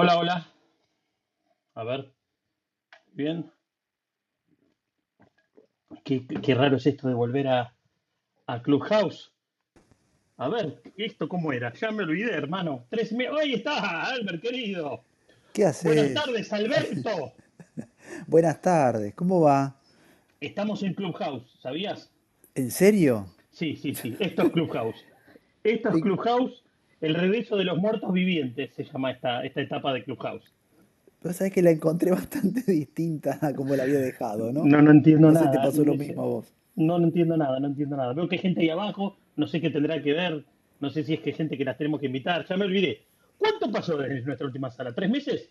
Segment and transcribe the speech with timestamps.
[0.00, 0.46] Hola, hola.
[1.74, 2.12] A ver,
[3.14, 3.50] bien.
[6.04, 7.74] Qué, qué raro es esto de volver a,
[8.46, 9.32] a Clubhouse.
[10.36, 11.72] A ver, ¿esto cómo era?
[11.74, 12.86] Ya me olvidé, hermano.
[12.90, 13.26] Tres me...
[13.26, 15.02] ¡Ahí está, Albert, querido!
[15.52, 16.14] ¿Qué Buenas haces?
[16.14, 17.32] tardes, Alberto.
[18.28, 19.80] Buenas tardes, ¿cómo va?
[20.40, 22.08] Estamos en Clubhouse, ¿sabías?
[22.54, 23.34] ¿En serio?
[23.50, 24.16] Sí, sí, sí.
[24.20, 25.04] Esto es Clubhouse.
[25.64, 26.62] Esto es Clubhouse.
[27.00, 30.52] El regreso de los muertos vivientes se llama esta, esta etapa de Clubhouse.
[31.22, 34.64] Vos sabés que la encontré bastante distinta a como la había dejado, ¿no?
[34.64, 35.68] No, no entiendo No sé si te nada.
[35.70, 36.54] pasó lo mismo a vos.
[36.76, 38.12] No, no entiendo nada, no entiendo nada.
[38.12, 40.44] Veo que hay gente ahí abajo, no sé qué tendrá que ver,
[40.80, 43.02] no sé si es que hay gente que las tenemos que invitar, ya me olvidé.
[43.36, 44.92] ¿Cuánto pasó desde nuestra última sala?
[44.94, 45.50] ¿Tres meses?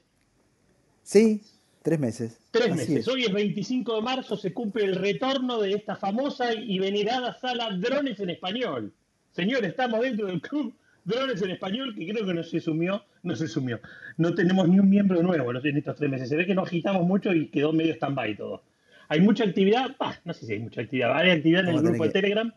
[1.04, 1.41] Sí,
[1.82, 2.38] tres meses.
[2.52, 2.98] Tres Así meses.
[2.99, 3.07] es.
[3.07, 7.70] Hoy es 25 de marzo, se cumple el retorno de esta famosa y venerada sala
[7.77, 8.93] Drones en Español.
[9.32, 10.73] Señor, estamos dentro del club
[11.07, 13.79] Drones en Español, que creo que no se sumió, no se sumió.
[14.17, 16.27] No tenemos ni un miembro nuevo en estos tres meses.
[16.27, 18.62] Se ve que nos agitamos mucho y quedó medio stand-by todo.
[19.07, 22.04] Hay mucha actividad, bah, no sé si hay mucha actividad, hay actividad en el grupo
[22.04, 22.09] de.
[22.09, 22.54] Telegram,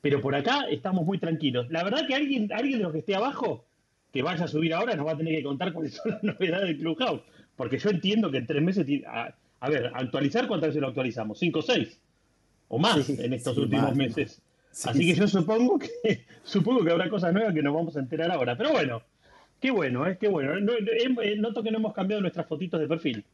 [0.00, 1.70] pero por acá estamos muy tranquilos.
[1.70, 3.66] La verdad que alguien, alguien de los que esté abajo,
[4.10, 6.68] que vaya a subir ahora, nos va a tener que contar cuáles son las novedades
[6.68, 7.20] del Clubhouse.
[7.56, 11.38] Porque yo entiendo que en tres meses, a, a ver, actualizar, ¿cuántas veces lo actualizamos?
[11.38, 12.00] ¿Cinco o seis?
[12.68, 14.42] O más Sí, en estos sí, últimos más, más.
[14.70, 15.90] Sí, Así que yo supongo que,
[16.44, 18.56] supongo que habrá cosas nuevas que nos vamos a enterar ahora.
[18.56, 19.02] Pero bueno,
[19.60, 20.16] qué bueno, ¿eh?
[20.20, 20.54] Qué bueno.
[20.60, 23.24] No- no- eh, noto que no hemos cambiado nuestras fotitos de perfil.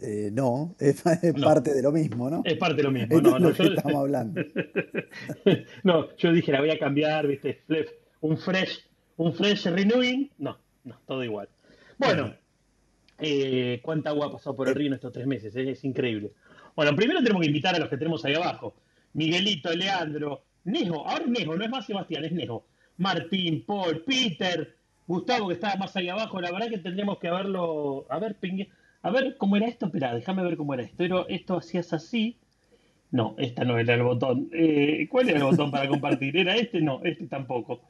[0.00, 2.42] Eh, no, es, es No, parte de lo mismo, ¿no?
[2.44, 3.16] es parte de lo mismo.
[3.16, 4.40] Esto No, es no, lo yo, que estamos hablando.
[5.84, 7.62] no, yo dije, la voy a cambiar, ¿viste?
[8.20, 10.30] Un fresh, un fresh renewing.
[10.38, 11.48] No, no, todo igual.
[11.96, 12.36] Bueno, Bueno,
[13.18, 16.32] eh, cuánta agua ha pasado por el río en estos tres meses, es increíble.
[16.76, 18.74] Bueno, primero tenemos que invitar a los que tenemos ahí abajo.
[19.14, 22.64] Miguelito, Leandro, Nejo, ahora es Nejo, no es más Sebastián, es Nejo.
[22.98, 24.74] Martín, Paul, Peter,
[25.06, 26.40] Gustavo, que estaba más ahí abajo.
[26.40, 28.06] La verdad que tendríamos que haberlo.
[28.10, 28.68] A ver, pingue-
[29.02, 29.86] a ver cómo era esto.
[29.86, 30.96] Espera, déjame ver cómo era esto.
[30.98, 32.36] Pero esto hacías así.
[33.10, 34.50] No, esta no era el botón.
[34.52, 36.36] Eh, ¿cuál era el botón para compartir?
[36.36, 36.80] ¿Era este?
[36.80, 37.80] No, este tampoco.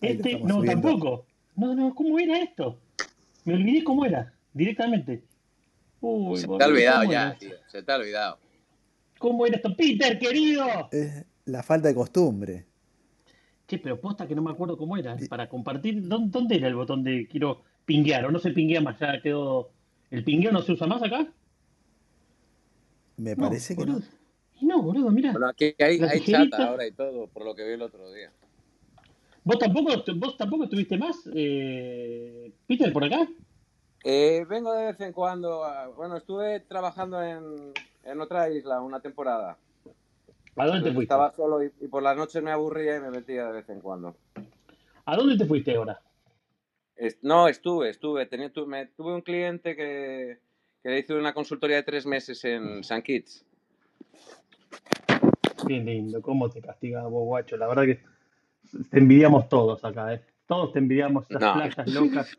[0.00, 0.88] Este, no, subiendo.
[0.88, 1.26] tampoco.
[1.56, 2.78] No, no, ¿cómo era esto?
[3.44, 5.22] Me olvidé cómo era, directamente.
[6.00, 7.50] Uy, Se te ha olvidado ¿cómo ya, tío.
[7.66, 8.38] Se te ha olvidado.
[9.18, 9.74] ¿Cómo era esto?
[9.76, 10.88] Peter, querido.
[10.92, 12.66] Es la falta de costumbre.
[13.66, 15.16] Che, pero posta que no me acuerdo cómo era.
[15.20, 18.24] Y- Para compartir, ¿dó- ¿dónde era el botón de quiero pinguear?
[18.26, 19.70] O no se pinguea más, ya quedó.
[20.10, 21.26] ¿El pingueo no se usa más acá?
[23.16, 23.94] Me No, parece que no.
[23.94, 24.06] boludo.
[24.62, 25.32] No, boludo, mira.
[25.32, 28.30] Bueno, aquí hay, hay chat ahora y todo, por lo que vi el otro día.
[29.44, 33.28] ¿Vos tampoco, vos tampoco estuviste más, eh, Peter, por acá?
[34.04, 35.64] Eh, vengo de vez en cuando.
[35.64, 37.72] a- bueno, estuve trabajando en,
[38.06, 39.56] en otra isla una temporada.
[40.56, 41.02] ¿A dónde te fuiste?
[41.02, 43.80] estaba solo y, y por las noches me aburría y me metía de vez en
[43.80, 44.16] cuando.
[45.04, 46.00] ¿A dónde te fuiste ahora?
[46.96, 48.24] Es- no, estuve, estuve.
[48.26, 50.38] Tenía, tu- me, tuve un cliente que,
[50.82, 53.44] que le hice una consultoría de tres meses en San Kitts.
[55.66, 57.56] Qué lindo, cómo te castigaba vos, guacho.
[57.56, 58.00] La verdad que
[58.90, 60.22] te envidiamos todos acá, ¿eh?
[60.46, 61.54] Todos te envidiamos esas No.
[61.54, 62.36] playas locas.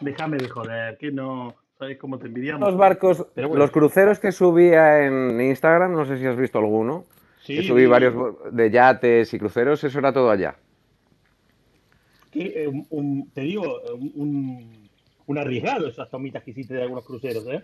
[0.00, 1.54] Déjame de joder, que no.
[1.78, 2.68] ¿Sabes cómo te envidiamos?
[2.68, 6.58] Los barcos, Pero bueno, los cruceros que subía en Instagram, no sé si has visto
[6.58, 7.04] alguno,
[7.46, 8.14] que sí, subí vi, varios
[8.50, 10.56] de yates y cruceros, eso era todo allá.
[12.32, 13.80] Que, eh, un- un- te digo,
[14.16, 14.88] un,
[15.38, 17.62] arriesgado esas tomitas que hiciste de algunos cruceros, ¿eh?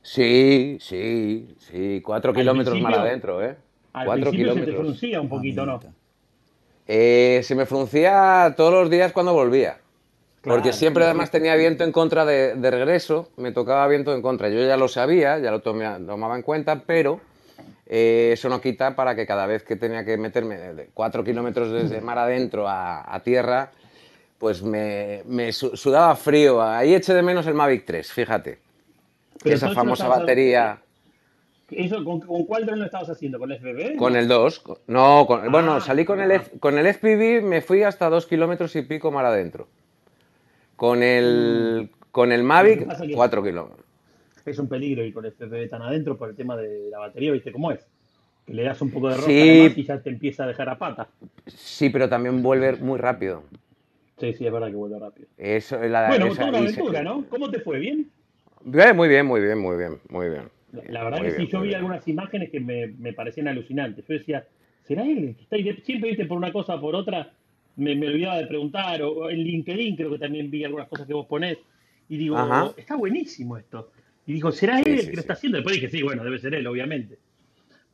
[0.00, 3.56] Sí, sí, sí, cuatro Al kilómetros principio, adentro, ¿eh?
[3.92, 4.86] al Cuatro principio se te kilómetros.
[4.86, 5.80] fruncía un poquito, ¿no?
[6.86, 9.78] Eh, se me fruncía todos los días cuando volvía,
[10.44, 14.48] porque siempre además tenía viento en contra de, de regreso, me tocaba viento en contra.
[14.48, 17.20] Yo ya lo sabía, ya lo tomaba en cuenta, pero
[17.86, 21.70] eh, eso no quita para que cada vez que tenía que meterme de cuatro kilómetros
[21.72, 23.70] desde mar adentro a, a tierra,
[24.38, 26.62] pues me, me su- sudaba frío.
[26.62, 28.58] Ahí eché de menos el Mavic 3, fíjate,
[29.42, 30.78] Pero esa famosa batería.
[31.70, 33.38] eso, ¿con, con cuál dron lo estabas haciendo?
[33.38, 33.96] ¿Con el FPV?
[33.96, 36.36] Con el 2, no, con- bueno, Ah, salí con el, ah.
[36.36, 39.68] F- con el FPV, me fui hasta dos kilómetros y pico mar adentro.
[40.76, 41.02] Con Mm.
[41.02, 43.86] el, con el Mavic, pasa es que 4 kilómetros.
[44.44, 47.32] es un peligro ir con el FPV tan adentro por el tema de la batería,
[47.32, 47.86] ¿viste cómo es?
[48.46, 50.78] Que le das un poco de además Sí, y ya te empieza a dejar a
[50.78, 51.08] pata.
[51.46, 53.44] sí, pero también vuelve muy rápido.
[54.18, 55.28] Sí, sí, es verdad que vuelve rápido.
[55.38, 57.24] Eso, es la, Bueno, esa, una se- aventura, ¿no?
[57.28, 57.78] ¿Cómo te fue?
[57.78, 58.10] ¿Bien?
[58.62, 60.48] Bien, muy bien, muy bien, muy bien, muy bien.
[60.88, 61.76] La, verdad Muy que sí, bien, yo vi bien.
[61.78, 64.04] algunas imágenes que me, me parecían alucinantes.
[64.06, 64.46] Yo decía,
[64.82, 65.72] ¿será él que está ahí?
[65.84, 67.32] Siempre, viste, por una cosa o por otra,
[67.76, 69.02] me, me olvidaba de preguntar.
[69.02, 71.58] O, en LinkedIn creo que también vi algunas cosas que vos ponés.
[72.08, 72.72] Y digo, Ajá.
[72.76, 73.90] está buenísimo esto.
[74.26, 75.56] Y digo, ¿será él Sí, el sí, que lo está haciendo?
[75.56, 77.18] Después dije, sí, bueno, debe ser él, obviamente.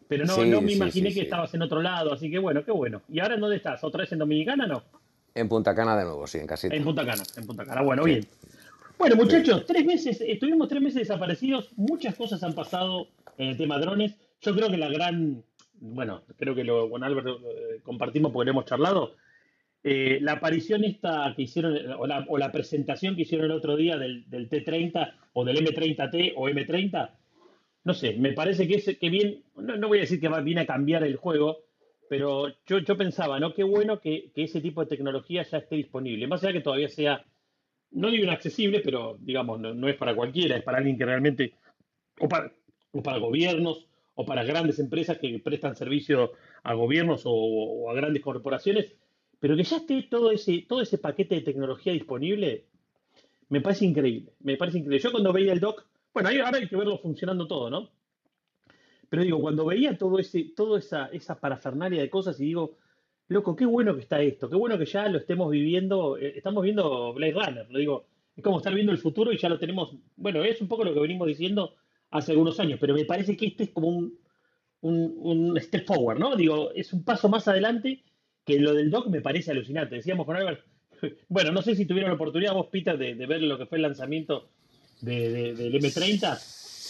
[0.08, 3.02] Pero no, no me imaginé que estabas en otro lado, así que bueno, qué bueno.
[3.08, 3.82] ¿Y ahora en dónde estás?
[3.84, 4.82] ¿Otra vez en Dominicana no?
[5.34, 6.74] En Punta Cana de nuevo, sí, en casita.
[6.74, 7.82] En Punta Cana, en Punta Cana.
[7.82, 8.26] Bueno, bien.
[8.98, 13.78] Bueno, muchachos, tres meses, estuvimos tres meses desaparecidos, muchas cosas han pasado en el tema
[13.78, 14.16] drones.
[14.42, 15.42] Yo creo que la gran,
[15.80, 19.14] bueno, creo que lo, con Álvaro eh, compartimos porque lo hemos charlado.
[19.82, 23.76] Eh, la aparición esta que hicieron, o la, o la, presentación que hicieron el otro
[23.76, 27.10] día del, del, T30 o del M30T o M30,
[27.84, 30.42] no sé, me parece que, es, que bien, no, no voy a decir que va,
[30.42, 31.60] viene a cambiar el juego,
[32.10, 33.54] pero yo, yo pensaba, ¿no?
[33.54, 36.26] Qué bueno que, que, ese tipo de tecnología ya esté disponible.
[36.26, 37.24] Más allá que todavía sea,
[37.92, 41.54] no digo inaccesible, pero digamos, no, no es para cualquiera, es para alguien que realmente,
[42.18, 42.52] o para,
[42.92, 46.32] o para gobiernos, o para grandes empresas que prestan servicio
[46.64, 48.94] a gobiernos o a grandes corporaciones,
[49.40, 52.66] pero que ya esté todo ese, todo ese paquete de tecnología disponible,
[53.48, 54.34] me parece increíble.
[54.40, 55.02] Me parece increíble.
[55.02, 57.90] Yo cuando veía el doc, bueno, ahora hay que verlo funcionando todo, ¿no?
[59.08, 62.76] Pero digo, cuando veía todo ese, toda esa, esa parafernalia de cosas y digo,
[63.28, 66.62] loco, qué bueno que está esto, qué bueno que ya lo estemos viviendo, eh, estamos
[66.62, 69.96] viendo Blade Runner, lo digo, es como estar viendo el futuro y ya lo tenemos,
[70.16, 71.74] bueno, es un poco lo que venimos diciendo
[72.10, 74.18] hace algunos años, pero me parece que este es como un,
[74.82, 76.36] un, un step forward, ¿no?
[76.36, 78.04] Digo, es un paso más adelante
[78.44, 79.96] que lo del doc me parece alucinante.
[79.96, 80.60] Decíamos con Albert,
[81.28, 83.78] bueno, no sé si tuvieron la oportunidad vos, Peter, de, de ver lo que fue
[83.78, 84.48] el lanzamiento
[85.00, 86.38] de, de, del M30.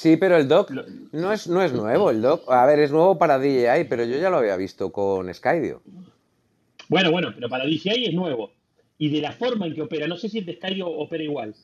[0.01, 0.71] Sí, pero el doc
[1.13, 2.11] no es, no es nuevo.
[2.11, 5.33] El doc, a ver, es nuevo para DJI, pero yo ya lo había visto con
[5.33, 5.83] Skydio.
[6.89, 8.51] Bueno, bueno, pero para DJI es nuevo.
[8.97, 11.55] Y de la forma en que opera, no sé si el de Skydio opera igual.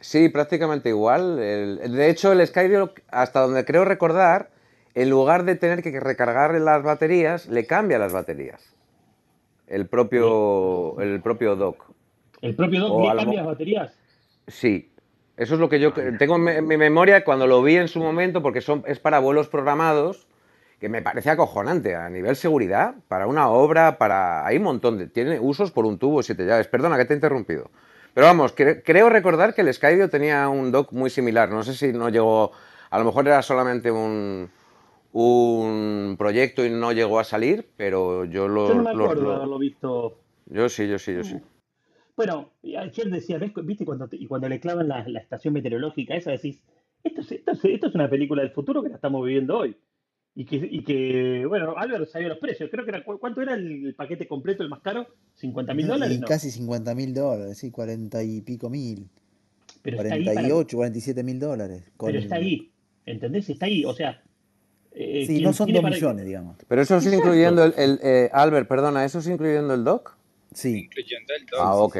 [0.00, 1.38] Sí, prácticamente igual.
[1.38, 4.50] El, de hecho, el Skydio, hasta donde creo recordar,
[4.94, 8.73] en lugar de tener que recargar las baterías, le cambia las baterías.
[9.66, 11.84] El propio, el propio dock.
[12.40, 13.94] ¿El propio dock le cambia las baterías?
[14.46, 14.90] Sí.
[15.36, 18.40] Eso es lo que yo tengo en mi memoria cuando lo vi en su momento,
[18.40, 20.28] porque son, es para vuelos programados,
[20.78, 24.46] que me parece acojonante a nivel seguridad, para una obra, para...
[24.46, 25.08] Hay un montón de...
[25.08, 26.68] Tiene usos por un tubo, siete llaves.
[26.68, 27.70] Perdona que te he interrumpido.
[28.12, 31.48] Pero vamos, cre creo recordar que el Skydio tenía un dock muy similar.
[31.50, 32.52] No sé si no llegó...
[32.90, 34.50] A lo mejor era solamente un,
[35.14, 38.68] un proyecto y no llegó a salir, pero yo lo...
[38.68, 40.18] Yo no me acuerdo lo, visto.
[40.46, 41.36] Yo sí, yo sí, yo sí.
[42.16, 43.52] Bueno, ayer decía, ¿ves?
[43.62, 43.84] ¿viste?
[43.84, 46.60] Cuando te, y cuando le clavan la, la, estación meteorológica, esa decís,
[47.04, 49.76] esto es, esto, es, esto es una película del futuro que la estamos viviendo hoy.
[50.34, 52.68] Y que, y que bueno, Álvaro sabía los precios.
[52.68, 55.06] Creo que era, ¿cuánto era el paquete completo, el más caro?
[55.40, 56.20] ¿50 mil dólares?
[56.20, 56.26] No?
[56.26, 59.08] Casi 50 mil dólares, sí, 40 y pico mil.
[59.80, 61.92] Pero 48, está ahí 47 mil dólares.
[61.96, 62.08] Con...
[62.08, 62.72] Pero está ahí,
[63.06, 63.48] ¿entendés?
[63.48, 64.23] Está ahí, o sea,
[64.94, 66.28] eh, sí, no son dos millones, que...
[66.28, 66.56] digamos.
[66.68, 70.16] Pero eso es incluyendo el, el eh, Albert, perdona, ¿eso es incluyendo el dock?
[70.52, 70.84] Sí.
[70.84, 71.60] Incluyendo el dock.
[71.60, 71.96] Ah, ok.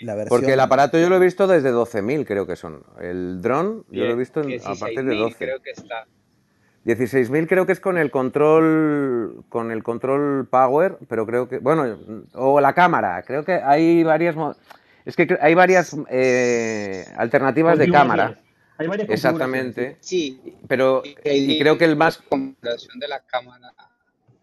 [0.00, 0.28] La versión...
[0.28, 2.84] Porque el aparato yo lo he visto desde 12.000, creo que son.
[3.00, 5.36] El dron yo lo he visto en, a partir de 12.
[5.36, 6.06] creo que está.
[6.84, 11.98] 16.000 creo que es con el control con el control power, pero creo que bueno,
[12.34, 14.36] o la cámara, creo que hay varias
[15.04, 18.38] es que hay varias eh, alternativas de cámara.
[18.78, 19.96] Hay varias Exactamente.
[20.00, 20.58] Sí.
[20.68, 23.72] Pero y creo que el más configuración de la cámara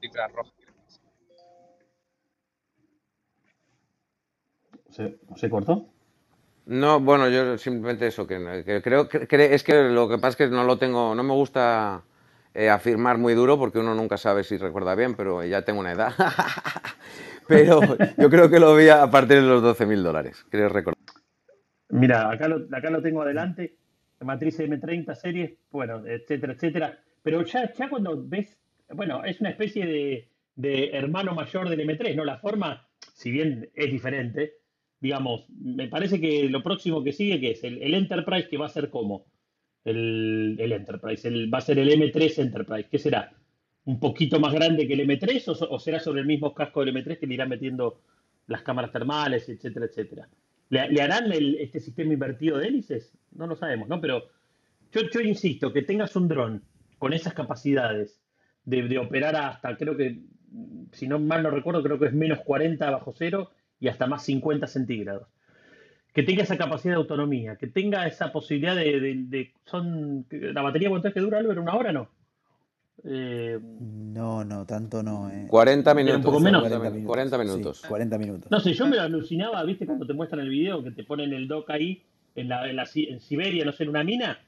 [0.01, 0.51] infrarroja.
[4.89, 5.87] ¿Se, ¿Se cortó?
[6.65, 10.29] No, bueno, yo simplemente eso, que, que creo que, que, es que lo que pasa
[10.29, 12.03] es que no lo tengo, no me gusta
[12.53, 15.91] eh, afirmar muy duro porque uno nunca sabe si recuerda bien, pero ya tengo una
[15.91, 16.13] edad.
[17.47, 17.81] pero
[18.17, 21.03] yo creo que lo vi a partir de los 12 mil dólares, creo recordar.
[21.89, 23.75] Mira, acá lo, acá lo tengo adelante,
[24.23, 26.99] matriz M30 series, bueno, etcétera, etcétera.
[27.21, 28.57] Pero ya, ya cuando ves,
[28.89, 32.25] bueno, es una especie de, hermano mayor del M3, ¿no?
[32.25, 34.53] La forma, si bien es diferente,
[34.99, 38.69] digamos, me parece que lo próximo que sigue, que es el, Enterprise, que va a
[38.69, 39.25] ser como
[39.85, 43.33] el, el Enterprise, el, va a ser el M3 Enterprise, ¿qué será?
[43.85, 46.95] ¿Un poquito más grande que el M3 o, o, será sobre el mismo casco del
[46.95, 47.99] M3 que le irán metiendo
[48.47, 50.29] las cámaras termales, etcétera, etcétera?
[50.69, 53.13] ¿Le, harán el, este sistema invertido de hélices?
[53.31, 54.01] No lo sabemos, ¿no?
[54.01, 54.29] Pero
[54.91, 56.63] yo, insisto, que tengas un dron
[56.97, 58.21] con esas capacidades
[58.65, 60.21] de, operar hasta, creo que,
[60.91, 64.23] si no mal no recuerdo, creo que es menos 40 bajo cero y hasta más
[64.23, 65.27] 50 centígrados.
[66.13, 69.51] Que tenga esa capacidad de autonomía, que tenga esa posibilidad de.
[69.65, 71.59] son ¿La batería cuánto es que dura, Albert?
[71.59, 72.09] ¿Una hora no?
[73.03, 75.29] Eh, no, no, tanto no.
[75.29, 75.47] Eh.
[75.49, 76.17] 40 minutos.
[76.17, 76.61] Un poco menos.
[76.61, 77.07] 40 minutos.
[77.07, 77.77] 40 minutos.
[77.81, 78.51] Sí, 40 minutos.
[78.51, 79.85] No sé, yo me alucinaba, ¿viste?
[79.85, 82.03] Cuando te muestran el video que te ponen el dock ahí
[82.35, 84.39] en, la, en, la, en Siberia, no sé, en una mina.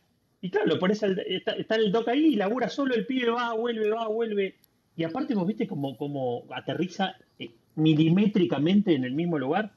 [0.42, 3.32] Y claro, lo pones al, está, está, el dock ahí y labura solo, el pibe
[3.32, 4.56] va, vuelve, va, vuelve.
[4.96, 9.74] Y aparte, vos viste como, como aterriza eh, milimétricamente en el mismo lugar,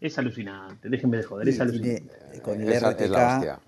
[0.00, 0.88] es alucinante.
[0.88, 2.02] Déjenme de joder, es alucinante.
[2.30, 3.60] tiene- con el Esa es la RTK hostia.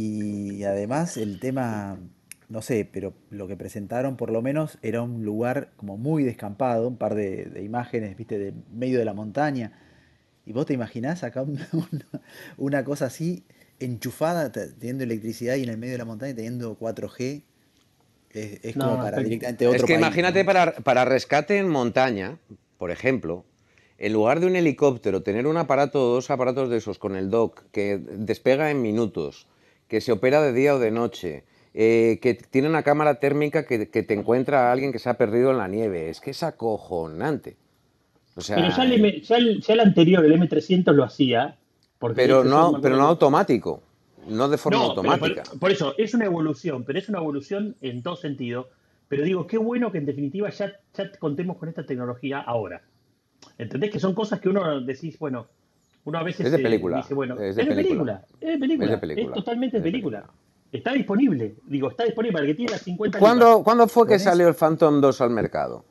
[0.00, 1.98] Y además el tema
[2.48, 6.86] no sé, pero lo que presentaron por lo menos era un lugar como muy descampado,
[6.86, 9.72] un par de, de imágenes, viste, de medio de la montaña.
[10.44, 12.22] Y vos te imaginás acá una, una-
[12.56, 13.42] una cosa así,
[13.80, 17.42] enchufada, te- teniendo electricidad y en el medio de la montaña teniendo 4G.
[18.30, 20.46] Es, es como No, para está- directamente Es otro que país, imagínate ¿no?
[20.46, 22.38] para, para rescate en montaña,
[22.78, 23.44] por ejemplo,
[23.98, 27.28] en lugar de un helicóptero, tener un aparato o dos aparatos de esos con el
[27.28, 29.48] dock que despega en minutos,
[29.88, 33.88] que se opera de día o de noche, eh, que tiene una cámara térmica que,
[33.88, 36.08] que te encuentra a alguien que se ha perdido en la nieve.
[36.10, 37.56] Es que es acojonante.
[38.34, 41.56] O sea, Pero ya el, M- ya el- ya el anterior, el M300 lo hacía.
[41.98, 43.82] Porque pero ese no, pero no automático,
[44.28, 45.44] no de forma No, automática.
[45.44, 48.68] por, por eso, es una evolución, pero es una evolución en todo sentido.
[49.08, 52.82] Pero digo, qué bueno que en definitiva ya, ya contemos con esta tecnología ahora.
[53.56, 53.90] ¿Entendés?
[53.90, 55.46] Que son cosas que uno decís, bueno,
[56.06, 58.24] uno a veces Es de película, dice, bueno, es de película.
[58.40, 60.18] es de película, Es de película, totalmente es de de película.
[60.20, 60.42] película.
[60.72, 63.62] Está disponible, digo, está disponible para el que tiene las 50 ¿Cuándo.
[63.62, 65.84] ¿Cuándo fue que salió el Phantom 2 al mercado?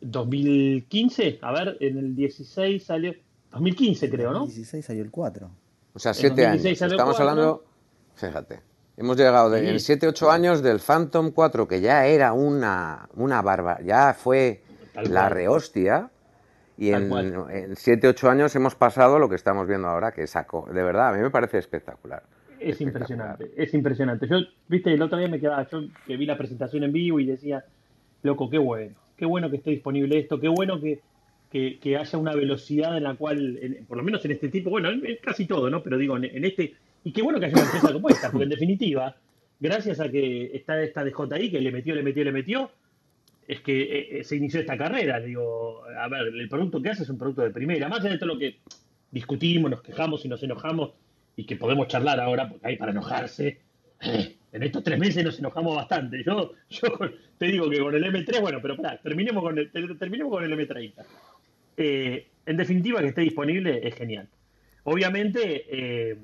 [0.00, 3.14] 2015, a ver, en el 16 salió,
[3.52, 4.40] 2015 creo, ¿no?
[4.40, 5.50] 2016 salió el 4.
[5.94, 6.92] O sea, En siete 2016 años.
[6.92, 7.30] Estamos cuatro.
[7.30, 7.64] hablando,
[8.16, 8.60] fíjate,
[8.96, 9.66] hemos llegado de- Sí.
[9.68, 14.62] en 7, 8 años del Phantom 4, que ya era una, una barba, ya fue
[14.92, 16.10] Tal la rehostia,
[16.76, 17.10] y en,
[17.50, 20.68] en 7, 8 años hemos pasado lo que estamos viendo ahora, que saco.
[20.72, 22.22] De verdad, a mí me parece espectacular.
[22.58, 22.88] Es Espectacular.
[23.36, 24.26] impresionante, es impresionante.
[24.28, 24.36] Yo,
[24.68, 27.64] viste, el otro día me quedaba, yo que vi la presentación en vivo y decía,
[28.22, 31.00] loco, qué bueno, qué bueno que esté disponible esto, qué bueno que,
[31.52, 34.70] que, que haya una velocidad en la cual, en- por lo menos en este tipo,
[34.70, 35.82] bueno, en, en casi todo, ¿no?
[35.82, 38.50] Pero digo, en este, y qué bueno que haya una empresa como esta, porque en
[38.50, 39.14] definitiva,
[39.60, 42.70] gracias a que está esta DJI que le metió, le metió, le metió,
[43.46, 45.20] es que eh, eh, se inició esta carrera.
[45.20, 48.18] Digo, a ver, el producto que hace es un producto de primera, más allá de
[48.18, 48.58] todo lo que
[49.10, 50.92] discutimos, nos quejamos y nos enojamos,
[51.36, 53.58] y que podemos charlar ahora, porque hay para enojarse.
[54.54, 56.22] En estos tres meses nos enojamos bastante.
[56.22, 56.88] Yo, yo
[57.38, 60.44] te digo que con el M3, bueno, pero pará, terminemos con el, ter- terminemos con
[60.44, 60.92] el M30.
[61.76, 64.28] Eh, en definitiva, que esté disponible es genial.
[64.84, 66.16] Obviamente, eh,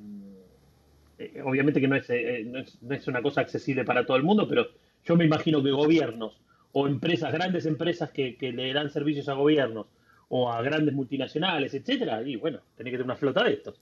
[1.45, 2.09] obviamente que no es,
[2.47, 4.69] no, es, no es una cosa accesible para todo el mundo, pero
[5.05, 6.39] yo me imagino que gobiernos
[6.73, 9.87] o empresas, grandes empresas que, que le dan servicios a gobiernos
[10.29, 13.81] o a grandes multinacionales, etcétera, y bueno, tenés que tener una flota de estos.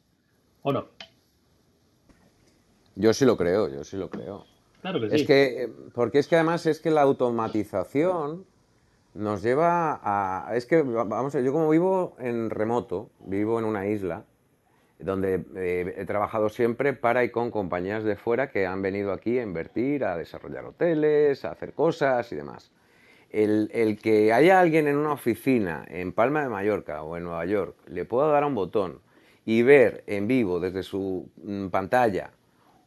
[0.62, 0.88] ¿O no?
[2.96, 4.46] Yo sí lo creo, yo sí lo creo.
[4.80, 5.16] Claro que sí.
[5.16, 8.44] Es que, eh, porque es que además es que la automatización
[9.14, 10.56] nos lleva a...
[10.56, 14.24] Es que, va- vamos a ver, yo como vivo en remoto, vivo en una isla,
[14.98, 19.38] donde eh, he trabajado siempre para y con compañías de fuera que han venido aquí
[19.38, 22.70] a invertir, a desarrollar hoteles, a hacer cosas y demás.
[23.30, 27.44] El, el que haya alguien en una oficina en Palma de Mallorca o en Nueva
[27.44, 29.00] York, le pueda dar a un botón
[29.44, 32.30] y ver en vivo desde su mm, pantalla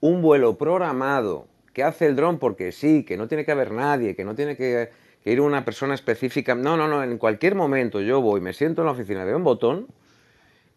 [0.01, 4.15] un vuelo programado que hace el dron porque sí, que no tiene que haber nadie,
[4.15, 4.89] que no tiene que,
[5.23, 6.55] ir una persona específica.
[6.55, 9.43] No, no, no, en cualquier momento yo voy, me siento en la oficina, de un
[9.43, 9.87] botón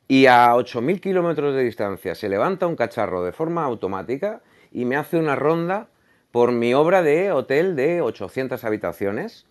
[0.06, 4.96] y a 8.000 kilómetros de distancia se levanta un cacharro de forma automática y me
[4.96, 5.88] hace una ronda
[6.30, 9.46] por mi obra de hotel de 800 habitaciones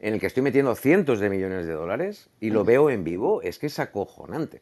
[0.00, 3.42] en el que estoy metiendo cientos de millones de dólares y lo veo en vivo,
[3.42, 4.60] es que es acojonante.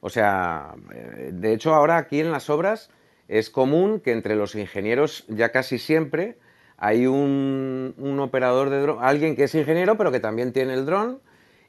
[0.00, 2.90] O sea, eh, de hecho ahora aquí en las obras
[3.28, 6.38] es común que entre los ingenieros ya casi siempre
[6.76, 10.86] hay un, un operador de dron, alguien que es ingeniero pero que también tiene el
[10.86, 11.20] dron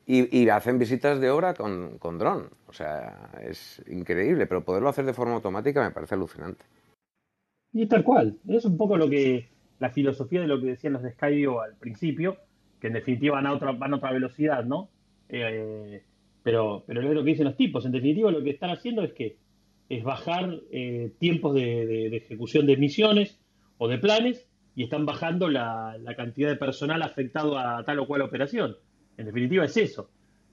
[0.05, 2.49] y, y hacen visitas de obra con, con dron.
[2.67, 6.65] O sea, es increíble, pero poderlo hacer de forma automática me parece alucinante.
[7.71, 8.37] Y tal cual.
[8.47, 9.47] Es un poco lo que
[9.79, 12.37] la filosofía de lo que decían los de Skydio al principio,
[12.83, 14.89] que en definitiva van a otra, velocidad, ¿no?
[15.29, 16.03] Eh,
[16.43, 17.85] pero, pero es lo que dicen los tipos.
[17.85, 19.37] En definitiva, lo que están haciendo es que
[19.87, 23.39] es bajar eh, tiempos de, ejecución de misiones
[23.77, 28.21] o de planes y están bajando la, cantidad de personal afectado a tal o cual
[28.21, 28.75] operación.
[29.15, 30.09] En definitiva, es eso.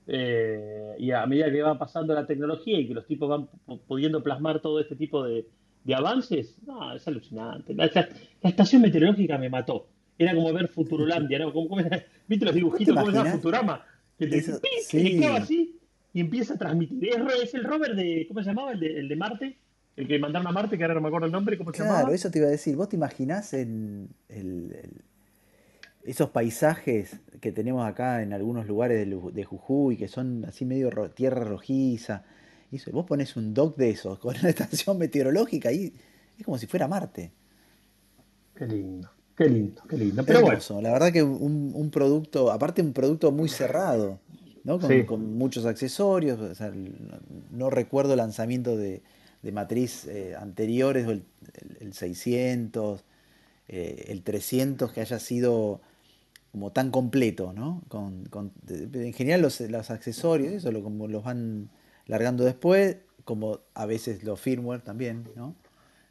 [0.07, 3.49] Eh, y a medida que va pasando la tecnología y que los tipos van
[3.89, 5.47] pudiendo plasmar todo este tipo de,
[5.93, 7.75] avances, no, es alucinante.
[7.75, 7.87] La
[8.41, 9.89] estación meteorológica me mató.
[10.21, 11.51] Era como ver Futurolandia, ¿no?
[11.53, 12.95] Como- como era- ¿Viste los dibujitos?
[12.95, 13.31] ¿Cómo se llama?
[13.31, 13.87] Futurama?
[14.19, 14.83] Que te Eso- ¡ping!
[14.87, 15.25] sí.
[15.25, 15.77] así
[16.13, 17.09] y empieza a transmitir.
[17.43, 18.73] Es, el Robert de, ¿cómo se llamaba?
[18.73, 19.57] El de, el de Marte,
[19.97, 21.93] el que mandaron a Marte, que ahora no me acuerdo el nombre, ¿cómo se Claro,
[21.95, 22.15] llamaba?
[22.15, 22.77] eso te iba a decir.
[22.77, 25.03] ¿Vos te imaginás en el- el-
[26.05, 31.11] esos paisajes que tenemos acá en algunos lugares de, Jujuy, que son así medio ro-
[31.11, 32.25] tierra rojiza?
[32.71, 35.95] Y eso, vos pones un dock de esos con una estación meteorológica y
[36.39, 37.33] es como si fuera Marte.
[38.55, 39.11] Qué lindo,
[39.45, 40.25] qué lindo, qué lindo.
[40.25, 40.81] Pero bueno, Hermoso.
[40.83, 44.19] La verdad que un, un producto, aparte un producto muy cerrado,
[44.65, 44.79] ¿no?
[44.79, 45.05] Con, Sí.
[45.05, 46.39] con muchos accesorios.
[46.41, 47.19] o sea, el- no,
[47.51, 49.03] no recuerdo lanzamiento de,
[49.43, 53.05] de matriz eh, anteriores, el, el- el 600.
[53.69, 55.81] eh, el 300 que haya sido
[56.53, 57.83] como tan completo, ¿no?
[57.89, 58.29] Con,
[58.69, 61.71] en general los, los accesorios, eso lo, como los van
[62.07, 65.55] largando después, como a veces los firmware también, ¿no?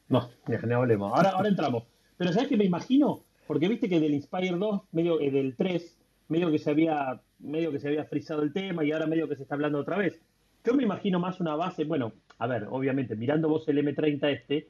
[0.07, 1.11] No, ni ni hablemos.
[1.13, 1.83] Ahora, ahora entramos.
[2.19, 3.23] Pero ¿sabes qué me imagino?
[3.47, 5.97] Porque viste que del Inspire 2, medio, eh, del 3,
[6.27, 9.37] medio que se había, medio que se había frisado el tema y ahora medio que
[9.37, 10.21] se está hablando otra vez.
[10.65, 14.67] Yo me imagino más una base, bueno, a ver, obviamente, mirando vos el M30 este,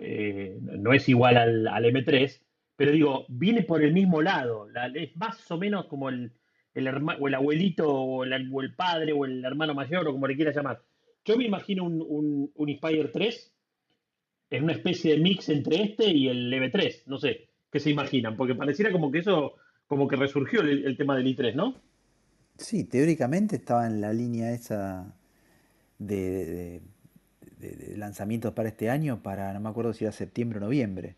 [0.00, 2.40] eh, no es igual al, al M3,
[2.74, 4.66] pero digo, viene por el mismo lado.
[4.70, 6.32] La- es más o menos como el,
[6.74, 10.36] el, o el abuelito o el, el padre o el hermano mayor o como le
[10.36, 10.80] quieras llamar.
[11.26, 13.51] Yo me imagino un, un, un Inspire 3
[14.52, 17.04] en una especie de mix entre este y el EV3.
[17.06, 18.36] No sé, ¿qué se imaginan?
[18.36, 19.54] Porque pareciera como que eso,
[19.86, 21.74] como que resurgió el, tema del i3, ¿no?
[22.58, 25.16] Sí, teóricamente estaba en la línea esa
[25.98, 26.82] de,
[27.96, 31.16] lanzamientos para este año, para no me acuerdo si era septiembre o noviembre,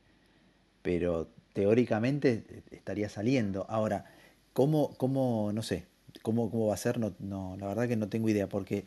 [0.82, 3.66] pero teóricamente estaría saliendo.
[3.68, 4.04] Ahora,
[4.52, 5.86] ¿cómo, cómo, no sé,
[6.22, 7.00] cómo, cómo va a ser?
[7.00, 8.84] No, no, la verdad que no tengo idea, porque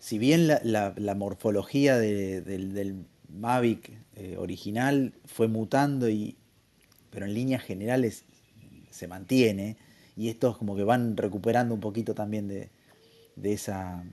[0.00, 6.36] si bien la, morfología de- del, del Mavic eh, original fue mutando, y,
[7.10, 8.24] pero en líneas generales
[8.90, 9.76] se mantiene,
[10.16, 12.68] y estos como que van recuperando un poquito también de,
[13.36, 14.04] de esa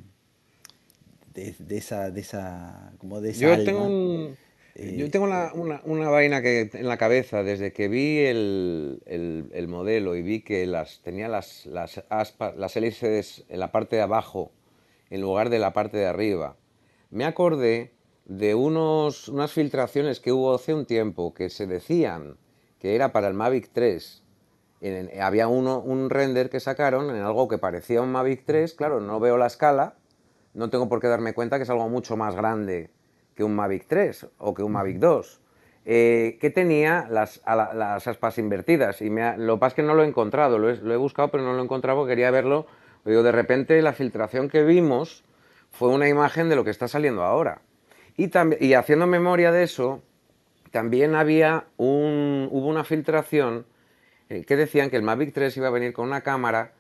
[1.34, 3.66] de, de esa de esa como de esa Yo alma.
[3.66, 4.38] tengo un,
[4.76, 9.02] Eh, yo tengo una, una- una vaina que en la cabeza desde que vi el,
[9.06, 13.72] el- el modelo y vi que las tenía las, las aspas, las hélices en la
[13.72, 14.52] parte de abajo
[15.10, 16.56] en lugar de la parte de arriba.
[17.10, 17.92] Me acordé
[18.30, 22.38] de unos, unas filtraciones que hubo hace un tiempo que se decían
[22.80, 24.24] que era para el Mavic 3.
[24.82, 28.76] En- en- había uno, un render que sacaron en algo que parecía un Mavic 3,
[28.76, 29.96] claro, no veo la escala,
[30.54, 32.92] no tengo por qué darme cuenta que es algo mucho más grande
[33.36, 35.42] que un Mavic 3 o que un Mavic 2,
[35.86, 39.02] eh, que tenía las, la- las aspas invertidas.
[39.02, 40.94] Y me ha- lo que pasa es que no lo he encontrado, lo he, lo
[40.94, 42.68] he buscado, pero no lo he encontrado porque quería verlo.
[43.06, 45.24] Digo, de repente la filtración que vimos
[45.72, 47.62] fue una imagen de lo que está saliendo ahora.
[48.18, 50.02] Y, haciendo memoria de eso,
[50.72, 53.66] también había un, hubo una filtración
[54.30, 56.74] eh, que decían que el Mavic 3 iba a venir con una cámara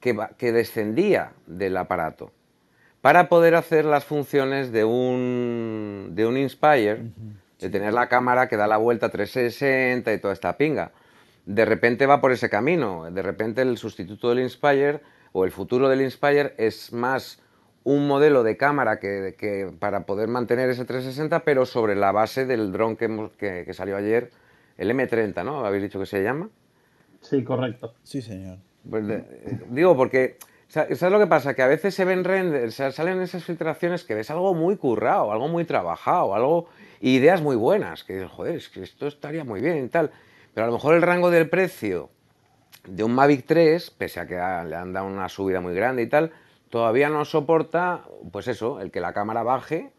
[0.00, 2.32] que descendía del aparato
[3.00, 7.02] para poder hacer las funciones de un, de un Inspire,
[7.58, 10.92] de tener la cámara que da la vuelta 360 y toda esta pinga.
[11.46, 15.00] De repente va por ese camino, de repente el sustituto del Inspire
[15.32, 17.40] o el futuro del Inspire es más
[17.84, 22.44] un modelo de cámara que, que para poder mantener ese 360, pero sobre la base
[22.46, 24.30] del dron que, hemos- que, que salió ayer,
[24.78, 25.64] el M30, ¿no?
[25.64, 26.48] ¿Habéis dicho que se llama?
[27.20, 27.94] Sí, correcto.
[28.02, 28.58] Sí, señor.
[28.88, 30.36] Pues de- eh, digo, porque,
[30.68, 31.54] sa- ¿sabes lo que pasa?
[31.54, 35.32] Que a veces se ven renders, sa- salen esas filtraciones que ves algo muy currado,
[35.32, 36.68] algo muy trabajado, algo,
[37.00, 40.10] ideas muy buenas, que dices, joder, es que esto estaría muy bien y tal.
[40.54, 42.10] Pero a lo mejor el rango del precio
[42.86, 46.02] de un Mavic 3, pese a que ha- le han dado una subida muy grande
[46.02, 46.32] y tal,
[46.70, 49.90] todavía no soporta, pues eso, el que la cámara baje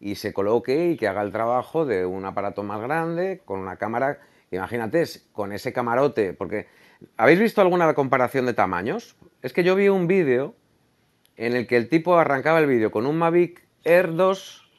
[0.00, 3.76] y se coloque y que haga el trabajo de un aparato más grande, con una
[3.76, 4.18] cámara,
[4.50, 6.66] imagínate, con ese camarote, porque
[7.16, 9.16] ¿habéis visto alguna comparación de tamaños?
[9.42, 10.54] Es que yo vi un vídeo
[11.36, 14.70] en el que el tipo arrancaba el vídeo con un Mavic Air 2,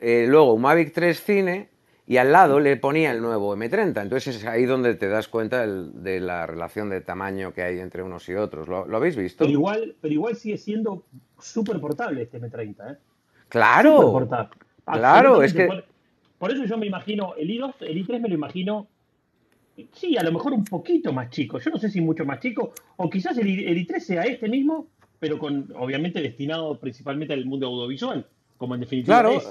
[0.00, 1.68] eh, luego un Mavic 3 Cine
[2.10, 4.00] y al lado le ponía el nuevo M30.
[4.02, 7.78] Entonces es ahí donde te das cuenta del- de la relación de tamaño que hay
[7.80, 8.66] entre unos y otros.
[8.66, 9.44] ¿Lo, lo habéis visto?
[9.44, 11.04] Pero igual, pero igual sigue siendo
[11.38, 12.96] súper portable este M30, ¿eh?
[13.50, 14.26] ¡Claro!
[14.84, 15.66] Claro, es que-.
[15.66, 15.84] Por,
[16.38, 18.86] por eso yo me imagino, el i2, el i3 me lo imagino,
[19.92, 21.58] sí, a lo mejor un poquito más chico.
[21.58, 24.86] Yo no sé si mucho más chico, o quizás el, el i3 sea este mismo,
[25.18, 29.44] pero con, obviamente, destinado principalmente al mundo audiovisual, como en definitiva Claro, es.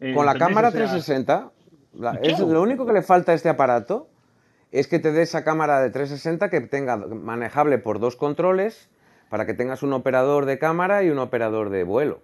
[0.00, 0.36] Eh, con la ¿entendés?
[0.48, 1.63] cámara O sea, 360, la- y
[2.22, 4.08] es, lo único que le falta a este aparato
[4.72, 8.88] es que te dé esa cámara de 360 que tenga manejable por dos controles
[9.28, 12.22] para que tengas un operador de cámara y un operador de vuelo.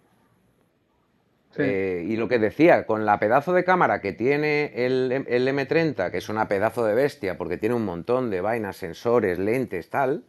[1.52, 1.62] Sí.
[1.64, 6.11] Eh, y lo que decía, con la pedazo de cámara que tiene el, el M30,
[6.11, 10.24] que es una pedazo de bestia porque tiene un montón de vainas, sensores, lentes, tal,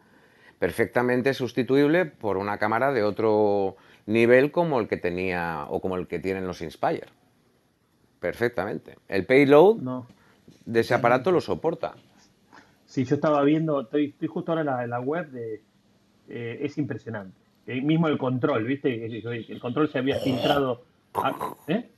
[0.58, 6.08] perfectamente sustituible por una cámara de otro nivel como el que tenía o como el
[6.08, 7.08] que tienen los Inspire.
[8.22, 8.96] Perfectamente.
[9.10, 10.06] El payload No.
[10.66, 11.94] de ese aparato lo soporta.
[12.86, 15.62] Sí, yo estaba viendo, estoy, estoy justo ahora en la, en la web de.
[16.30, 17.36] eh, es impresionante.
[17.68, 19.06] Eh, mismo el control, ¿viste?
[19.06, 19.16] El,
[19.50, 20.84] el control se había filtrado.
[21.16, 21.90] a- ¿Eh?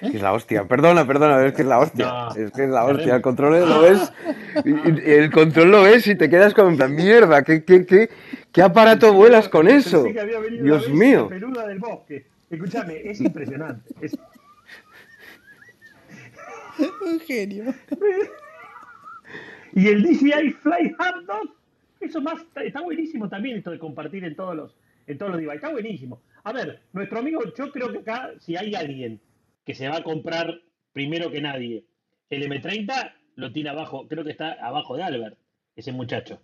[0.00, 0.64] Es que es la hostia.
[0.66, 2.06] Perdona, perdona, es que es la hostia.
[2.06, 3.16] No, es que es la hostia.
[3.16, 4.12] El control lo ves.
[4.64, 7.42] el control lo ves y te quedas como en plan, mierda.
[7.42, 8.08] ¿Qué, qué, qué,
[8.52, 10.04] qué aparato vuelas con eso?
[10.62, 11.28] Dios la mío.
[12.50, 13.90] Escúchame, es impresionante.
[14.00, 14.18] Es-
[16.78, 17.74] Un genio.
[19.76, 21.36] Y el DJI Fly Hub 2,
[22.00, 24.76] eso más, está, buenísimo también esto de compartir en todos los,
[25.08, 25.56] en todos los devices.
[25.56, 26.22] Está buenísimo.
[26.44, 29.20] A ver, nuestro amigo, yo creo que acá, si hay alguien
[29.64, 30.60] que se va a comprar
[30.92, 31.84] primero que nadie
[32.30, 35.38] el M30, lo tiene abajo, creo que está abajo de Albert,
[35.74, 36.40] ese muchacho.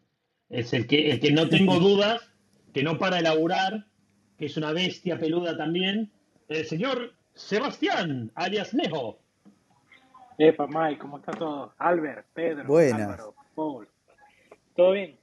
[0.49, 2.21] Es el que, el que no tengo dudas,
[2.75, 3.87] que no para de laburar,
[4.38, 6.11] que es una bestia peluda también.
[6.49, 9.21] El señor Sebastián, alias Nejo.
[10.42, 11.74] Epa, Mike, ¿cómo está todo?
[11.76, 12.98] Albert, Pedro, Buenas.
[13.03, 13.87] Álvaro, Paul.
[14.74, 15.14] ¿Todo bien?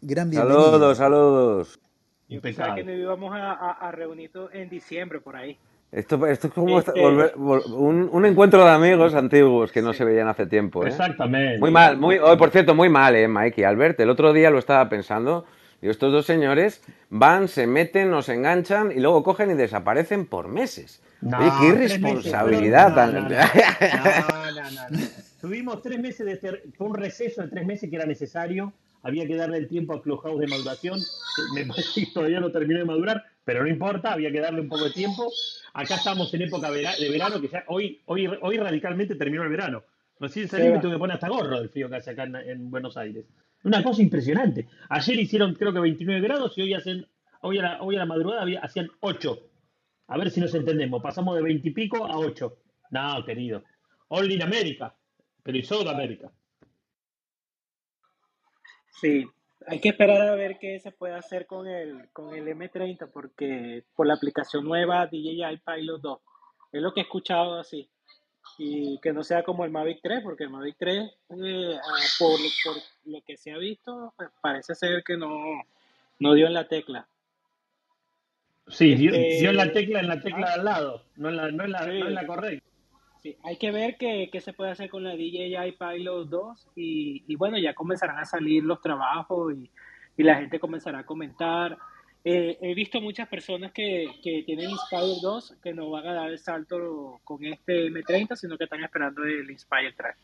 [0.00, 0.64] Gran bienvenido.
[0.70, 1.80] Saludos, saludos.
[2.28, 5.58] Yo pensaba que nos íbamos a, a, a reunir todos en diciembre por ahí.
[5.92, 9.92] Esto, esto es como Este- volver- vol- un, un encuentro de amigos antiguos que no
[9.92, 10.88] se veían hace tiempo, ¿eh?
[10.88, 11.58] Exactamente.
[11.60, 14.00] Muy mal, muy, oh, por cierto, muy mal, ¿eh, Mike y Albert?
[14.00, 15.44] El otro día lo estaba pensando.
[15.84, 20.48] Digo, estos dos señores van, se meten, nos enganchan y luego cogen y desaparecen por
[20.48, 21.02] meses.
[21.20, 23.14] No, Oye, qué irresponsabilidad meses, tan...
[23.14, 25.06] no, no, no, no, no, no.
[25.42, 28.72] Tuvimos tres meses de ter- fue un receso de tres meses que era necesario.
[29.02, 30.98] Había que darle el tiempo a Clubhouse de maduración.
[31.54, 34.70] Me parece que todavía no terminó de madurar, pero no importa, había que darle un
[34.70, 35.30] poco de tiempo.
[35.74, 39.82] Acá estamos en época de verano, que ya hoy, hoy, hoy radicalmente terminó el verano.
[40.18, 42.36] Recién salí y me tuve que poner hasta gorro del frío que hace acá en,
[42.36, 43.26] en Buenos Aires.
[43.64, 44.68] Una cosa impresionante.
[44.90, 47.06] Ayer hicieron creo que 29 grados y hoy hacen,
[47.40, 49.38] hoy a la, hoy a la madrugada había- hacían 8.
[50.08, 51.02] A ver si nos entendemos.
[51.02, 52.56] Pasamos de 20 y pico a 8.
[52.90, 53.64] No, querido.
[54.08, 54.94] Only in America.
[55.42, 56.30] Pero y South America.
[59.00, 59.26] Sí,
[59.66, 63.84] hay que esperar a ver qué se puede hacer con el, con el M30 porque
[63.94, 66.18] por la aplicación nueva DJI Pilot 2
[66.72, 67.88] es lo que he escuchado así
[68.58, 72.38] y que no sea como el Mavic 3 porque el Mavic 3 eh, ah, por,
[72.64, 72.76] por
[73.06, 75.62] lo que se ha visto pues, parece ser que no,
[76.20, 77.06] no dio en la tecla.
[78.68, 80.50] Sí, dio, Este- dio en la tecla en la tecla Ah.
[80.54, 81.02] de al lado.
[81.16, 81.98] No en la, no en la, Sí.
[81.98, 82.66] no en la correcta.
[83.22, 87.24] Sí, hay que ver qué, qué se puede hacer con la DJI Pilot 2 y,
[87.26, 89.70] y bueno, ya comenzarán a salir los trabajos y,
[90.16, 91.76] y la gente comenzará a comentar.
[92.26, 96.30] Eh, he visto muchas personas que, que tienen Inspire 2 que no van a dar
[96.30, 100.16] el salto con este M30, sino que están esperando el Inspire 3.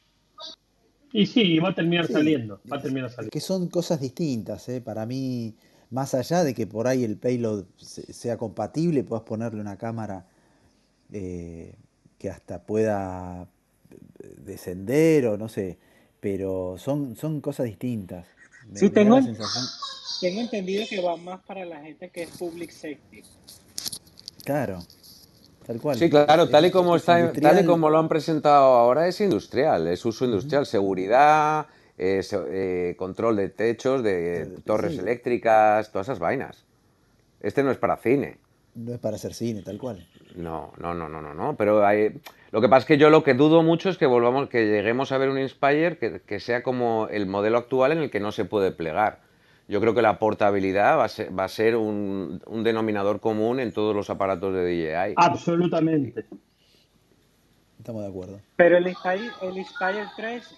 [1.13, 2.61] Y sí, va a terminar Sí, saliendo.
[2.73, 3.31] Va a terminar saliendo.
[3.31, 4.81] que son cosas distintas, ¿eh?
[4.81, 5.55] Para mí,
[5.91, 10.25] más allá de que por ahí el payload se- sea compatible, puedas ponerle una cámara
[11.13, 11.75] eh,
[12.19, 13.47] que hasta pueda
[14.39, 15.79] descender o no sé,
[16.21, 18.27] pero son, son cosas distintas.
[18.71, 19.65] Me, Sí, me tengo, la sensación,
[20.20, 23.22] tengo entendido que va más para la gente que es public safety.
[24.44, 24.80] claro,
[25.66, 25.96] tal cual.
[25.96, 29.20] Sí, claro, tal y como es está, tal y como lo han presentado ahora es
[29.20, 31.66] industrial, es uso industrial, seguridad,
[31.98, 34.98] eh, eh, control de techos, de Eh, torres sí.
[34.98, 36.64] eléctricas, todas esas vainas.
[37.40, 38.38] Este no es para cine.
[38.74, 40.06] No es para hacer cine, tal cual.
[40.37, 41.56] No, no, no, no, no, no.
[41.56, 42.20] Pero hay...
[42.52, 45.11] lo que pasa es que yo lo que dudo mucho es que volvamos, que lleguemos
[45.12, 48.30] a ver un Inspire que, que sea como el modelo actual en el que no
[48.33, 49.20] se puede plegar.
[49.70, 53.61] Yo creo que la portabilidad va a ser, va a ser un, un denominador común
[53.61, 55.14] en todos los aparatos de DJI.
[55.16, 56.24] Absolutamente.
[57.78, 58.40] Estamos de acuerdo.
[58.56, 60.54] Pero el Inspire, el Inspire 3,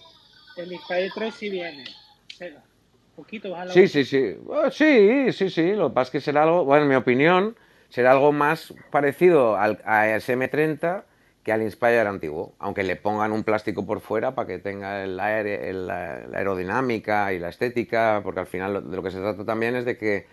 [0.57, 1.83] el Inspire 3 sí viene.
[2.27, 2.63] Espera,
[3.11, 4.35] Un poquito, baja la Sí, sí, sí.
[4.51, 5.73] Ah, Sí, sí, sí.
[5.73, 7.55] Lo que pasa es que será algo, bueno, en mi opinión,
[7.89, 11.03] será algo más parecido al, a ese M30
[11.43, 12.53] que al Inspire antiguo.
[12.59, 16.37] Aunque le pongan un plástico por fuera para que tenga el aire, el- la, la
[16.37, 19.85] aerodinámica y la estética, porque al final lo- de lo que se trata también es
[19.85, 20.25] de que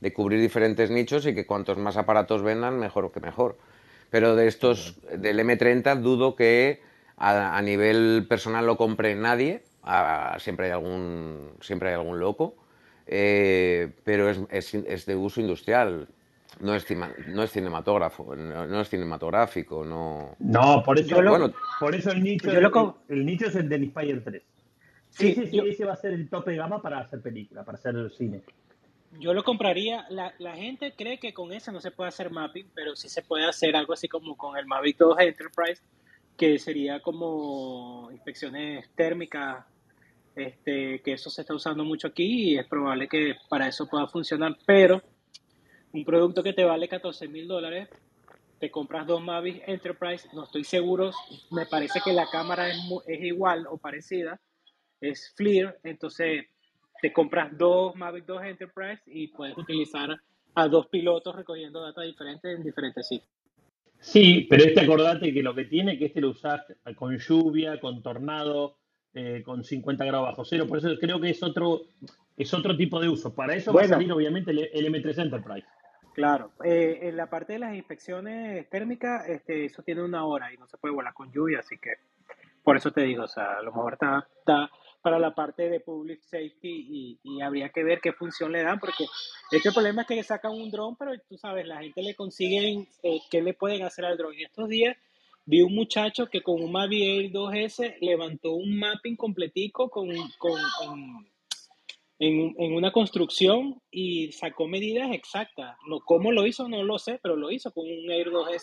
[0.00, 3.56] de cubrir diferentes nichos y que cuantos más aparatos vendan, mejor que mejor.
[4.10, 6.80] Pero de estos, del M30, dudo que
[7.16, 9.62] a, a nivel personal lo compre nadie.
[9.82, 12.54] Ah, siempre hay algún, siempre hay algún loco.
[13.06, 16.08] Eh, pero es, es- es de uso industrial.
[16.60, 20.34] No es, cima- no es cinematógrafo, no, no es cinematográfico, no.
[20.40, 23.54] No, por eso, Yo lo- Bueno, por eso el nicho, lo el, el nicho es
[23.56, 24.42] el del Inspire 3.
[25.10, 27.64] Sí, ese, sí, yo- ese va a ser el tope de gama para hacer película,
[27.64, 28.42] para hacer cine.
[29.20, 30.04] Yo lo compraría.
[30.10, 33.22] La, la gente cree que con ese no se puede hacer mapping, pero sí se
[33.22, 35.80] puede hacer algo así como con el Mavic 2 Enterprise,
[36.36, 39.64] que sería como inspecciones térmicas,
[40.36, 44.06] este, que eso se está usando mucho aquí y es probable que para eso pueda
[44.08, 44.56] funcionar.
[44.66, 45.02] Pero
[45.92, 47.88] un producto que te vale 14 mil dólares,
[48.58, 51.12] te compras dos Mavic Enterprise, no estoy seguro,
[51.50, 52.78] me parece que la cámara es,
[53.22, 54.40] igual o parecida,
[55.00, 56.46] es FLIR, entonces
[57.00, 60.18] te compras dos Mavic 2 Enterprise y puedes utilizar
[60.54, 63.30] a dos pilotos recogiendo datos diferentes en diferentes sitios.
[64.00, 66.62] Sí, pero este acordate que lo que tiene que este lo usás
[66.96, 68.76] con lluvia, con tornado,
[69.14, 71.82] eh, con 50 grados bajo cero, por eso creo que es otro,
[72.36, 73.34] es otro tipo de uso.
[73.34, 73.94] Para eso va a Bueno.
[73.94, 75.66] salir obviamente el, el M3 Enterprise.
[76.18, 80.56] Claro, eh, en la parte de las inspecciones térmicas, este, eso tiene una hora y
[80.56, 81.92] no se puede volar con lluvia, así que
[82.64, 84.26] por eso te digo, o sea, a lo mejor está,
[85.00, 89.04] para la parte de public safety y, habría que ver qué función le dan, porque
[89.52, 92.88] este problema es que le sacan un dron, pero tú sabes, la gente le consiguen
[93.04, 94.34] eh, qué le pueden hacer al dron.
[94.34, 94.96] Y estos días
[95.44, 100.58] vi un muchacho que con un Mavic Air 2S levantó un mapping completico con, con,
[100.82, 101.28] en,
[102.18, 105.76] en, en una construcción y sacó medidas exactas.
[105.88, 106.68] No, ¿Cómo lo hizo?
[106.68, 108.60] No lo sé, pero lo hizo con un Air 2S.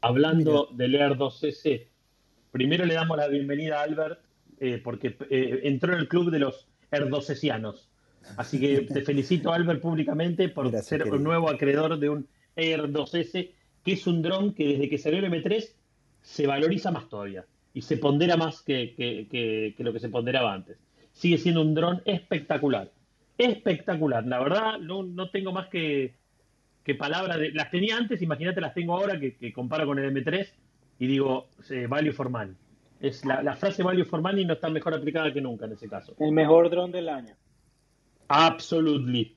[0.00, 1.88] Hablando del Air 2S,
[2.50, 4.20] primero le damos la bienvenida a Albert
[4.58, 7.88] eh, porque eh, entró en el club de los Air 2Sianos.
[8.36, 11.16] Así que te felicito, Albert, públicamente por Gracias, ser querido.
[11.16, 13.52] un nuevo acreedor de un Air 2S,
[13.84, 15.72] que es un dron que desde que salió el M3
[16.20, 20.08] se valoriza más todavía y se pondera más que, que- que- que lo que se
[20.08, 20.76] ponderaba antes.
[21.12, 22.90] Sigue siendo un dron espectacular.
[23.38, 24.26] Espectacular.
[24.26, 26.14] La verdad, no, no tengo más que,
[26.84, 27.38] que palabras.
[27.38, 30.48] De, las tenía antes, imagínate, las tengo ahora, que, que comparo con el M3
[30.98, 32.54] y digo, eh, value for money.
[33.00, 35.88] Es la, la frase value for money no está mejor aplicada que nunca en ese
[35.88, 36.14] caso.
[36.20, 37.34] El mejor dron del año.
[38.28, 39.36] Absolutely.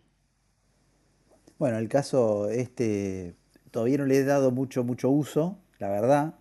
[1.58, 3.36] Bueno, el caso este
[3.71, 6.36] todavía no le he dado mucho, mucho uso, la verdad,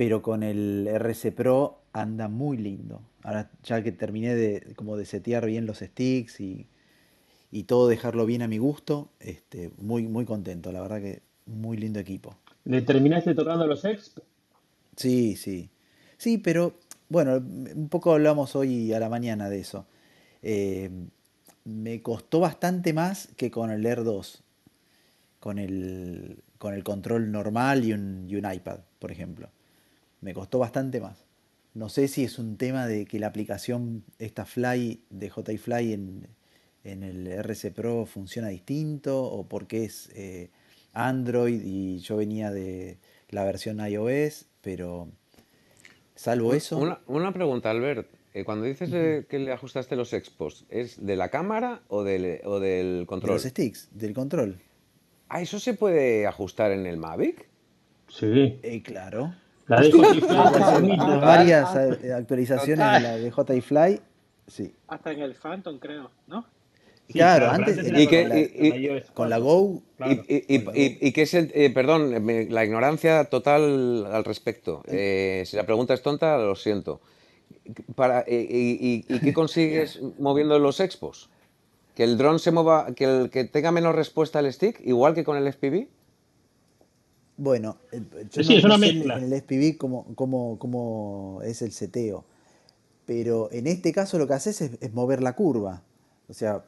[0.00, 3.02] pero con el RC Pro anda muy lindo.
[3.22, 6.66] Ahora ya que terminé de como de setear bien los sticks y,
[7.50, 11.76] y todo dejarlo bien a mi gusto, este, muy, muy contento, la verdad que muy
[11.76, 12.34] lindo equipo.
[12.64, 14.14] ¿Le terminaste tocando los ex?
[14.96, 15.68] Sí, sí.
[16.16, 16.72] Sí, pero
[17.10, 19.84] bueno, un poco hablamos hoy a la mañana de eso.
[20.40, 20.88] Eh,
[21.64, 24.42] me costó bastante más que con el Air 2,
[25.40, 29.50] con el, con el control normal y un, y un iPad, por ejemplo.
[30.20, 31.24] Me costó bastante más.
[31.74, 35.92] No sé si es un tema de que la aplicación, esta Fly de JI Fly
[35.92, 36.26] en,
[36.84, 40.50] en el RC Pro funciona distinto o porque es eh,
[40.92, 45.08] Android y yo venía de la versión iOS, pero
[46.16, 48.08] salvo eso, Una, una pregunta, Albert.
[48.32, 52.40] Eh, cuando dices eh, que le ajustaste los expos, ¿es de la cámara o del,
[52.44, 53.34] o del de control?
[53.34, 54.60] los sticks, del control.
[55.28, 57.48] Ah, ¿eso se puede ajustar en el Mavic?
[58.08, 58.58] Sí.
[58.62, 59.34] Eh, claro.
[59.70, 64.00] La de Fly varias eh, actualizaciones de la de JI Fly,
[64.46, 64.74] sí.
[64.88, 66.44] Hasta en el Phantom, creo, ¿no?
[67.06, 69.44] Sí, Claro, antes Y que- con la- y- y- con la iOS Con la 4.
[69.44, 70.12] Go, Claro.
[70.28, 71.50] Y, y- con la y- y qué es el.
[71.54, 74.82] eh, perdón, me- la ignorancia total al respecto.
[74.86, 77.00] Eh, si la pregunta es tonta, lo siento.
[77.94, 81.30] Para, y, y- y qué consigues moviendo los expos?
[81.94, 85.24] ¿Que el dron se mueva, que, el, que tenga menos respuesta al stick, igual que
[85.24, 85.88] con el FPV?
[87.40, 88.00] Bueno, eh,
[88.30, 89.16] yo Sí, no, es una mezcla.
[89.18, 92.24] en el SPV cómo, cómo, cómo es el seteo,
[93.06, 95.82] pero en este caso lo que haces es, es mover la curva.
[96.28, 96.64] O sea,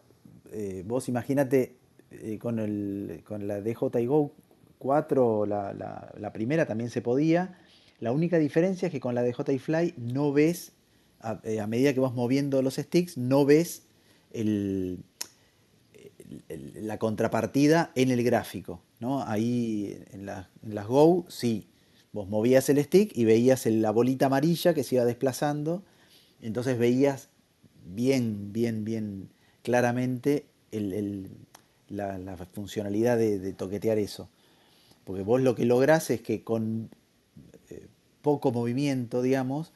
[0.50, 1.76] eh, vos imagínate
[2.10, 4.32] eh, con, el, con la DJI Go
[4.78, 7.58] 4, la, la- la primera también se podía.
[8.00, 10.72] La única diferencia es que con la DJI Fly no ves,
[11.20, 13.82] a, a medida que vas moviendo los sticks, no ves
[14.32, 14.98] el-
[16.48, 18.80] la contrapartida en el gráfico.
[19.00, 19.22] ¿no?
[19.24, 21.68] Ahí en, la- en las Go, sí,
[22.12, 25.82] vos movías el stick y veías la bolita amarilla que se iba desplazando,
[26.40, 27.28] entonces veías
[27.84, 29.28] bien, bien, bien
[29.62, 30.46] claramente
[31.88, 34.28] la, funcionalidad de, de toquetear eso.
[35.04, 36.90] Porque vos lo que lográs es que con
[37.70, 37.86] eh,
[38.22, 39.72] poco movimiento, digamos,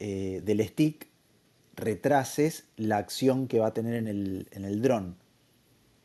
[0.00, 1.06] eh, del stick,
[1.76, 5.16] retrases la acción que va a tener en el, en el dron.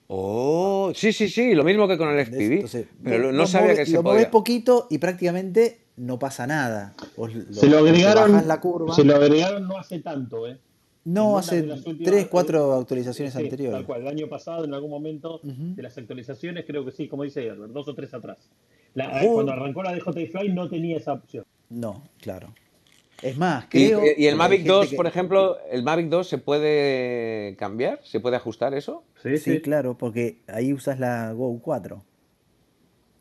[0.08, 2.20] Oh, sí, sí, sí, lo mismo que con el.
[2.26, 2.54] FPV.
[2.54, 4.30] Entonces, pero no sabía que se lo podía.
[4.30, 6.94] poquito y prácticamente no pasa nada.
[7.52, 8.94] Se lo agregaron, la curva.
[8.94, 10.58] se lo agregaron no hace tanto, ¿eh?
[11.06, 13.74] No, hace de las últimas- 3, 4 eh, actualizaciones sí, anteriores.
[13.80, 17.24] Tal cual, el año pasado, en algún momento de las actualizaciones, creo que sí, como
[17.24, 18.38] dice Herbert, dos o tres atrás.
[18.94, 19.30] La- Joder.
[19.34, 21.44] cuando arrancó la DJI Fly no tenía esa opción.
[21.70, 22.54] No, claro.
[23.24, 24.04] Es más, Y, creo.
[24.04, 27.56] y el que hay Mavic gente 2, que- por ejemplo, ¿el Mavic 2 se puede
[27.58, 28.00] cambiar?
[28.04, 29.04] ¿Se puede ajustar eso?
[29.24, 32.04] Sí, Sí, claro, porque ahí usas la Go 4.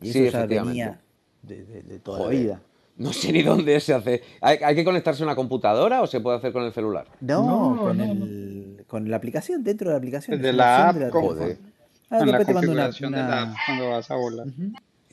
[0.00, 0.68] Y eso Sí, ya efectivamente.
[0.80, 1.00] venía
[1.42, 2.34] de, de- de toda Joder.
[2.34, 2.60] la vida.
[2.96, 4.22] No sé ni dónde se hace.
[4.40, 7.06] ¿Hay, hay que conectarse a una computadora o se puede hacer con el celular?
[7.20, 10.42] No, No, con, no, el, con la aplicación, dentro de la aplicación.
[10.42, 11.72] La de app, la como- aplicación.
[12.10, 14.46] Ah, Con la después te mando una, configuración de la app cuando vas a volar.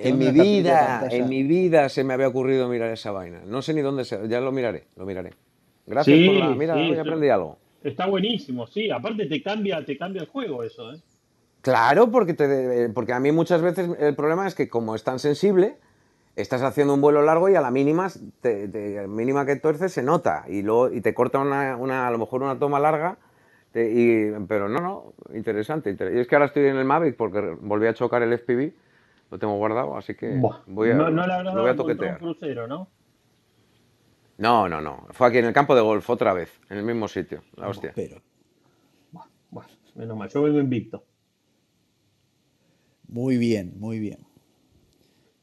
[0.01, 3.41] En mi vida, en mi vida se me había ocurrido mirar esa vaina.
[3.45, 4.27] No sé ni dónde se...
[4.27, 5.31] Ya lo miraré, lo miraré.
[5.85, 6.55] Gracias Sí, por la...
[6.55, 7.57] Mira, sí, hoy aprendí algo.
[7.83, 8.89] Está buenísimo, sí.
[8.91, 11.01] Aparte te cambia, te cambia el juego eso, ¿eh?
[11.61, 15.19] Claro, porque, te, porque a mí muchas veces el problema es que como es tan
[15.19, 15.75] sensible,
[16.37, 18.07] estás haciendo un vuelo largo y a la mínima,
[18.41, 22.11] te- te- mínima que tuerces se nota y, luego, y te corta una, una- a
[22.11, 23.17] lo mejor una toma larga.
[23.73, 25.89] te- y- pero no, no, interesante.
[25.89, 28.73] inter- Y es que ahora estoy en el Mavic porque volví a chocar el FPV,
[29.31, 32.13] lo tengo guardado, así que Buah, voy a, no, no lo voy a toquetear.
[32.13, 32.89] un crucero, ¿no?
[34.37, 35.05] No, no, no.
[35.11, 37.43] Fue aquí en el campo de golf, otra vez, en el mismo sitio.
[37.55, 37.91] La hostia.
[37.95, 38.21] Pero,
[39.51, 41.03] Bueno, menos mal, yo vengo invicto.
[43.07, 44.19] muy bien, muy bien.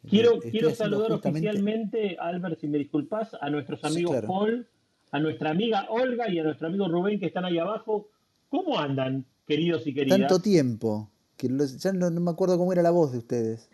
[0.08, 4.28] Quiero, Estoy quiero saludar justamente- oficialmente, Albert, si me disculpas, a nuestros Sí, amigos claro.
[4.28, 4.68] Paul,
[5.10, 8.08] a nuestra amiga Olga y a nuestro amigo Rubén que están ahí abajo.
[8.48, 10.18] ¿Cómo andan, queridos y queridas?
[10.20, 13.68] Tanto tiempo, que los- ya no, no me acuerdo cómo era la voz de ustedes.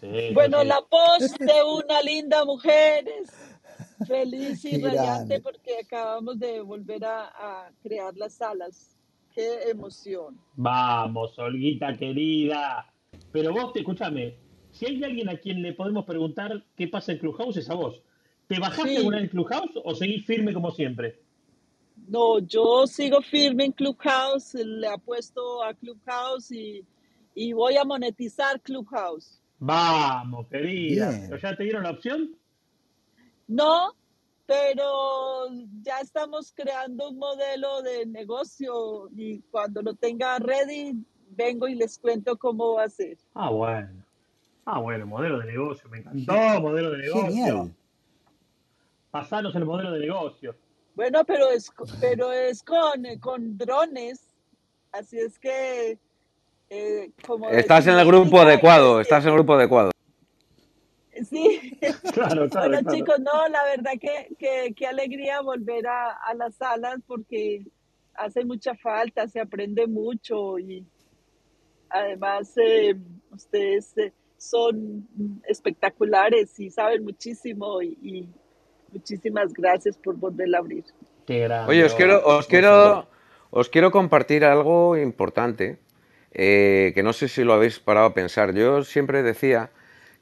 [0.00, 0.66] Sí, Bueno, sí.
[0.68, 3.30] la voz de una linda mujer es
[4.06, 5.04] feliz y Qué radiante
[5.38, 5.40] grande.
[5.40, 7.24] porque acabamos de volver a,
[7.66, 8.96] a crear las salas.
[9.34, 10.38] Qué emoción.
[10.54, 12.92] Vamos, Olguita querida.
[13.32, 14.36] Pero vos, te, escúchame,
[14.72, 18.02] si hay alguien a quien le podemos preguntar qué pasa en Clubhouse, es a vos.
[18.48, 18.96] ¿Te bajaste Sí.
[18.96, 21.20] alguna en Clubhouse o seguís firme como siempre?
[22.08, 26.84] No, yo sigo firme en Clubhouse, le apuesto a Clubhouse y,
[27.34, 29.40] y voy a monetizar Clubhouse.
[29.58, 31.10] Vamos, querida.
[31.10, 31.26] Bien.
[31.28, 32.36] ¿Pero ¿Ya te dieron la opción?
[33.48, 33.94] No,
[34.46, 35.48] pero
[35.82, 40.94] ya estamos creando un modelo de negocio y cuando lo tenga ready,
[41.30, 43.18] vengo y les cuento cómo va a ser.
[43.34, 44.04] Ah, bueno.
[44.64, 45.88] Ah, bueno, modelo de negocio.
[45.88, 47.26] Me encantó, modelo de negocio.
[47.26, 47.74] Genial.
[49.10, 50.56] Pasanos el modelo de negocio.
[50.94, 54.34] Bueno, pero es, pero es con, con drones,
[54.92, 55.98] así es que...
[56.70, 59.02] eh, como Estás en el grupo "Pica y adecuado, crece".
[59.02, 59.90] estás en el grupo adecuado.
[61.28, 61.78] Sí,
[62.12, 62.92] Claro, claro, bueno claro.
[62.94, 67.64] chicos, no, la verdad que, que, qué alegría volver a, a las salas porque
[68.14, 70.84] hace mucha falta, se aprende mucho y
[71.88, 72.96] además eh,
[73.30, 75.08] ustedes eh, son
[75.48, 78.28] espectaculares y saben muchísimo y, y
[78.92, 80.84] muchísimas gracias por volver a abrir.
[81.26, 81.70] Qué grande.
[81.70, 81.96] Oye, os Olga.
[81.96, 83.08] quiero, os quiero,
[83.50, 85.78] os quiero compartir algo importante
[86.38, 88.52] eh, que no sé si lo habéis parado a pensar.
[88.52, 89.70] Yo siempre decía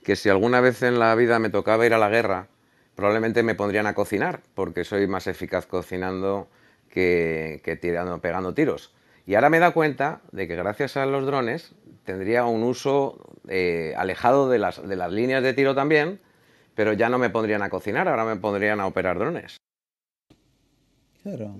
[0.04, 2.46] que si alguna vez en la vida me tocaba ir a la guerra,
[2.94, 6.46] probablemente me pondrían a cocinar, porque soy más eficaz cocinando
[6.88, 8.94] que, que tirando, pegando tiros.
[9.26, 11.74] Y ahora me da cuenta de que gracias a los drones
[12.04, 16.20] tendría un uso eh, alejado de las, de las líneas de tiro también,
[16.76, 19.56] pero ya no me pondrían a cocinar, ahora me pondrían a operar drones.
[21.24, 21.56] Claro.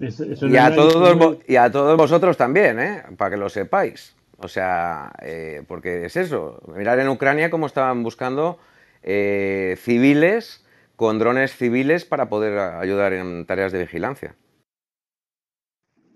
[0.61, 3.03] A, todos, y a todos vosotros también, ¿eh?
[3.17, 4.15] para que lo sepáis.
[4.39, 8.59] O sea, eh, porque es eso, mirar en Ucrania cómo estaban buscando
[9.03, 10.67] eh, civiles
[10.97, 14.37] con drones civiles para poder ayudar en tareas de vigilancia.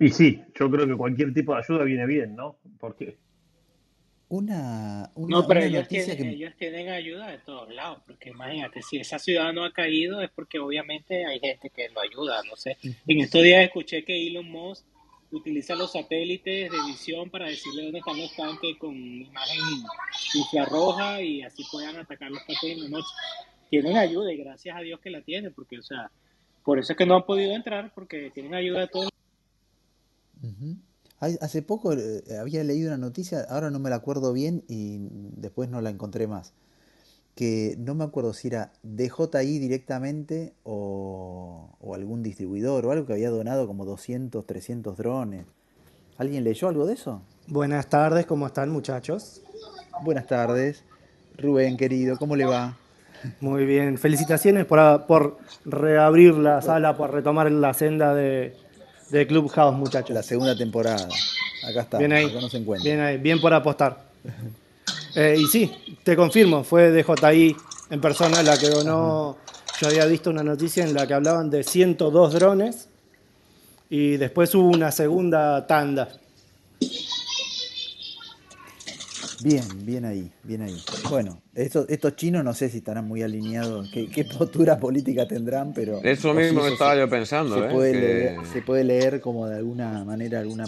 [0.01, 2.59] Y sí, yo creo que cualquier tipo de ayuda viene bien, ¿no?
[2.79, 3.19] Porque
[4.29, 6.37] Una, una, No, pero una ellos noticia tienen, que...
[6.37, 10.31] ellos tienen ayuda de todos lados, porque imagínate, si esa ciudad no ha caído es
[10.31, 12.77] porque obviamente hay gente que lo ayuda, no sé.
[13.07, 14.87] En estos días escuché que Elon Musk
[15.31, 19.61] utiliza los satélites de visión para decirle dónde están los tanques con imagen
[20.35, 23.09] infrarroja y así puedan atacar los tanques en la noche.
[23.71, 26.11] Tienen ayuda y gracias a Dios que la tienen, porque, o sea,
[26.65, 29.11] por eso es que no han podido entrar, porque tienen ayuda de todos.
[31.21, 34.97] Hay- Hace poco eh, había leído una noticia, ahora no me la acuerdo bien y
[35.37, 36.53] después no la encontré más.
[37.39, 43.13] Que no me acuerdo si era DJI directamente o, o algún distribuidor o algo que
[43.13, 45.47] había donado como 200, 300 drones.
[46.17, 47.23] ¿Alguien leyó algo de eso?
[47.47, 49.41] Buenas tardes, ¿cómo están muchachos?
[50.03, 50.83] Buenas tardes.
[51.37, 52.77] Rubén, querido, ¿cómo le va?
[53.41, 58.57] Muy bien, felicitaciones por, por reabrir la sala, por retomar la senda de,
[59.11, 60.27] de Clubhouse, La muchachos.
[60.27, 61.07] segunda temporada.
[61.71, 62.85] Acá está, Bien ahí, acá nos encuentra.
[62.85, 64.09] bien ahí, bien por apostar.
[65.15, 65.71] Eh, y sí,
[66.05, 67.57] te confirmo, fue DJI
[67.91, 69.37] en persona la que donó.
[69.81, 72.89] Yo había visto una noticia en la que hablaban de 102 drones
[73.89, 76.09] y después hubo una segunda tanda.
[79.41, 80.77] Bien, bien ahí, bien ahí.
[81.09, 85.73] Bueno, estos, estos chinos no sé si estarán muy alineados, qué, qué postura política tendrán,
[85.73, 86.01] pero...
[86.03, 87.69] Eso mismo eso estaba se- yo pensando, se ¿eh?
[87.71, 90.65] puede, que- leer, se puede leer como de alguna manera alguna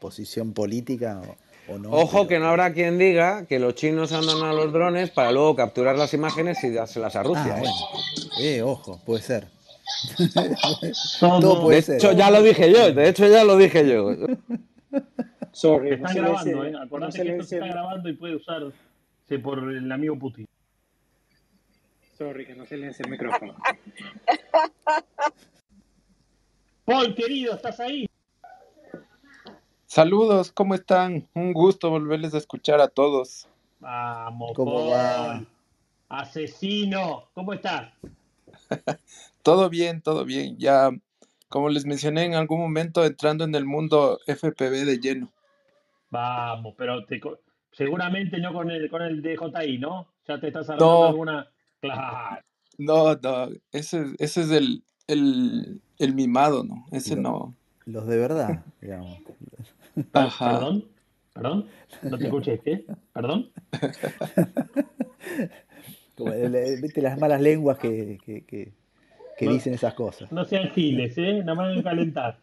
[0.00, 1.36] posición política o,
[1.70, 1.90] o no.
[1.90, 5.32] Ojo pero- que no habrá quien diga que los chinos andan a los drones para
[5.32, 7.54] luego capturar las imágenes y dárselas a Rusia.
[7.54, 7.60] Ah, ¿eh?
[7.60, 7.74] bueno.
[8.40, 9.48] Eh, ojo, puede ser.
[11.20, 11.96] Todo- Todo De puede ser.
[11.96, 14.10] hecho, ya lo dije yo, de hecho ya lo dije yo.
[15.52, 16.70] Sorry, están no grabando, ¿eh?
[16.70, 18.72] no Acordate que esto se está grabando y puede usarse
[19.42, 20.46] por el amigo Putin.
[22.16, 23.54] Sorry, que no se le el micrófono.
[26.84, 28.09] Paul, querido, ¿estás ahí?
[29.94, 31.26] Saludos, ¿cómo están?
[31.34, 33.48] Un gusto volverles a escuchar a todos.
[33.80, 35.44] Vamos, ¿Cómo va?
[36.08, 37.92] Asesino, ¿cómo estás?
[39.42, 40.56] Todo bien, todo bien.
[40.58, 40.90] Ya,
[41.48, 45.32] como les mencioné en algún momento, entrando en el mundo FPV de lleno.
[46.10, 47.40] Vamos, pero te co-
[47.72, 50.06] seguramente no con el, con el DJI, ¿no?
[50.28, 51.06] Ya te estás armando No.
[51.08, 51.48] alguna.
[51.80, 52.42] Claro.
[52.78, 56.86] No, no, ese, ese es el, el, el mimado, ¿no?
[56.92, 57.54] Ese Lo- no.
[57.86, 59.18] Los de verdad, digamos.
[60.12, 60.52] Ajá.
[60.52, 60.84] ¿Perdón?
[61.32, 61.66] ¿Perdón?
[62.02, 62.84] No te escuché, ¿qué?
[63.12, 63.50] ¿Perdón?
[66.16, 66.32] Como
[66.82, 68.72] ¿viste las malas lenguas que, que, que-
[69.38, 69.52] que No.
[69.52, 70.30] dicen esas cosas?
[70.30, 71.38] No sean giles, ¿eh?
[71.42, 72.38] Nada más de calentar.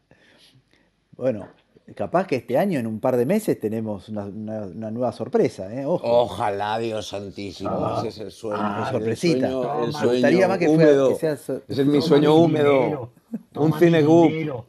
[1.16, 1.48] Bueno,
[1.96, 5.72] capaz que este año, en un par de meses, tenemos una, una- una nueva sorpresa,
[5.72, 5.86] ¿eh?
[5.86, 6.08] Ojo.
[6.22, 8.58] Ojalá, Dios santísimo, Ah, ese es el sueño.
[8.60, 9.48] ah, el sorpresita.
[9.52, 11.10] sueño- el gustaría sueño más que, fuera- húmedo.
[11.10, 12.80] que sea Ese es mi sueño húmedo.
[12.82, 13.12] dinero,
[13.56, 14.66] Un dinero.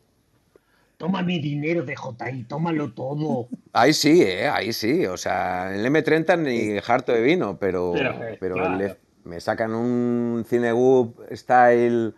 [0.98, 3.48] Toma mi dinero de JI, tómalo todo.
[3.72, 4.48] Ahí sí, ¿eh?
[4.48, 5.06] ahí sí.
[5.06, 8.84] O sea, el M30 ni harto de vino, pero, Pero, pero claro.
[8.84, 12.14] el me sacan un Cinegoop style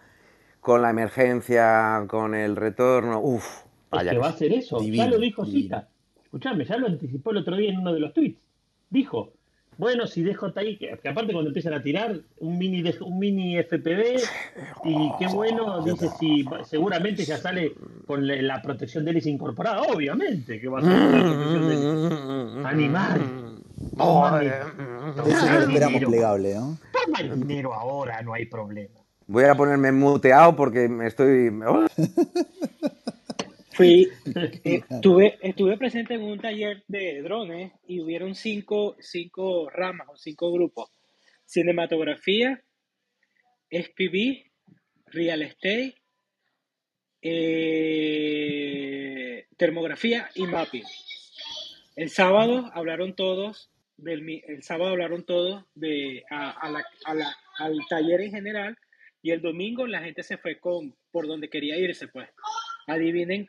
[0.60, 3.20] con la emergencia, con el retorno.
[3.20, 4.10] Uf, Es vaya.
[4.12, 4.80] que que va a hacer eso.
[4.80, 5.44] Divino, ya lo dijo.
[5.44, 5.88] Cita.
[6.22, 8.40] Escuchame, ya lo anticipó el otro día en uno de los tweets.
[8.88, 9.32] Dijo,
[9.80, 13.56] bueno, si DJI, que, que aparte cuando empiezan a tirar un mini, de- un mini
[13.58, 14.20] FPV,
[14.84, 17.72] y qué bueno, dice, si seguramente ya sale
[18.06, 19.82] con la, la protección de hélice incorporada.
[19.82, 22.68] Obviamente que va a ser con la protección de hélice.
[22.68, 23.20] Animal.
[23.96, 24.48] Toma mi-
[25.16, 26.78] toma esperamos plegable, ¿no?
[26.92, 28.94] Toma el dinero ahora, no hay problema.
[29.26, 31.50] Voy a ponerme muteado porque me estoy.
[33.80, 34.08] Fui,
[34.64, 40.16] eh, estuve, estuve presente en un taller de drones y hubieron cinco, cinco ramas o
[40.16, 40.90] cinco grupos.
[41.46, 42.62] Cinematografía,
[43.70, 44.44] SPV,
[45.06, 45.94] Real Estate,
[48.12, 50.84] eh, termografía y mapping.
[51.96, 57.14] El sábado hablaron todos del, mi- el sábado hablaron todos de a, a la- a
[57.14, 58.76] la- al taller en general
[59.22, 62.28] y el domingo la gente se fue con por donde quería irse pues.
[62.86, 63.48] Adivinen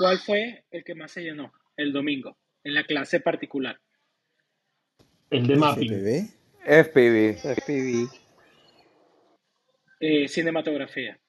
[0.00, 3.78] cuál fue el que más se llenó el domingo en la clase particular.
[5.28, 5.92] El de mapping.
[5.92, 6.28] FPV.
[6.64, 7.54] FPV.
[7.54, 8.08] FPV.
[10.00, 11.20] Eh, cinematografía.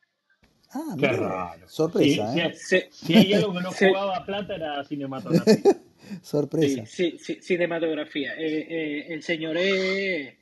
[0.74, 1.68] Ah, Qué mira, raro.
[1.68, 2.52] sorpresa, Sí, ¿eh?
[2.54, 5.54] sí, Se- Si hay algo que no se- jugaba a plata era cinematografía.
[6.22, 6.86] Sorpresa.
[6.86, 8.36] Sí, sí, sí, cinematografía.
[8.38, 10.38] Eh, eh, el señor es, eh,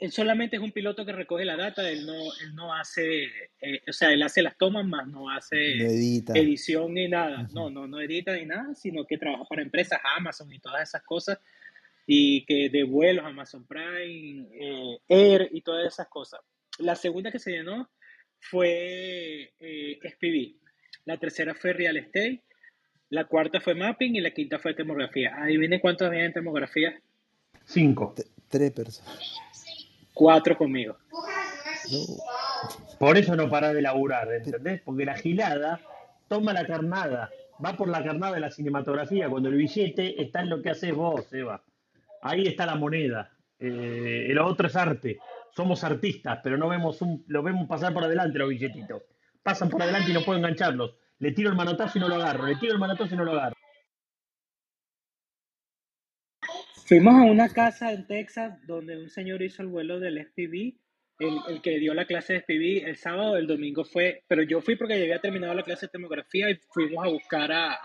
[0.00, 3.24] él solamente es un piloto que recoge la data, él no, él no hace,
[3.60, 6.34] eh, o sea, él hace las tomas, más no hace edita.
[6.34, 7.48] edición ni nada.
[7.52, 11.02] No, no, no edita ni nada, sino que trabaja para empresas, Amazon y todas esas
[11.02, 11.38] cosas,
[12.06, 16.40] y que de vuelos, Amazon Prime, eh, Air y todas esas cosas.
[16.78, 17.90] La segunda que se llenó
[18.38, 20.56] fue eh, SPV.
[21.04, 22.42] La tercera fue Real Estate.
[23.10, 25.34] La cuarta fue Mapping y la quinta fue Termografía.
[25.36, 27.00] Adivinen cuántos había en Termografía.
[27.64, 28.14] Cinco.
[28.16, 29.38] T- Tres personas.
[30.14, 30.96] Cuatro conmigo.
[32.98, 34.80] Por eso no para de laburar, ¿entendés?
[34.82, 35.80] Porque la gilada
[36.28, 37.30] toma la carnada,
[37.64, 40.94] va por la carnada de la cinematografía, cuando el billete está en lo que haces
[40.94, 41.62] vos, Eva.
[42.22, 43.32] Ahí está la moneda.
[43.58, 45.18] Eh, lo otro es arte.
[45.54, 49.02] Somos artistas, pero no vemos un, lo vemos pasar por adelante los billetitos.
[49.42, 50.94] Pasan por adelante y no puedo engancharlos.
[51.18, 52.46] Le tiro el manotazo y no lo agarro.
[52.46, 53.56] Le tiro el manotazo y no lo agarro.
[56.92, 60.74] Fuimos a una casa en Texas donde un señor hizo el vuelo del SPV,
[61.20, 64.60] el, el que dio la clase de SPV el sábado, el domingo fue, pero yo
[64.60, 67.78] fui porque ya había terminado la clase de termografía y fuimos a buscar a- a-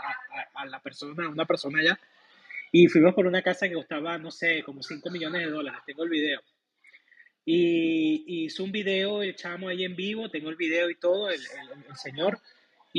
[0.56, 1.98] a la persona, a una persona allá,
[2.74, 6.04] y fuimos por una casa que costaba, no sé, como 5 millones de dólares, tengo
[6.04, 6.42] el video.
[7.46, 11.30] Y, y hizo un video el chamo ahí en vivo, tengo el video y todo,
[11.30, 12.40] el, el- el señor,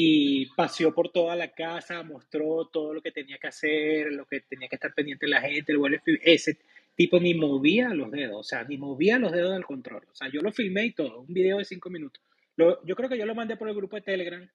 [0.00, 4.42] y paseó por toda la casa, mostró todo lo que tenía que hacer, lo que
[4.42, 6.56] tenía que estar pendiente la gente, el vuelo ese
[6.94, 10.06] tipo ni movía los dedos, o sea, ni movía los dedos del control.
[10.08, 12.22] O sea, yo lo filmé y todo, un video de cinco minutos.
[12.54, 14.48] Lo- yo creo que yo lo mandé por el grupo de Telegram.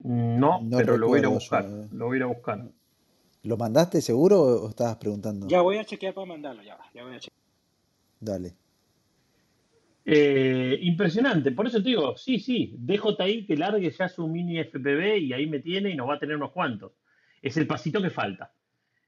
[0.00, 1.64] No, No pero lo voy a ir a buscar.
[1.64, 1.88] eh.
[1.92, 2.64] Lo voy a ir a buscar.
[3.44, 5.46] ¿Lo mandaste seguro o o estabas preguntando?
[5.46, 7.38] ya voy a chequear para mandarlo, ya va, ya voy a chequear.
[8.20, 8.54] Dale.
[10.10, 15.18] Eh, impresionante, por eso te digo, sí, sí, DJI que largue ya su mini FPV
[15.18, 16.92] y ahí me tiene y nos va a tener unos cuantos.
[17.42, 18.50] Es el pasito que falta.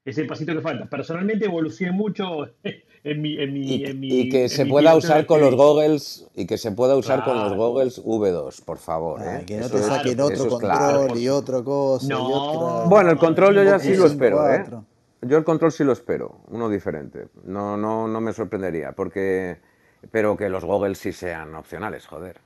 [0.05, 0.85] Es el pasito que falta.
[0.87, 2.45] Personalmente evolucioné mucho
[3.03, 3.35] en mi.
[3.39, 6.27] En mi, Y, en mi y que en se mi pueda usar con los goggles
[6.35, 9.45] y que se pueda usar con los goggles V2, por favor, Ah, ¿eh?
[9.45, 11.17] que no Eso te Claro, saquen otro control claro.
[11.19, 12.89] y otra cosa y No, otra.
[12.89, 14.59] Bueno, el control yo ya sí lo espero, ¿eh?
[14.69, 14.85] 4.
[15.23, 17.27] Yo el control sí lo espero, uno diferente.
[17.43, 19.57] No, no, no me sorprendería, porque
[20.09, 22.39] pero que los goggles sí sean opcionales, joder.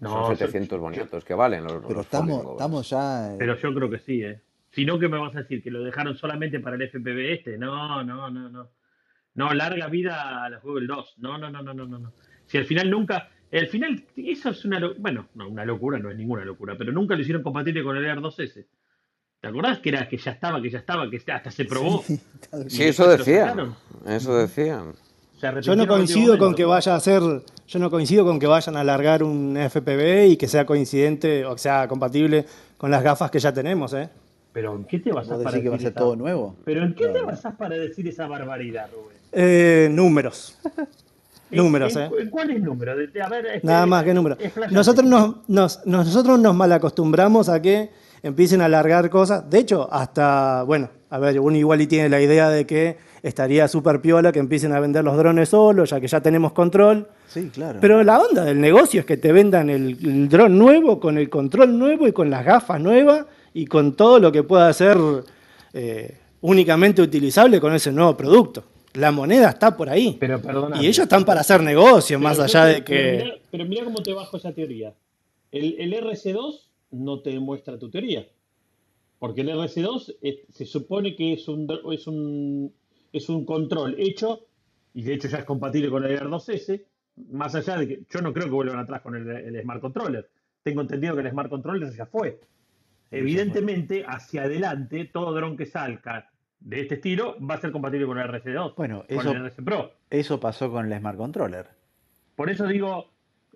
[0.00, 3.32] No, Son yo- 700 yo- bonitos que valen los, Pero los estamos, estamos ya.
[3.32, 4.40] eh, Pero yo creo que sí, ¿eh?
[4.70, 5.62] Si no, ¿qué me vas a decir?
[5.62, 7.58] ¿Que lo dejaron solamente para el FPV este?
[7.58, 8.68] No, no, no, no.
[9.34, 11.14] No, larga vida a los Google 2.
[11.18, 11.98] No, no, no, no, no, no.
[11.98, 12.12] no.
[12.46, 13.28] Si al final nunca.
[13.52, 14.80] Al final, eso es una.
[14.98, 18.04] Bueno, no, una locura no es ninguna locura, pero nunca lo hicieron compatible con el
[18.06, 18.64] Air 2S.
[19.40, 22.02] ¿Te acordás que era que ya estaba, que ya estaba, que hasta se probó?
[22.02, 22.20] sí,
[22.68, 23.74] Sí, eso decían,
[24.06, 24.92] eso decían.
[25.62, 27.22] Yo no coincido con que vaya a hacer,
[27.68, 31.54] yo no coincido con que vayan a alargar un FPV y que sea coincidente o
[31.54, 32.44] que sea compatible
[32.76, 34.08] con las gafas que ya tenemos, ¿eh?
[34.52, 36.00] Pero ¿en qué te ¿Vos basás para decís que va a decir ser esa...
[36.00, 36.56] todo nuevo?
[36.64, 39.16] ¿Pero en qué No, te basás para decir esa barbaridad, Rubén?
[39.32, 40.58] Eh, números.
[41.50, 42.10] ¿En- Números, en- ¿eh?
[42.30, 42.92] ¿Cuál es número?
[42.92, 44.74] A ver, este, Nada más que flasheante.
[44.74, 47.90] Nosotros nos, nos- nosotros nos malacostumbramos a que
[48.22, 49.48] empiecen a alargar cosas.
[49.50, 53.66] De hecho, hasta, bueno, a ver, uno igual y tiene la idea de que estaría
[53.66, 57.08] súper piola que empiecen a vender los drones solos, ya que ya tenemos control.
[57.26, 57.80] Sí, claro.
[57.80, 61.28] Pero la onda del negocio es que te vendan el, el dron nuevo, con el
[61.28, 64.96] control nuevo y con las gafas nuevas y con todo lo que pueda ser
[65.72, 68.64] eh, únicamente utilizable con ese nuevo producto.
[68.94, 70.16] La moneda está por ahí.
[70.18, 70.80] Pero perdona.
[70.80, 73.40] Y ellos están para hacer negocio, más Pero allá de Pero que...
[73.50, 74.94] pero mirá cómo te bajo esa teoría.
[75.50, 76.54] El, el RC2
[76.92, 78.26] no te demuestra tu teoría.
[79.20, 82.72] Porque el RC2 es- se supone que es un, es un
[83.12, 84.46] es un control hecho,
[84.94, 86.84] y de hecho ya es compatible con el Air 2S,
[87.32, 90.28] más allá de que yo no creo que vuelvan atrás con el, el Smart Controller.
[90.62, 92.40] Tengo entendido que el Smart Controller ya fue.
[93.10, 98.18] Evidentemente, hacia adelante, todo dron que salga de este estilo va a ser compatible con
[98.18, 99.92] el RC2, Bueno, con eso, el RC Pro.
[100.10, 101.66] eso pasó con el Smart Controller.
[102.36, 103.10] Por eso digo,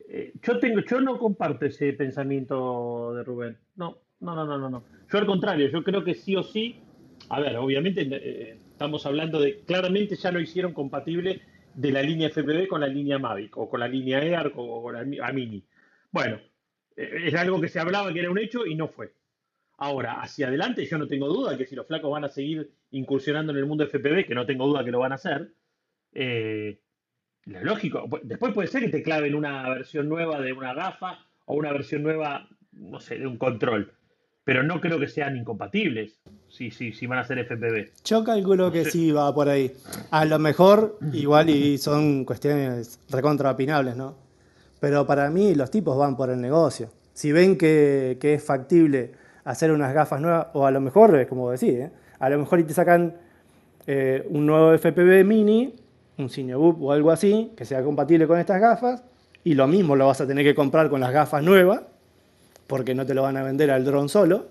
[0.08, 3.58] eh, yo tengo, yo no comparto ese pensamiento de Rubén.
[3.76, 4.84] No, no, no, no, no, no.
[5.10, 6.80] Yo al contrario, yo creo que sí o sí.
[7.28, 11.42] A ver, obviamente eh, estamos hablando de, claramente ya lo hicieron compatible
[11.74, 14.94] de la línea FPV con la línea Mavic, o con la línea Air, o con
[14.94, 15.64] la Mini.
[16.10, 16.38] Bueno,
[16.96, 19.12] eh, es algo que se hablaba que era un hecho y no fue.
[19.76, 23.52] Ahora, hacia adelante, yo no tengo duda que si los flacos van a seguir incursionando
[23.52, 25.52] en el mundo FPV, que no tengo duda que lo van a hacer,
[26.12, 26.80] eh,
[27.46, 28.06] lo lógico.
[28.08, 31.72] pu- Después puede ser que te claven una versión nueva de una gafa o una
[31.72, 33.92] versión nueva, no sé, de un control.
[34.44, 36.18] Pero no creo que sean incompatibles
[36.48, 37.90] si, si, si van a ser FPV.
[38.04, 39.10] Yo calculo que Sí.
[39.10, 39.72] va por ahí.
[40.10, 44.16] A lo mejor, igual y son cuestiones recontraopinables, ¿no?
[44.80, 46.90] Pero para mí los tipos van por el negocio.
[47.14, 49.12] Si ven que, que es factible
[49.44, 51.90] hacer unas gafas nuevas, o a lo mejor, es como decís, ¿eh?
[52.18, 53.14] a lo mejor y te sacan
[53.86, 55.74] eh, un nuevo FPV mini,
[56.18, 59.02] un Cinebook o algo así, que sea compatible con estas gafas,
[59.42, 61.82] y lo mismo lo vas a tener que comprar con las gafas nuevas,
[62.66, 64.48] porque no te lo van a vender al dron solo.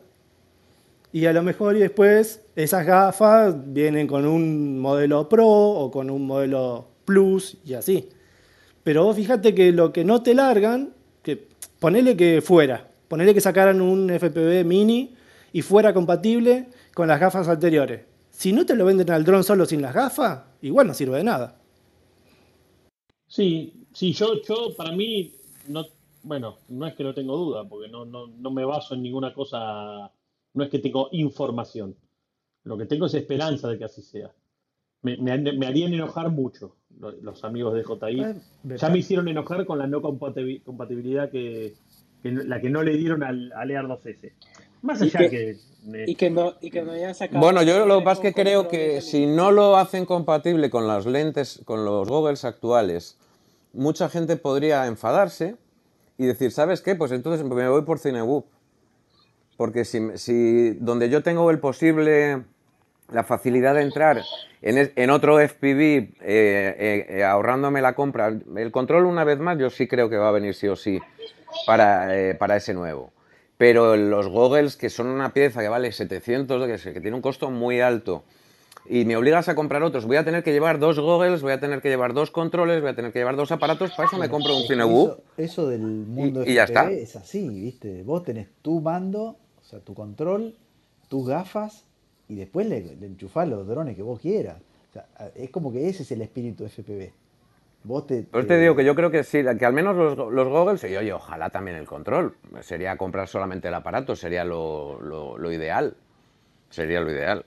[1.12, 6.10] Y a lo mejor y después esas gafas vienen con un modelo Pro o con
[6.10, 8.10] un modelo Plus y así.
[8.84, 11.48] Pero vos fíjate que lo que no te largan, que
[11.80, 15.16] ponele que fuera, ponele que sacaran un FPV mini
[15.52, 18.02] y fuera compatible con las gafas anteriores.
[18.32, 21.24] Si no te lo venden al dron solo sin las gafas, igual no sirve de
[21.24, 21.60] nada.
[23.28, 25.32] Sí, sí, yo, yo para mí,
[25.68, 25.86] no,
[26.24, 29.34] bueno, no es que no tengo duda, porque no, no, no me baso en ninguna
[29.34, 30.12] cosa,
[30.54, 31.96] no es que tengo información.
[32.64, 34.32] Lo que tengo es esperanza de que así sea.
[35.02, 38.22] Me, me, harían enojar mucho lo- los amigos de JI.
[38.22, 38.36] Eh,
[38.78, 41.74] Ya me hicieron enojar con la no compatibi- compatibilidad que,
[42.24, 44.32] la que no le dieron al, al Air 2S.
[44.82, 47.42] Más Y allá que- que, me- Y que no, y que no hayan sacado.
[47.42, 50.88] Bueno, yo lo que pasa es que creo que si no lo hacen compatible con
[50.88, 53.18] las lentes, con los goggles actuales,
[53.74, 55.58] mucha gente podría enfadarse
[56.18, 56.96] y decir, ¿sabes qué?
[56.96, 58.46] Pues entonces me voy por Cinebook.
[59.58, 62.44] Porque si, si donde yo tengo el posible,
[63.12, 64.24] la facilidad de entrar
[64.62, 69.40] en, es- en otro FPV, eh, eh, eh, ahorrándome la compra, el control una vez
[69.40, 71.00] más, yo sí creo que va a venir sí o sí
[71.68, 73.12] para, eh, para ese nuevo.
[73.58, 77.22] Pero los goggles, que son una pieza que vale 700, que, se- que tiene un
[77.22, 78.24] costo muy alto,
[78.86, 81.60] y me obligas a comprar otros, voy a tener que llevar dos goggles, voy a
[81.60, 84.30] tener que llevar dos controles, voy a tener que llevar dos aparatos, para eso me
[84.30, 85.10] compro un Cinebook.
[85.10, 86.90] Eso, eso del mundo y ya FPV está.
[86.90, 88.04] es así, ¿viste?
[88.04, 89.22] Vos tenés tu mando,
[89.62, 90.54] o sea, tu control,
[91.10, 91.86] tus gafas,
[92.28, 94.58] y después le, le enchufás los drones que vos quieras.
[94.90, 95.06] O sea,
[95.36, 97.12] es como que ese es el espíritu FPV.
[97.86, 100.48] Vos te, Pues te digo que yo creo que sí, que al menos los, los
[100.48, 102.36] goggles, y oye, ojalá también el control.
[102.62, 105.96] Sería comprar solamente el aparato, sería lo, lo- lo ideal.
[106.70, 107.46] Sería lo ideal.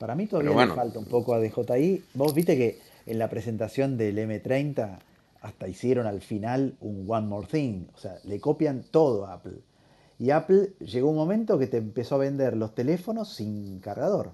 [0.00, 0.72] Para mí todavía bueno.
[0.74, 2.04] le falta un poco a DJI.
[2.14, 4.98] Vos viste que en la presentación del M30
[5.42, 7.84] hasta hicieron al final un One More Thing.
[7.94, 9.58] O sea, le copian todo a Apple.
[10.18, 14.32] Y Apple llegó un momento que te empezó a vender los teléfonos sin cargador.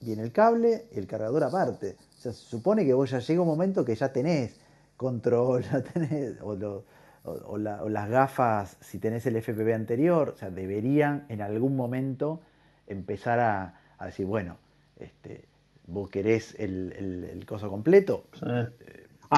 [0.00, 1.96] Viene el cable el cargador aparte.
[2.18, 4.56] O sea, se supone que vos ya llega un momento que ya tenés
[4.96, 6.84] control, ya tenés, o, lo-
[7.24, 11.42] o- o la- o las gafas, si tenés el FPV anterior, o sea, deberían en
[11.42, 12.40] algún momento
[12.86, 14.58] empezar a, a decir, bueno,
[14.98, 15.44] este,
[15.86, 18.66] vos querés el, el- el coso completo, eh,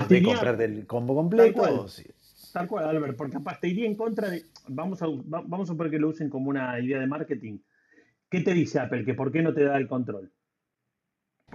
[0.09, 1.59] de comprarte el combo Tal completo.
[1.59, 1.72] cual.
[1.80, 2.04] o si-
[2.52, 4.42] Tal cual, Albert, porque capaz te iría en contra de.
[4.68, 7.59] Vamos a, va- vamos a suponer que lo usen como una idea de marketing.
[8.30, 9.04] ¿Qué te dice Apple?
[9.04, 10.32] Que por qué no te da el control.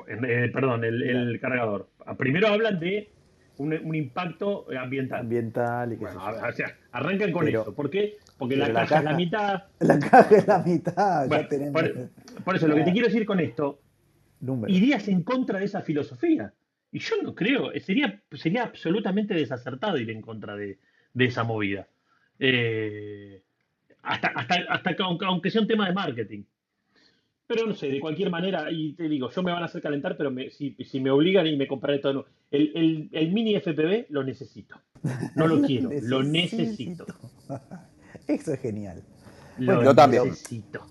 [0.08, 1.90] eh, perdón, el, el cargador.
[2.18, 3.10] Primero hablan de
[3.62, 5.22] un, un impacto ambiental.
[5.22, 6.48] Ambiental y qué sé Bueno, yo.
[6.48, 7.76] o sea, arrancan con Pero- eso.
[7.76, 8.18] ¿Por qué?
[8.38, 9.64] Porque la la caja, es la mitad.
[9.80, 11.28] La caja es la mitad.
[11.28, 13.80] Bueno, ya tenemos por, por eso, lo que te quiero decir con esto,
[14.68, 16.54] irías en contra de esa filosofía.
[16.92, 20.78] Y yo no creo, eh, sería, sería absolutamente desacertado ir en contra de,
[21.14, 21.88] de esa movida.
[22.40, 23.44] Eh,
[24.04, 26.44] hasta, hasta, hasta que, aunque, aunque sea un tema de marketing.
[27.54, 30.16] Pero no sé, de cualquier manera, y te digo, yo me van a hacer calentar,
[30.18, 32.14] pero me- si, si me obligan y me compraré todo.
[32.14, 32.26] no.
[32.50, 34.76] El, el, el mini FPV lo necesito.
[35.36, 37.06] No lo quiero, lo necesito.
[38.28, 39.04] Eso es genial.
[39.58, 40.24] Lo Yo también.
[40.26, 40.86] necesito.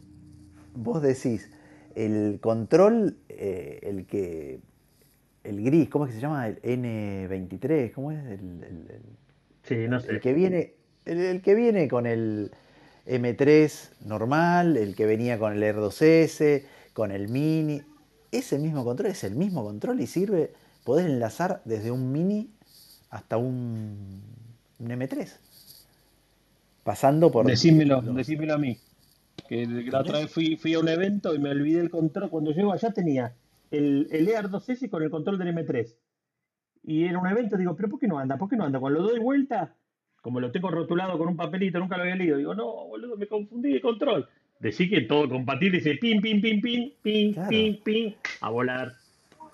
[0.75, 1.51] Vos decís,
[1.95, 4.61] el control, eh, el que.
[5.43, 6.49] El gris, ¿cómo es que se llama?
[6.49, 8.19] El N23, ¿cómo es?
[8.27, 9.03] El, el- el-
[9.63, 10.21] Sí, no el sé.
[10.21, 10.75] que viene.
[11.07, 12.51] El, el que viene con el
[13.11, 17.83] M3 normal, el que venía con el R2S, con el Mini.
[18.33, 20.53] Ese mismo control es el mismo control y sirve.
[20.85, 22.51] Podés enlazar desde un Mini
[23.11, 24.23] hasta un,
[24.79, 25.29] un M3.
[26.85, 27.47] Pasando por.
[27.47, 28.79] Decímelo, los- decímelo a mí.
[29.49, 32.31] Que la otra vez fui, fui a un evento y me olvidé el control.
[32.31, 33.35] Cuando llego allá tenía
[33.71, 35.95] el, el ER2S con el control del M3.
[36.85, 38.39] Y era un evento, digo, pero ¿por qué no anda?
[38.39, 38.79] ¿Por qué no anda?
[38.81, 39.75] Cuando lo doy vuelta,
[40.21, 43.27] como lo tengo rotulado con un papelito, nunca lo había leído, digo, no, boludo, me
[43.27, 44.29] confundí de control.
[44.59, 47.49] Decir que todo compatible, dice pin, pin, pin, pin, pin, Claro.
[47.49, 48.93] pin, pin, a volar.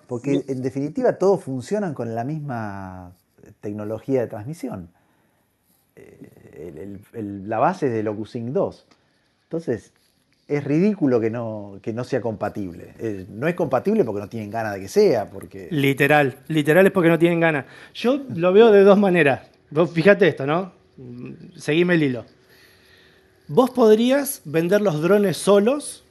[0.07, 3.13] Porque en definitiva todos funcionan con la misma
[3.61, 4.89] tecnología de transmisión.
[5.95, 8.85] Eh, el- el- el- la base es del OcuSync 2.
[9.43, 9.93] Entonces,
[10.47, 12.93] es ridículo que no, que no sea compatible.
[12.99, 15.67] Eh, no es compatible porque no tienen ganas de que sea, porque...
[15.71, 17.65] Literal, literal es porque no tienen ganas.
[17.93, 19.49] Yo lo veo de dos maneras.
[19.69, 20.71] Vos fíjate esto, ¿no?
[21.57, 22.25] Seguime el hilo.
[23.47, 26.03] Vos podrías vender los drones solos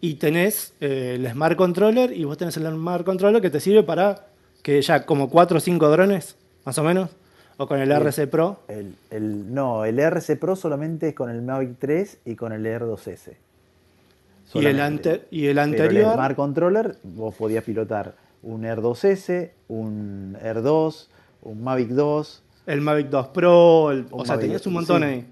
[0.00, 3.82] y tenés eh, el Smart Controller y vos tenés el Smart Controller que te sirve
[3.82, 4.26] para
[4.62, 7.10] que ya como 4 o 5 drones, más o menos,
[7.58, 7.90] o con el.
[7.92, 8.60] RC Pro.
[8.68, 12.64] El, el- no, el RC Pro solamente es con el Mavic 3 y con el
[12.64, 13.34] R2S.
[14.54, 19.50] Y el, ante- y el Pero anterior, el Smart Controller, vos podías pilotar un R2S,
[19.68, 21.06] un R2,
[21.42, 22.42] un Mavic 2.
[22.66, 25.08] El Mavic 2 Pro, el- o sea, Mavic- tenías un montón sí.
[25.08, 25.26] ahí.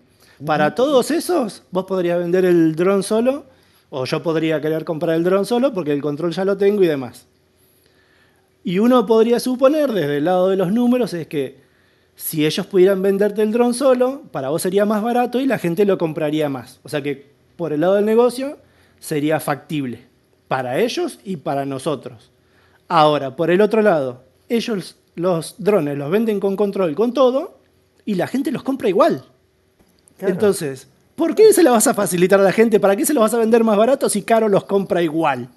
[0.44, 3.44] Para todos esos, vos podrías vender el dron solo,
[3.90, 6.86] o yo podría querer comprar el dron solo porque el control ya lo tengo y
[6.86, 7.26] demás.
[8.64, 11.60] Y uno podría suponer, desde el lado de los números, es que
[12.14, 15.84] si ellos pudieran venderte el dron solo, para vos sería más barato y la gente
[15.84, 16.78] lo compraría más.
[16.82, 18.58] O sea que por el lado del negocio
[19.00, 20.06] sería factible
[20.48, 22.30] para ellos y para nosotros.
[22.88, 27.58] Ahora, por el otro lado, ellos los drones los venden con control, con todo,
[28.04, 29.24] y la gente los compra igual.
[30.18, 30.34] Claro.
[30.34, 32.80] Entonces, ¿por qué se la vas a facilitar a la gente?
[32.80, 35.48] ¿Para qué se los vas a vender más baratos si Caro los compra igual?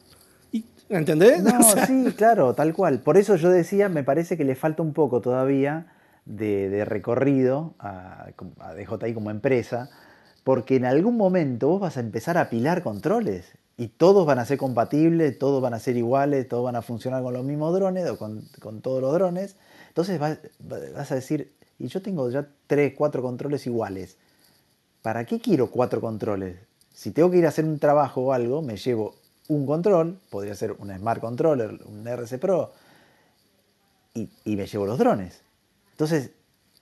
[0.90, 1.42] ¿Entendés?
[1.42, 3.00] No, O sea, sí, claro, tal cual.
[3.00, 5.88] Por eso yo decía, me parece que le falta un poco todavía
[6.26, 8.28] de, de recorrido a,
[8.60, 9.90] a DJI como empresa,
[10.44, 14.46] porque en algún momento vos vas a empezar a apilar controles y todos van a
[14.46, 18.10] ser compatibles, todos van a ser iguales, todos van a funcionar con los mismos drones
[18.10, 19.56] o con, con todos los drones.
[19.90, 20.40] Entonces vas,
[21.12, 24.18] a decir, y yo tengo ya tres, cuatro controles iguales.
[25.02, 26.58] ¿Para qué quiero cuatro controles?
[26.94, 29.16] Si tengo que ir a hacer un trabajo o algo, me llevo
[29.50, 32.72] un control, podría ser un Smart Controller, un RC Pro,
[34.14, 35.42] y, y me llevo los drones.
[35.92, 36.32] Entonces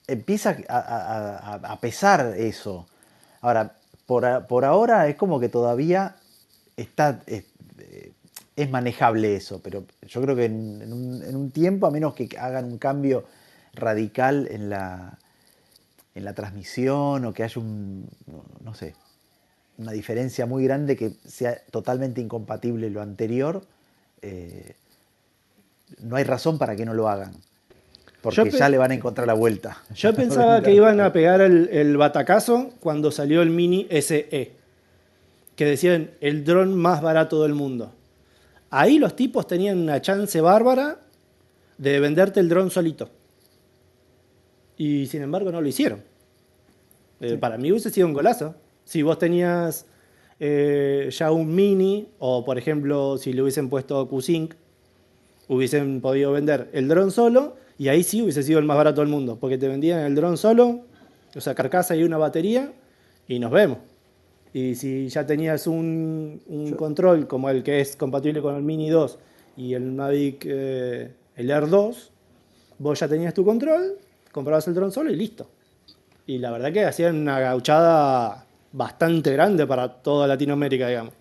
[0.08, 2.88] empieza a, a- a- pesar eso.
[3.42, 6.16] Ahora, por, por ahora es como que todavía
[6.78, 7.46] está, es,
[7.80, 8.12] eh,
[8.56, 12.14] es manejable eso, pero yo creo que en, en un, en un tiempo, a menos
[12.14, 13.26] que hagan un cambio
[13.74, 15.18] radical en la,
[16.16, 18.96] en la transmisión o que haya un, no, no sé,
[19.78, 23.64] una diferencia muy grande que sea totalmente incompatible lo anterior,
[24.22, 24.76] eh,
[26.00, 27.34] no hay razón para que no lo hagan.
[28.22, 29.84] Porque ya le van a encontrar la vuelta.
[29.94, 34.54] Yo pensaba que iban a pegar el, el batacazo cuando salió el Mini SE,
[35.56, 37.94] que decían el dron más barato del mundo.
[38.70, 41.00] Ahí los tipos tenían una chance bárbara
[41.78, 43.10] de venderte el dron solito.
[44.78, 46.02] Y sin embargo no lo hicieron.
[47.20, 48.56] Eh, Para mí hubiese sido un golazo.
[48.84, 49.86] Si vos tenías
[50.40, 54.56] eh, ya un Mini, o por ejemplo si le hubiesen puesto QSync,
[55.48, 59.10] hubiesen podido vender el dron solo y ahí sí hubiese sido el más barato del
[59.10, 60.82] mundo, porque te vendían el dron solo,
[61.36, 62.74] o sea, carcasa y una batería
[63.28, 63.78] y nos vemos.
[64.54, 68.90] Y si ya tenías un, un control como el que es compatible con el Mini
[68.90, 69.18] 2
[69.58, 72.12] y el Mavic, eh, el Air 2,
[72.78, 73.98] vos ya tenías tu control,
[74.32, 75.50] comprabas el dron solo y listo.
[76.28, 81.14] Y la verdad que hacían una gauchada bastante grande para toda Latinoamérica, digamos.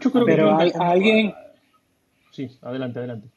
[0.00, 1.32] Yo creo que Pero hay alguien,
[2.32, 3.28] sí, adelante, adelante.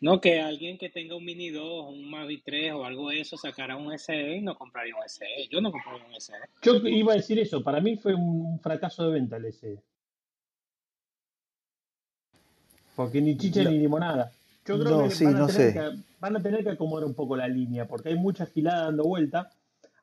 [0.00, 3.36] No, que alguien que tenga un Mini 2, un Mavic 3 o algo de eso
[3.36, 5.26] sacara un SE y no compraría un SE.
[5.50, 6.34] Yo no compraría un SE.
[6.62, 9.82] Yo iba a decir eso, para mí fue un fracaso de venta el SE.
[12.94, 14.32] Porque ni chicha No, ni limonada.
[14.66, 15.72] Yo creo no, que sí, van a no tener sé.
[15.72, 19.04] que, van a tener que acomodar un poco la línea, porque hay mucha gilada dando
[19.04, 19.50] vuelta.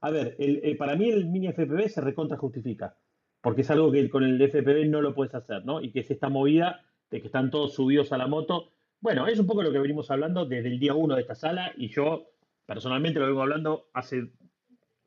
[0.02, 2.96] A ver, el- eh, para mí el mini FPV se recontra justifica,
[3.42, 5.82] porque es algo que con el FPV no lo puedes hacer, ¿no?
[5.82, 6.82] Y que es esta movida
[7.12, 8.70] de que están todos subidos a la moto.
[9.04, 11.74] Bueno, es un poco lo que venimos hablando desde el día uno de esta sala,
[11.76, 12.30] y yo
[12.66, 14.30] personalmente lo vengo hablando hace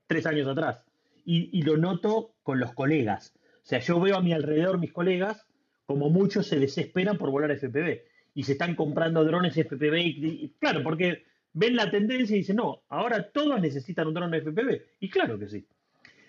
[0.07, 0.84] tres años atrás.
[1.24, 3.32] Y, lo noto con los colegas.
[3.40, 5.47] O sea, yo veo a mi alrededor mis colegas,
[5.86, 8.03] como muchos se desesperan por volar FPV.
[8.34, 9.99] Y se están comprando drones FPV.
[9.99, 11.24] Y- claro, porque
[11.55, 14.82] ven la tendencia y dicen, no, ahora todos necesitan un dron FPV.
[15.01, 15.66] Y claro que sí.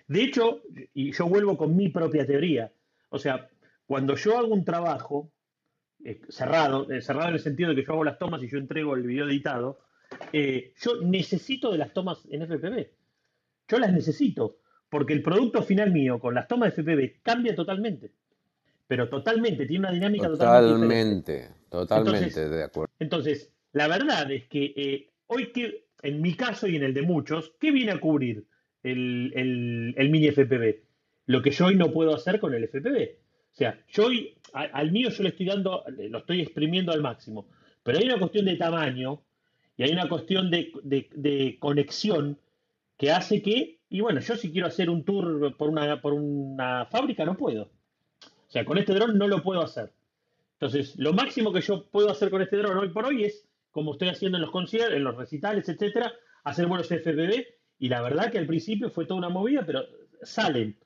[0.06, 0.62] De hecho,
[0.94, 2.72] y yo vuelvo con mi propia teoría.
[3.10, 3.50] O sea,
[3.86, 5.30] cuando yo hago un trabajo
[6.10, 8.58] eh, cerrado, eh, cerrado en el sentido de que yo hago las tomas y yo
[8.58, 9.80] entrego el video editado,
[10.32, 12.88] eh, yo necesito de las tomas en FPV.
[13.68, 18.10] Yo las necesito, porque el producto final mío con las tomas de FPV cambia totalmente.
[18.86, 20.72] Pero totalmente, tiene una dinámica totalmente.
[20.72, 22.94] Totalmente, totalmente Entonces, de acuerdo.
[22.98, 27.52] entonces la verdad es que hoy que, en mi caso y en el de muchos,
[27.60, 28.44] ¿qué viene a cubrir
[28.82, 30.80] el, el- el mini FPV?
[31.26, 33.18] Lo que yo hoy no puedo hacer con el FPV.
[33.52, 37.46] O sea, yo hoy, al mío yo le estoy dando, lo estoy exprimiendo al máximo.
[37.82, 39.22] Pero hay una cuestión de tamaño
[39.76, 42.38] y hay una cuestión de, conexión
[42.96, 46.86] que hace que, y bueno, yo si quiero hacer un tour por una, por una
[46.86, 47.70] fábrica no puedo.
[48.22, 49.92] O sea, con este dron no lo puedo hacer.
[50.54, 53.92] Entonces, lo máximo que yo puedo hacer con este dron hoy por hoy es, como
[53.92, 57.46] estoy haciendo en los conciertos, en los recitales, etcétera, hacer vuelos FPV.
[57.78, 59.84] Y la verdad que al principio fue toda una movida, pero
[60.22, 60.76] salen.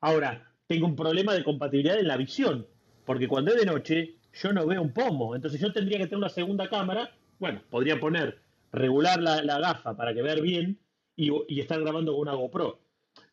[0.00, 2.66] Ahora, tengo un problema de compatibilidad en la visión,
[3.06, 5.34] porque cuando es de noche, yo no veo un pomo.
[5.34, 7.10] Entonces, yo tendría que tener una segunda cámara.
[7.38, 8.38] Bueno, podría poner,
[8.72, 10.78] regular la, la gafa para que ver bien
[11.16, 12.80] y, estar grabando con una GoPro.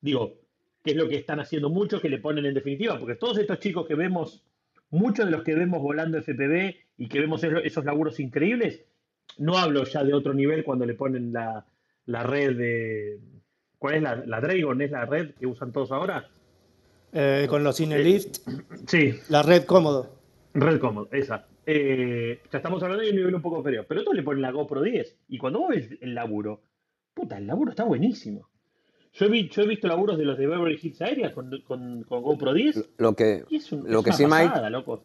[0.01, 0.39] Digo,
[0.83, 3.59] que es lo que están haciendo muchos que le ponen en definitiva, porque todos estos
[3.59, 4.43] chicos que vemos,
[4.89, 8.85] muchos de los que vemos volando FPV y que vemos esos, esos laburos increíbles,
[9.37, 11.65] no hablo ya de otro nivel cuando le ponen la,
[12.05, 13.19] la red de...
[13.77, 14.81] ¿Cuál es la, la Dragon?
[14.81, 16.29] ¿Es la red que usan todos ahora?
[17.13, 18.37] Eh, con los Eh, Cinelift,
[18.87, 20.21] sí, la red cómodo.
[20.55, 21.47] Red Cómodo, esa.
[21.65, 24.51] Eh, ya estamos hablando de un nivel un poco inferior, pero todos le ponen la
[24.51, 26.61] GoPro 10 y cuando vos ves el laburo,
[27.13, 28.49] puta, el laburo está buenísimo.
[29.13, 32.03] Yo he, vi- yo he visto laburos de los de Beverly Hills Aéreas con, con,
[32.03, 35.03] con GoPro 10 Lo que, y es, un- lo es que una sí, Mike, loco.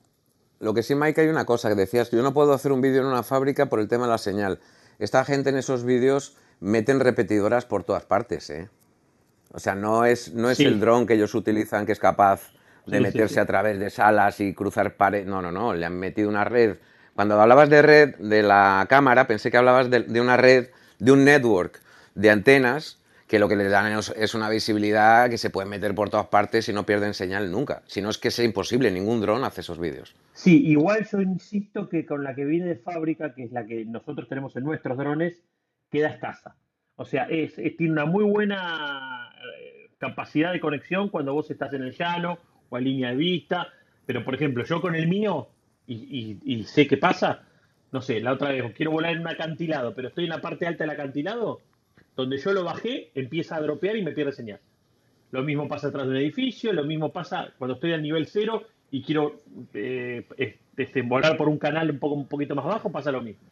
[0.61, 3.01] Lo que sí, Mike, hay una cosa que decías, yo no puedo hacer un vídeo
[3.01, 4.59] en una fábrica por el tema de la señal.
[4.99, 8.69] Esta gente en esos vídeos meten repetidoras por todas partes, ¿eh?
[9.51, 12.53] O sea, no es, no es el dron que ellos utilizan que es capaz
[12.87, 13.41] de sí, meterse sí.
[13.41, 15.27] a través de salas y cruzar paredes.
[15.27, 16.77] No, no, no, le han metido una red.
[17.15, 20.69] Cuando hablabas de red de la cámara, pensé que hablabas de, de una red,
[20.99, 21.81] de un network
[22.15, 25.95] de antenas que lo que les dan es, es una visibilidad que se puede meter
[25.95, 27.83] por todas partes y no pierden señal nunca.
[27.87, 30.17] Si no es que sea imposible, ningún dron hace esos vídeos.
[30.33, 33.85] Sí, igual yo insisto que con la que viene de fábrica, que es la que
[33.85, 35.43] nosotros tenemos en nuestros drones,
[35.91, 36.57] queda escasa.
[37.01, 39.31] O sea, es, tiene una muy buena
[39.61, 42.39] eh, capacidad de conexión cuando vos estás en el llano
[42.69, 43.69] o a línea de vista.
[44.05, 45.49] Pero, por ejemplo, yo con el mío,
[45.87, 47.43] y, sé qué pasa,
[47.93, 50.67] no sé, la otra vez quiero volar en un acantilado, pero estoy en la parte
[50.67, 51.61] alta del acantilado,
[52.17, 54.59] donde yo lo bajé, empieza a dropear y me pierde señal.
[55.31, 58.65] Lo mismo pasa atrás de un edificio, lo mismo pasa cuando estoy al nivel cero
[58.91, 59.37] y quiero
[59.73, 60.27] eh,
[61.05, 63.49] volar por un canal un, poco, un poquito más bajo, pasa lo mismo.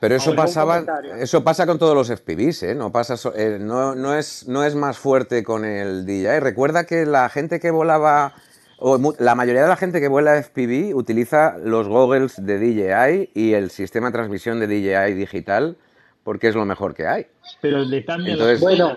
[0.00, 0.82] Pero eso pasaba,
[1.18, 2.74] eso pasa con todos los FPVs, ¿eh?
[2.74, 6.40] No, pasa so- eh, no, no es, no es más fuerte con el DJI.
[6.40, 8.32] Recuerda que la gente que volaba,
[8.78, 13.52] o la mayoría de la gente que vuela FPV utiliza los goggles de DJI y
[13.52, 15.76] el sistema de transmisión de DJI digital
[16.24, 17.26] porque es lo mejor que hay.
[17.60, 18.96] Pero le cambian Entonces, Bueno,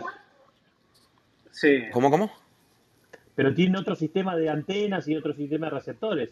[1.52, 1.84] sí.
[1.92, 2.32] ¿cómo, cómo?
[3.36, 6.30] pero tiene otro sistema de antenas y otro sistema de receptores.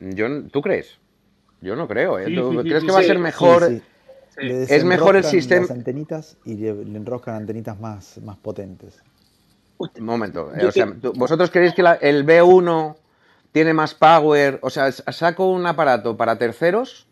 [0.00, 0.98] Yo, ¿Tú crees?
[1.62, 2.26] Yo no creo, ¿eh?
[2.26, 3.64] Sí, ¿Tú sí, sí, crees sí, que va a ser mejor?
[3.66, 3.82] sí.
[4.34, 4.40] sí.
[4.46, 5.60] Le Es mejor el sistema...
[5.62, 9.02] las antenitas y le, le enroscan antenitas más, más potentes.
[9.78, 12.96] Un momento, eh, o sea, que, ¿tú- ¿vosotros creéis que la- el B1
[13.52, 14.58] tiene más power?
[14.62, 17.06] O sea, saco un aparato para terceros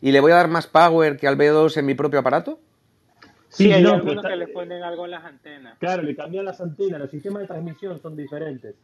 [0.00, 2.58] y le voy a dar más power que al B2 en mi propio aparato?
[3.50, 5.78] sí, Sí, hay no, algunos está, que les ponen algo en las antenas.
[5.78, 8.74] claro, le cambian las antenas, los sistemas de transmisión son diferentes.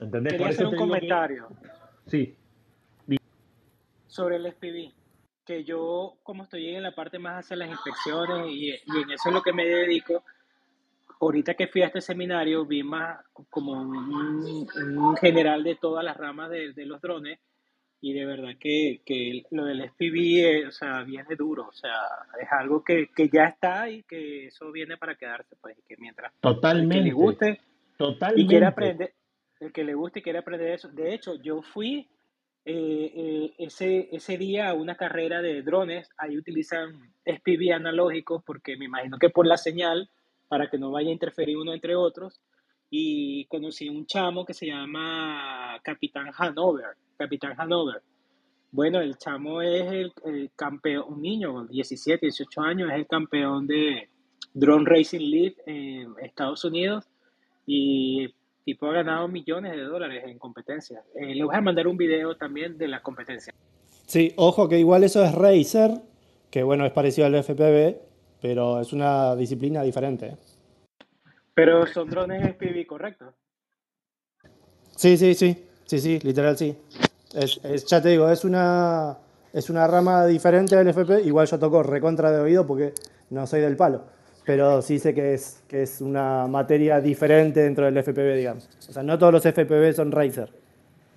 [0.00, 0.32] ¿Entendés?
[0.32, 1.48] Quería Por hacer eso un que comentario
[2.06, 2.34] sí,
[4.14, 4.92] sobre el SPV,
[5.44, 9.28] que yo como estoy en la parte más hacia las inspecciones y, y en eso
[9.28, 10.22] es lo que me dedico,
[11.20, 13.18] ahorita que fui a este seminario vi más
[13.50, 17.40] como un, un general de todas las ramas de, de los drones
[18.00, 21.94] y de verdad que, que lo del SPV eh, o sea, viene duro, o sea,
[22.40, 25.96] es algo que, que ya está y que eso viene para quedarse, pues, y que
[25.98, 26.32] mientras
[26.72, 27.60] el que le Totalmente, guste
[28.34, 28.66] y quiere totalmente.
[28.66, 29.14] aprender,
[29.60, 30.88] el que le guste y quiere aprender eso.
[30.88, 32.08] De hecho, yo fui
[32.66, 38.86] eh, eh, ese, ese día una carrera de drones, ahí utilizan SPV analógicos porque me
[38.86, 40.08] imagino que por la señal,
[40.48, 42.40] para que no vaya a interferir uno entre otros,
[42.90, 48.02] y conocí un chamo que se llama Capitán Hanover, Capitán Hanover.
[48.70, 53.66] Bueno, el chamo es el, el campeón, un niño, 17, 18 años, es el campeón
[53.66, 54.08] de
[54.54, 57.04] Drone Racing League en Estados Unidos
[57.66, 58.32] y
[58.64, 61.04] tipo ha ganado millones de dólares en competencias.
[61.14, 63.52] Eh, le voy a mandar un video también de la competencia.
[64.06, 66.00] Sí, ojo que igual eso es Racer,
[66.50, 67.98] que bueno, es parecido al FPV,
[68.40, 70.36] pero es una disciplina diferente.
[71.54, 73.32] Pero son drones SPV, ¿correcto?
[74.96, 76.76] Sí, sí, sí, sí, sí, literal sí.
[77.34, 79.16] Es, es- ya te digo, es una,
[79.52, 81.22] es una rama diferente del FP.
[81.22, 82.92] Igual yo toco recontra de oído porque
[83.30, 84.04] no soy del palo.
[84.44, 88.68] Pero sí sé que es, que es una materia diferente dentro del FPV, digamos.
[88.88, 90.50] O sea, no todos los FPV son racer.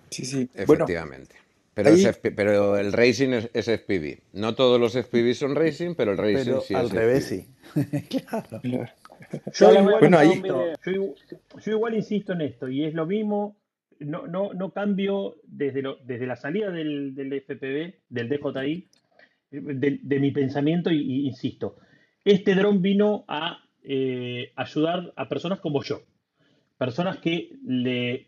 [0.09, 0.49] Sí, sí.
[0.65, 1.35] Bueno, Efectivamente.
[1.73, 4.21] Pero, ahí, es FP pero el racing es, es FPV.
[4.33, 7.45] No todos los FPV son racing, pero el racing Pero sí al es revés sí.
[8.09, 8.61] claro.
[8.61, 8.91] claro.
[9.53, 11.15] Yo igual Bueno, ahí, yo, igu-
[11.63, 13.57] yo igual insisto en esto, y es lo mismo,
[13.99, 18.87] no, no, no cambio desde, lo- desde la salida del, del FPV, del DJI,
[19.51, 21.77] eh, de, de mi pensamiento, y, y insisto,
[22.27, 26.01] este dron vino a eh, ayudar a personas como yo,
[26.77, 27.51] personas que,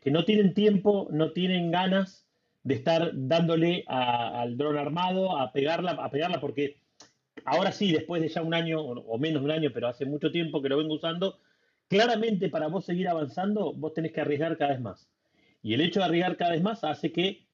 [0.06, 2.26] no tienen tiempo, no tienen ganas
[2.64, 6.78] de estar dándole al dron armado, a pegarla, a pegarla, porque
[7.44, 10.32] ahora sí, después de ya un año o menos de un año, pero hace mucho
[10.32, 11.38] tiempo que lo vengo usando,
[11.90, 15.10] claramente para vos seguir avanzando, vos tenés que arriesgar cada vez más.
[15.62, 17.46] Y el hecho de arriesgar cada vez más hace que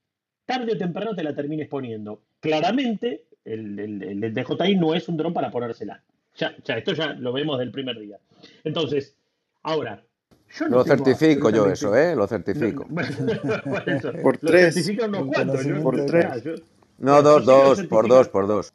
[0.45, 2.21] tarde o temprano te la termines poniendo.
[2.39, 6.03] Claramente, el DJI no es un dron para ponérsela.
[6.36, 8.19] Ya, ya, esto ya lo vemos del primer día.
[8.63, 9.15] Entonces,
[9.63, 10.03] ahora,
[10.57, 12.13] yo no Lo certifico yo eso, ¿eh?
[12.15, 12.86] Lo no, certifico.
[13.65, 15.65] por eso, por lo tres, certifican unos Un cuantos.
[15.65, 16.43] Yo, por tres.
[16.43, 16.53] yo,
[16.97, 18.73] No, dos, dos, por dos, por dos.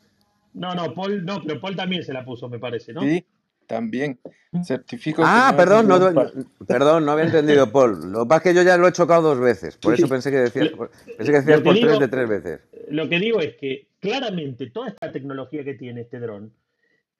[0.53, 3.03] No, no, Paul, no, pero Paul también se la puso, me parece, ¿no?
[3.03, 3.25] Sí,
[3.67, 4.19] también.
[4.65, 6.31] Certifico Ah, no perdón, no, no,
[6.67, 8.11] perdón, no había entendido, Paul.
[8.11, 9.77] Lo que pasa es que yo ya lo he chocado dos veces.
[9.77, 10.71] Por eso pensé que decías,
[11.17, 12.61] pensé que decías por tres de tres veces.
[12.89, 16.53] lo que digo es que claramente toda esta tecnología que tiene este dron,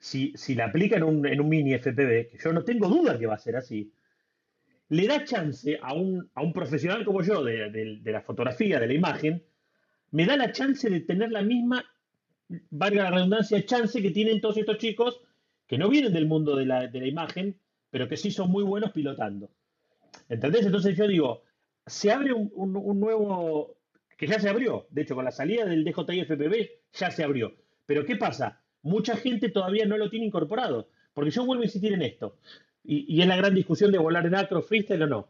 [0.01, 3.35] si, si la aplica en un, mini FPV, que yo no tengo duda que va
[3.35, 3.93] a ser así,
[4.89, 9.45] le da chance a un, profesional como yo de, la fotografía, de la imagen,
[10.11, 11.85] me da la chance de tener la misma,
[12.71, 15.21] valga la redundancia, chance que tienen todos estos chicos
[15.67, 19.51] que no vienen del mundo de la, imagen, pero que sí son muy buenos pilotando.
[20.29, 20.65] ¿Entendés?
[20.65, 21.43] Entonces yo digo,
[21.87, 23.77] se abre un- un nuevo,
[24.17, 27.55] que ya se abrió, de hecho con la salida del DJI FPV ya se abrió.
[27.87, 28.60] Pero ¿qué pasa?
[28.83, 32.37] Mucha gente todavía no lo tiene incorporado, porque yo vuelvo a insistir en esto,
[32.85, 35.29] y, y es la gran discusión de volar en acro, freestyle o no.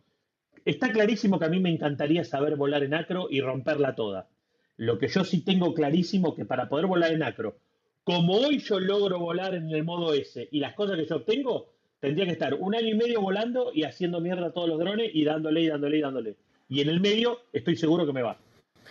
[0.64, 4.28] Está clarísimo que a mí me encantaría saber volar en acro y romperla toda.
[4.76, 7.56] Lo que yo sí tengo clarísimo que para poder volar en acro,
[8.04, 11.72] como hoy yo logro volar en el modo S y las cosas que yo obtengo,
[11.98, 15.10] tendría que estar un año y medio volando y haciendo mierda a todos los drones
[15.12, 16.36] y dándole y dándole y dándole.
[16.68, 18.38] Y en el medio estoy seguro que me va.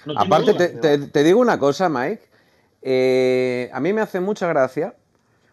[0.05, 1.05] No Aparte, duda te, que me va.
[1.05, 2.21] te- te digo una cosa, Mike.
[2.81, 4.95] Eh, a mí me hace mucha gracia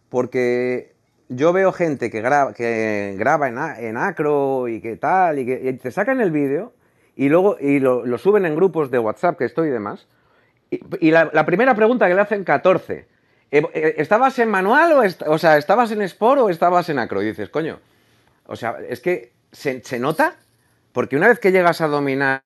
[0.09, 0.95] porque
[1.29, 6.21] yo veo gente que graba, en, en acro y que tal, y que te sacan
[6.21, 6.73] el vídeo
[7.17, 10.07] y luego y lo, suben en grupos de WhatsApp que estoy y demás.
[10.71, 13.07] Y, la, primera pregunta que le hacen 14.
[13.51, 17.23] eh, eh, ¿Estabas en manual o, o sea, estabas en Sport o estabas en acro?
[17.23, 17.79] Y dices, coño,
[18.47, 20.37] o sea, es que se, se nota
[20.93, 22.46] porque una vez que llegas a dominar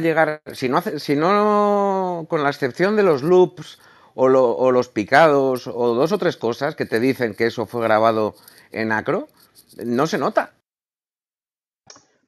[0.00, 3.78] llegar, si no, hace- si no, con la excepción de los loops
[4.14, 7.66] o, lo- o los picados o dos o tres cosas que te dicen que eso
[7.66, 8.34] fue grabado
[8.72, 9.28] en acro,
[9.84, 10.54] no se nota.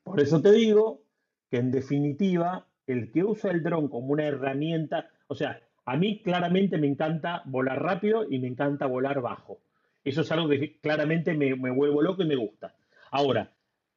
[0.04, 1.02] Por eso te digo
[1.50, 6.22] que en definitiva, el que usa el dron como una herramienta, o sea, a mí
[6.22, 9.58] claramente me encanta volar rápido y me encanta volar bajo.
[10.04, 12.74] Eso es algo que claramente me, me vuelvo loco y me gusta.
[13.10, 13.52] Ahora,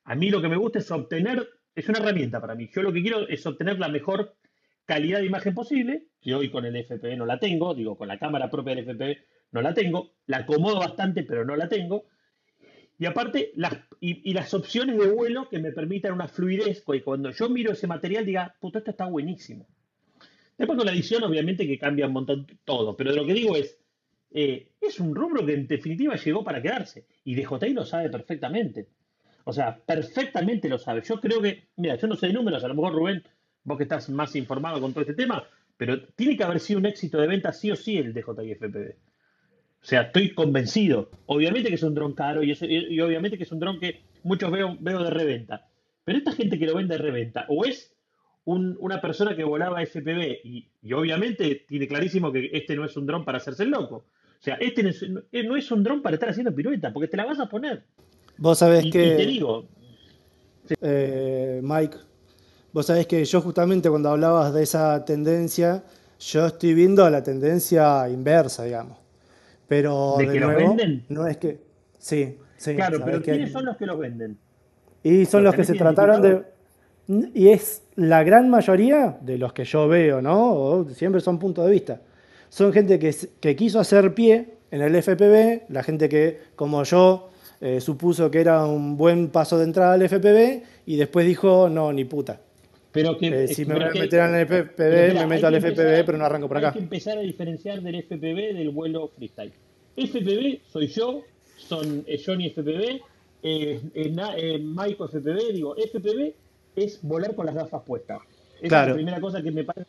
[0.05, 1.47] a mí lo que me gusta es obtener,
[1.79, 2.69] es una herramienta para mí.
[2.73, 4.35] Yo lo que quiero es obtener la mejor
[4.85, 8.17] calidad de imagen posible, que hoy con el FPV no la tengo, digo, con la
[8.17, 9.17] cámara propia del FPV
[9.51, 12.05] no la tengo, la acomodo bastante, pero no la tengo.
[12.97, 17.31] Y aparte, las, y, las opciones de vuelo que me permitan una fluidez, que cuando
[17.31, 19.67] yo miro ese material diga, puto, esto está buenísimo.
[20.57, 23.77] Después con la edición, obviamente que cambia un montón todo, pero lo que digo es,
[24.31, 27.05] eh, es un rubro que en definitiva llegó para quedarse.
[27.23, 28.89] Y DJI lo sabe perfectamente.
[29.45, 31.01] O sea, perfectamente lo sabe.
[31.01, 33.23] Yo creo que, mira, yo no sé de números, a lo mejor Rubén
[33.63, 35.43] vos que estás más informado con todo este tema,
[35.77, 38.95] pero tiene que haber sido un éxito de venta sí o sí el DJI FPV.
[39.81, 41.09] O sea, estoy convencido.
[41.25, 44.01] Obviamente que es un dron caro y, es- y obviamente que es un dron que
[44.23, 45.67] muchos veo, de reventa.
[46.03, 47.95] Pero esta gente que lo vende de reventa, o es
[48.45, 53.05] un- una persona que volaba FPV y, obviamente tiene clarísimo que este no es un
[53.05, 53.95] dron para hacerse el loco.
[54.39, 57.17] O sea, este no es, no es un dron para estar haciendo pirueta, porque te
[57.17, 57.83] la vas a poner.
[58.39, 59.15] Vos sabés Y, y que...
[59.15, 59.69] te digo,
[60.81, 61.97] Eh, Mike,
[62.71, 65.83] vos sabés que yo justamente cuando hablabas de esa tendencia,
[66.19, 68.97] yo estoy viendo la tendencia inversa, digamos.
[69.67, 71.05] Pero ¿De de que los nuevo, venden?
[71.09, 71.61] no es que...
[71.97, 72.75] Sí, sí.
[72.75, 74.39] claro, pero ¿quiénes son los que los venden?
[75.03, 76.43] Y son ¿Los los que se trataron de...
[77.33, 80.53] Y es la gran mayoría de los que yo veo, ¿no?
[80.53, 82.01] O siempre son puntos de vista.
[82.49, 87.31] Son gente que, que quiso hacer pie en el FPV, la gente que, como yo,
[87.61, 91.91] eh, supuso que era un buen paso de entrada al FPV y después dijo, no,
[91.93, 92.39] ni puta.
[92.91, 95.27] Pero que, Eh, si me pero voy a que- meter en el FPV, me hay
[95.27, 96.73] meto al FPV, empezar- pero no arranco por Hay acá.
[96.73, 99.53] que empezar a diferenciar del FPV del vuelo freestyle.
[99.95, 101.21] FPV soy yo,
[101.57, 103.01] son eh, Johnny FPV,
[103.43, 106.33] eh, eh, eh, FPV, digo, FPV
[106.75, 108.19] es volar con las gafas puestas.
[108.61, 109.87] Esa es la primera cosa que me parece.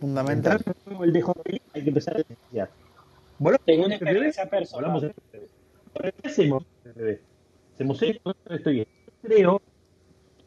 [0.00, 0.60] Fundamental.
[1.02, 2.68] El DJI hay que empezar a diferenciar.
[3.38, 4.08] ¿Volamos Tengo con una FPV?
[4.10, 5.14] experiencia personal.
[5.92, 6.64] ¿Qué hacemos?
[7.74, 8.92] Hacemos esto, esto y esto.
[9.22, 9.62] Creo,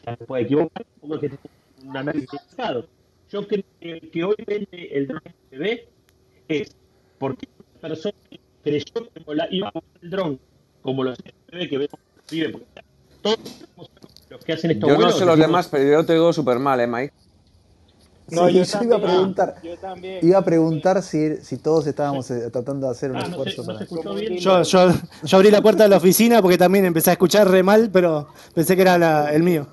[0.03, 0.85] que me puede equivocar,
[1.19, 1.41] que tengo
[1.83, 2.87] un análisis equivocado.
[3.29, 5.87] Yo creo que el que hoy vende el dron FPV
[6.47, 6.75] es
[7.17, 8.15] porque una persona
[8.63, 9.21] creyó que
[9.51, 10.39] iba a volar el dron
[10.81, 12.65] como los FPV que vemos vive, porque
[13.21, 13.39] todos
[14.29, 16.79] los que hacen estos Yo no sé los demás, pero yo te digo súper mal,
[16.79, 17.13] ¿eh, Mike?
[18.31, 19.01] No, Sí, yo, iba a también.
[19.01, 20.19] preguntar, Yo también.
[20.25, 23.49] iba a preguntar si, si todos estábamos eh, tratando de hacer un Ah, no se,
[23.49, 24.37] esfuerzo no para se escuchó bien.
[24.37, 24.89] Yo, yo,
[25.23, 28.29] yo abrí la puerta de la oficina porque también empecé a escuchar re mal, pero
[28.55, 29.67] pensé que era la- el mío.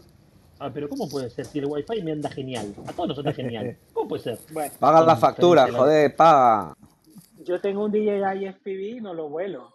[0.59, 2.75] Ah, pero ¿cómo puede ser si el wifi me anda genial?
[2.87, 3.77] A todos nos anda genial.
[3.93, 4.39] ¿Cómo puede ser?
[4.53, 6.75] Bueno, Paga la factura, joder, paga.
[7.45, 9.73] yo tengo un DJI FPV y no lo vuelo.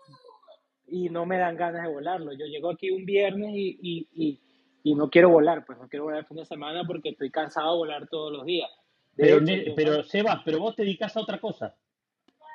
[0.88, 2.34] Y no me dan ganas de volarlo.
[2.34, 4.40] Yo llego aquí un viernes y, y, y,
[4.84, 5.66] y no quiero volar.
[5.66, 8.46] Pues no quiero volar el fin de semana porque estoy cansado de volar todos los
[8.46, 8.70] días.
[9.16, 11.76] De Pero, hecho, yo- pero Sebas, pero vos te dedicas a otra cosa.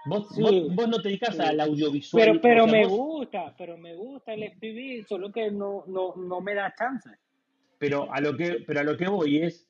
[0.06, 0.40] Vos, Sí.
[0.42, 1.42] vos, vos no te dedicas Sí.
[1.42, 2.24] al audiovisual.
[2.24, 5.84] pero, pero o sea, me vos- gusta, pero me gusta el FPV, solo que no,
[5.86, 7.10] no, no me da chance.
[7.78, 9.68] pero a lo que pero a lo que voy es,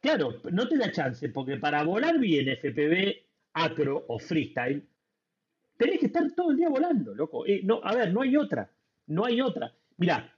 [0.00, 4.86] claro, no te da chance, porque para volar bien FPV, acro o freestyle,
[5.76, 7.44] tenés que estar todo el día volando, loco.
[7.46, 8.70] Eh, no, a ver, no hay otra,
[9.08, 9.72] no hay otra.
[9.96, 10.32] Mirá,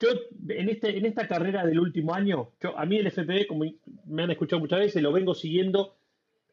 [0.00, 0.08] yo
[0.48, 3.64] en este en esta carrera del último año, yo a mí el FPV, como
[4.06, 5.96] me han escuchado muchas veces, lo vengo siguiendo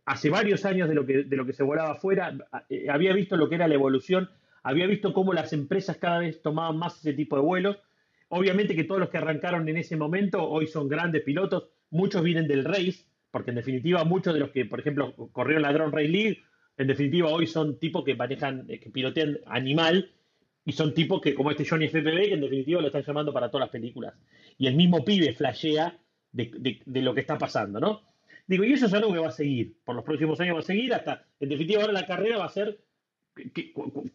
[0.05, 2.35] hace varios años de lo que, de lo que se volaba afuera,
[2.69, 4.29] eh, había visto lo que era la evolución,
[4.63, 7.77] había visto cómo las empresas cada vez tomaban más ese tipo de vuelos.
[8.29, 12.47] Obviamente que todos los que arrancaron en ese momento hoy son grandes pilotos, muchos vienen
[12.47, 16.07] del race, porque en definitiva muchos de los que, por ejemplo, corrieron la Drone Race
[16.07, 16.43] League,
[16.77, 20.11] en definitiva hoy son tipos que manejan, eh, que pilotean animal,
[20.65, 23.49] y son tipos que, como este Johnny FPV, que en definitiva lo están llamando para
[23.49, 24.15] todas las películas.
[24.57, 25.97] Y el mismo pibe flashea
[26.31, 28.01] de, de- lo que está pasando, ¿no?
[28.47, 30.63] Digo, y eso es algo que va a seguir, por los próximos años va a
[30.63, 32.79] seguir, hasta, en definitiva, ahora la carrera va a ser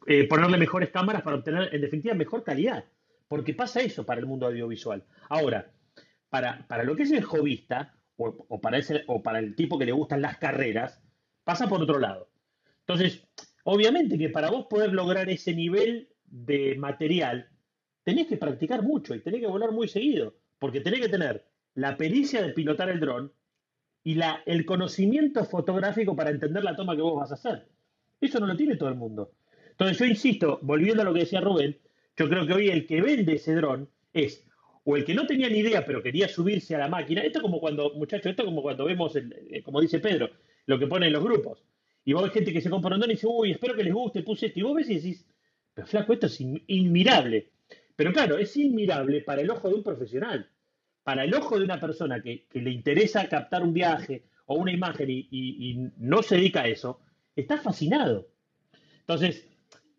[0.07, 2.85] eh, ponerle mejores cámaras para obtener, en definitiva, mejor calidad.
[3.29, 5.05] Porque pasa eso para el mundo audiovisual.
[5.29, 5.71] Ahora,
[6.31, 9.79] para, para lo que es el jovista, o, o para ese, o para el tipo
[9.79, 11.01] que le gustan las carreras,
[11.45, 12.29] pasa por otro lado.
[12.81, 13.25] Entonces,
[13.65, 17.49] obviamente que para vos poder lograr ese nivel de material,
[18.05, 21.97] tenés que practicar mucho y tenés que volar muy seguido, porque tenés que tener la
[21.97, 23.33] pericia de pilotar el dron
[24.03, 27.69] y la, el conocimiento fotográfico para entender la toma que vos vas a hacer.
[28.21, 29.33] Eso no lo tiene todo el mundo.
[29.71, 31.79] Entonces yo insisto, volviendo a lo que decía Rubén,
[32.17, 34.45] yo creo que hoy el que vende ese dron es
[34.85, 37.23] o el que no tenía ni idea pero quería subirse a la máquina.
[37.23, 40.31] Esto es como cuando, muchachos, esto es como cuando vemos, eh, como dice Pedro,
[40.67, 41.65] lo que ponen los grupos.
[42.05, 43.93] Y vos ves gente que se compra un dron y dice, uy, espero que les
[43.93, 44.59] guste, puse esto.
[44.59, 45.27] Y vos ves y decís,
[45.75, 47.51] pero flaco, esto es in- inmirable.
[47.97, 50.49] Pero claro, es inmirable para el ojo de un profesional.
[51.03, 55.09] Para el ojo de una persona que, le interesa captar un viaje o una imagen
[55.11, 57.01] y no se dedica a eso,
[57.37, 58.29] está fascinado.
[59.01, 59.49] Entonces,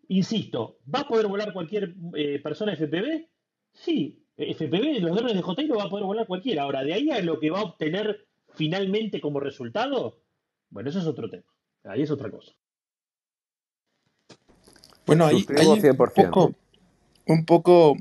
[0.08, 3.28] insisto, ¿va a poder volar cualquier eh, persona FPV?
[3.72, 6.62] Sí, FPV, los drones de JI lo va a poder volar cualquiera.
[6.62, 10.22] Ahora, de ahí a lo que va a obtener finalmente como resultado,
[10.70, 11.44] bueno, eso es otro tema.
[11.84, 12.52] Ahí es otra cosa.
[15.06, 16.14] Bueno, ahí, ahí un 100%.
[16.14, 16.54] poco,
[17.26, 17.96] un poco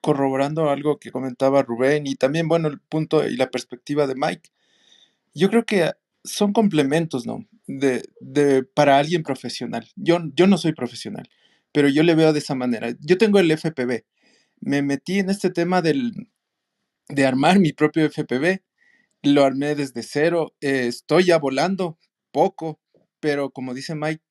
[0.00, 4.50] corroborando algo que comentaba Rubén y también, bueno, el punto y la perspectiva de Mike.
[5.34, 5.90] Yo creo que
[6.24, 7.46] son complementos, ¿no?
[7.66, 9.88] De, de, para alguien profesional.
[9.96, 11.28] Yo, yo no soy profesional,
[11.72, 12.94] pero yo le veo de esa manera.
[13.00, 14.04] Yo tengo el FPV.
[14.60, 16.28] Me metí en este tema del,
[17.08, 18.60] de armar mi propio FPV
[19.22, 21.98] lo armé desde cero, eh, estoy ya volando
[22.32, 22.80] poco,
[23.20, 24.22] pero como dice Mike,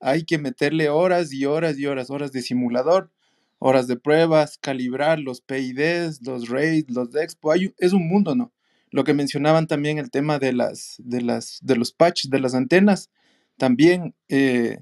[0.00, 3.10] hay que meterle horas y horas y horas, horas de simulador,
[3.58, 8.52] horas de pruebas, calibrar los PIDs, los RAID, los DEXPO, hay, es un mundo, ¿no?
[8.90, 12.54] Lo que mencionaban también el tema de, las, de, las, de los patches de las
[12.54, 13.10] antenas,
[13.58, 14.80] también eh,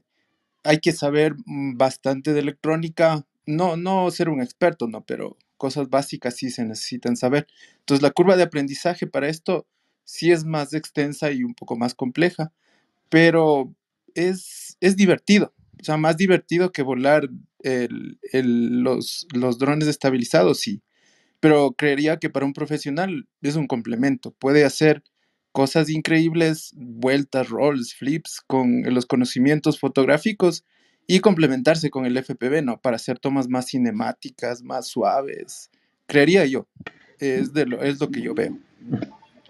[0.62, 5.05] hay que saber mm, bastante de electrónica, no, no ser un experto, ¿no?
[5.05, 7.47] Pero cosas básicas sí se necesitan saber.
[7.81, 9.66] Entonces la curva de aprendizaje para esto
[10.05, 12.53] sí es más extensa y un poco más compleja,
[13.09, 13.75] pero
[14.15, 15.55] es, es divertido.
[15.81, 17.29] O sea, más divertido que volar
[17.63, 20.83] el- el- los, los drones estabilizados, sí.
[21.41, 24.33] Pero creería que para un profesional es un complemento.
[24.33, 25.05] Puede hacer
[25.53, 30.65] cosas increíbles, vueltas, rolls, flips, con los conocimientos fotográficos
[31.07, 32.81] y complementarse con el FPV, ¿no?
[32.81, 35.71] Para hacer tomas más cinemáticas, más suaves.
[36.07, 36.69] Creería yo.
[37.19, 38.59] Es, es lo que yo veo.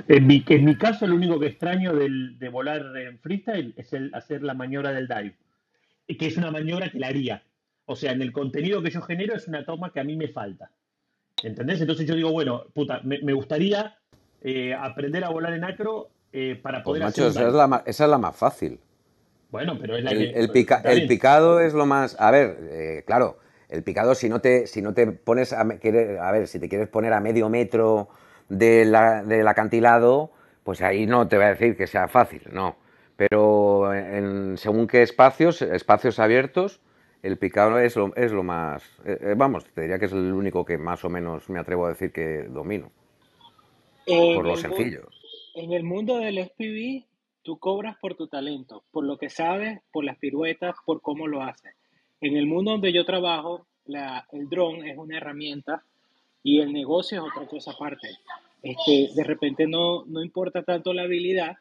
[0.08, 3.92] En mi, en mi caso, lo único que extraño del- de volar en freestyle es
[3.92, 5.36] el hacer la maniobra del dive,
[6.18, 7.42] que es una maniobra que la haría.
[7.84, 10.28] O sea, en el contenido que yo genero es una toma que a mí me
[10.28, 10.70] falta.
[11.42, 11.80] ¿Entendés?
[11.80, 13.96] Entonces yo digo, bueno, puta, me, me gustaría
[14.40, 17.82] eh, aprender a volar en acro eh, para Pues poder macho, hacer esa es la,
[17.86, 18.80] esa es la más fácil.
[19.50, 20.40] Bueno, pero es la El, que...
[20.40, 22.16] el pica- el picado es lo más.
[22.18, 23.38] A ver, eh, claro,
[23.68, 27.12] el picado, si no te, si no te pones a ver, si te quieres poner
[27.12, 28.08] a medio metro
[28.48, 30.30] de la- del acantilado,
[30.64, 32.76] pues ahí no te voy a decir que sea fácil, no.
[33.16, 36.80] Pero en, según qué espacios, espacios abiertos,
[37.22, 38.82] el picado es lo, es lo más.
[39.04, 41.86] eh, eh, vamos, te diría que es el único que más o menos me atrevo
[41.86, 42.90] a decir que domino,
[44.32, 45.08] por En lo el, mu- sencillo.
[45.54, 47.04] en el mundo del FPV,
[47.42, 51.42] tú cobras por tu talento, por lo que sabes, por las piruetas, por cómo lo
[51.42, 51.74] haces.
[52.20, 55.84] En el mundo donde yo trabajo, la, el dron es una herramienta
[56.42, 58.08] y el negocio es otra cosa aparte.
[58.62, 61.56] Este, de repente no, no importa tanto la habilidad,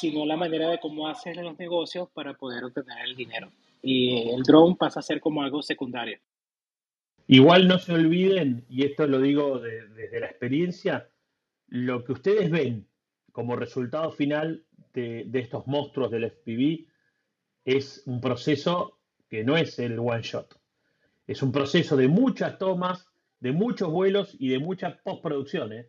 [0.00, 3.50] sino la manera de cómo haces los negocios para poder obtener el dinero.
[3.82, 6.18] Y el drone pasa a ser como algo secundario.
[7.26, 11.08] Igual no se olviden, y esto lo digo de- desde la experiencia,
[11.68, 12.86] lo que ustedes ven
[13.32, 16.86] como resultado final de, de estos monstruos del FPV
[17.64, 18.98] es un proceso
[19.28, 20.58] que no es el one shot.
[21.26, 23.06] Es un proceso de muchas tomas,
[23.42, 25.72] de muchos vuelos y de mucha postproducción.
[25.72, 25.86] ¿eh?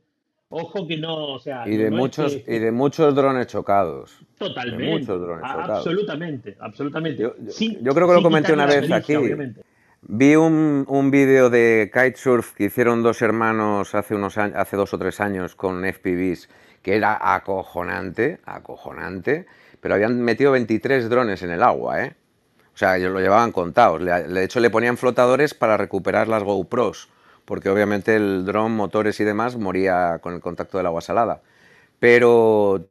[0.49, 3.47] Ojo que no, o sea, Y de no es muchos, que y de muchos drones
[3.47, 4.17] chocados.
[4.19, 5.77] De totalmente, muchos drones chocados.
[5.77, 7.21] absolutamente, absolutamente.
[7.23, 9.15] Yo, yo- Sin, yo creo que lo comenté una vez aquí.
[9.15, 9.61] obviamente.
[10.05, 14.93] Vi un, un vídeo de kitesurf que hicieron dos hermanos hace unos años, hace dos
[14.93, 16.49] o tres años con FPVs,
[16.81, 19.45] que era acojonante, acojonante,
[19.79, 22.15] pero habían metido 23 drones en el agua, ¿eh?
[22.73, 24.03] O sea, ellos lo llevaban contados.
[24.03, 27.07] De hecho, le ponían flotadores para recuperar las GoPros,
[27.45, 31.41] porque obviamente el dron, motores y demás moría con el contacto del agua salada.
[31.99, 32.89] Pero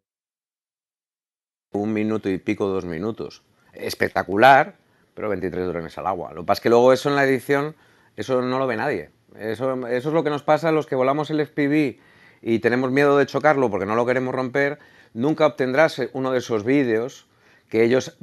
[1.73, 3.43] un minuto y pico, dos minutos.
[3.73, 4.77] Espectacular,
[5.15, 6.33] pero 23 drones al agua.
[6.33, 7.75] Lo que pasa es que luego eso en la edición,
[8.17, 9.11] eso no lo ve nadie.
[9.39, 11.99] Eso, eso es lo que nos pasa a los que volamos el FPV
[12.43, 14.79] y tenemos miedo de chocarlo porque no lo queremos romper.
[15.15, 17.27] Nunca obtendrás uno de esos vídeos
[17.73, 18.15] que ellos...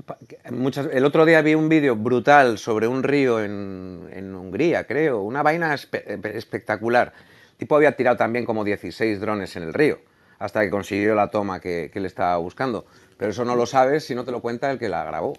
[0.52, 5.24] Muchas, el otro día vi un vídeo brutal sobre un río en, en Hungría, creo.
[5.24, 7.14] Una vaina espe- espectacular.
[7.54, 9.97] El tipo había tirado también como 16 drones en el río
[10.38, 12.86] hasta que consiguió la toma que, que le estaba buscando.
[13.18, 15.34] Pero eso no lo sabes si no te lo cuenta el que la grabó.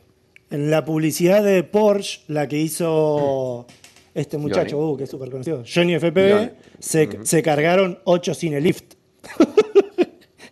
[0.50, 3.64] En la publicidad de Porsche, la que hizo
[4.12, 6.50] este muchacho, uh, que es súper conocido, Johnny FPV, Johnny.
[6.80, 7.24] se, Ujú.
[7.24, 8.94] se cargaron 8 cinelift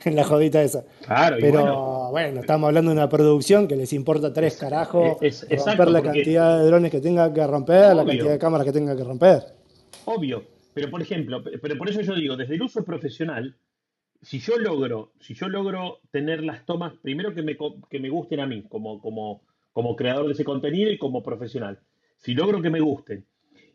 [0.04, 0.84] en la jodita esa.
[1.04, 5.42] Claro, Pero bueno, bueno, estamos hablando de una producción que les importa tres carajos es-
[5.42, 8.72] romper exacto, la cantidad de drones que tenga que romper, la cantidad de cámaras que
[8.72, 9.42] tenga que romper.
[10.04, 10.42] obvio.
[10.74, 13.56] Pero por ejemplo, pe- pero por eso yo digo, desde el uso profesional,
[14.22, 17.56] si yo logro, si yo logro tener las tomas, primero que me,
[17.90, 19.42] que me gusten a mí, como, como,
[19.72, 21.80] como creador de ese contenido y como profesional,
[22.16, 23.24] si logro que me gusten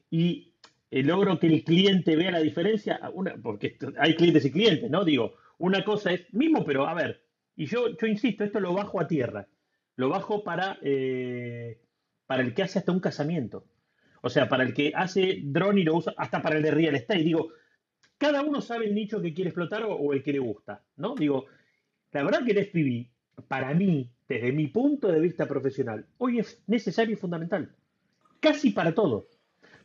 [0.09, 0.53] y
[0.91, 5.03] eh, logro que el cliente vea la diferencia, una, porque hay clientes y clientes, ¿no?
[5.03, 7.23] Digo, una cosa es mismo, pero a ver,
[7.55, 9.47] y yo, yo insisto, esto lo bajo a tierra,
[9.95, 11.79] lo bajo para, eh,
[12.25, 13.65] para el que hace hasta un casamiento.
[14.21, 16.95] O sea, para el que hace drone y lo usa, hasta para el de real
[16.95, 17.23] estate.
[17.23, 17.49] Digo,
[18.17, 21.13] cada uno sabe el nicho que quiere explotar o, o el que le gusta, ¿no?
[21.15, 21.45] Digo,
[22.11, 26.63] la verdad que el FPV, para mí, desde mi punto de vista profesional, hoy es
[26.67, 27.75] necesario y fundamental.
[28.39, 29.27] Casi para todo.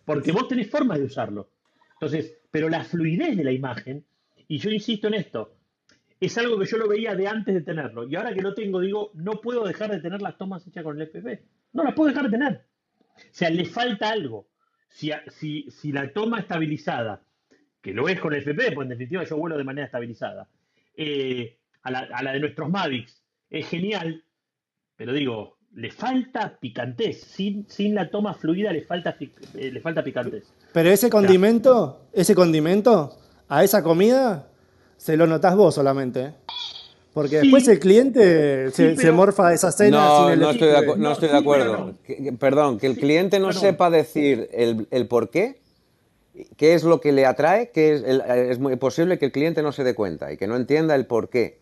[0.05, 1.51] Porque vos tenés formas de usarlo.
[1.95, 4.05] Entonces, pero la fluidez de la imagen,
[4.47, 5.58] y yo insisto en esto,
[6.21, 8.07] es algo que yo lo veía de antes de tenerlo.
[8.07, 11.01] Y ahora que lo tengo, digo, no puedo dejar de tener las tomas hechas con
[11.01, 11.41] el FPV.
[11.73, 12.65] No las puedo dejar de tener.
[13.17, 14.49] O sea, le falta algo.
[14.89, 17.23] Si, si, si la toma estabilizada,
[17.81, 20.49] que lo es con el FP, pues en definitiva yo vuelo de manera estabilizada,
[20.97, 24.25] eh, a, la, a la de nuestros Mavics es genial,
[24.97, 27.21] pero digo, le falta picantez.
[27.21, 30.53] Sin, sin la toma fluida le falta, eh, le falta picantez.
[30.73, 33.17] Pero ese condimento, ese condimento,
[33.49, 34.51] a esa comida,
[34.99, 36.21] se lo notás vos solamente.
[36.25, 36.33] ¿eh?
[37.15, 37.47] Porque Sí.
[37.47, 40.69] después el cliente se, Sí, se pero- morfa esa cena No, sin el no estoy
[40.69, 40.93] de, equipo.
[40.93, 41.79] acu- no No, estoy de sí, pero acuerdo.
[41.87, 41.95] no.
[42.07, 43.61] Que- que- perdón, que el cliente no perdón.
[43.63, 45.59] sepa decir el, el por qué,
[46.57, 49.63] qué es lo que le atrae, que es, el- es muy posible que el cliente
[49.63, 51.59] no se dé cuenta y que no entienda el por qué.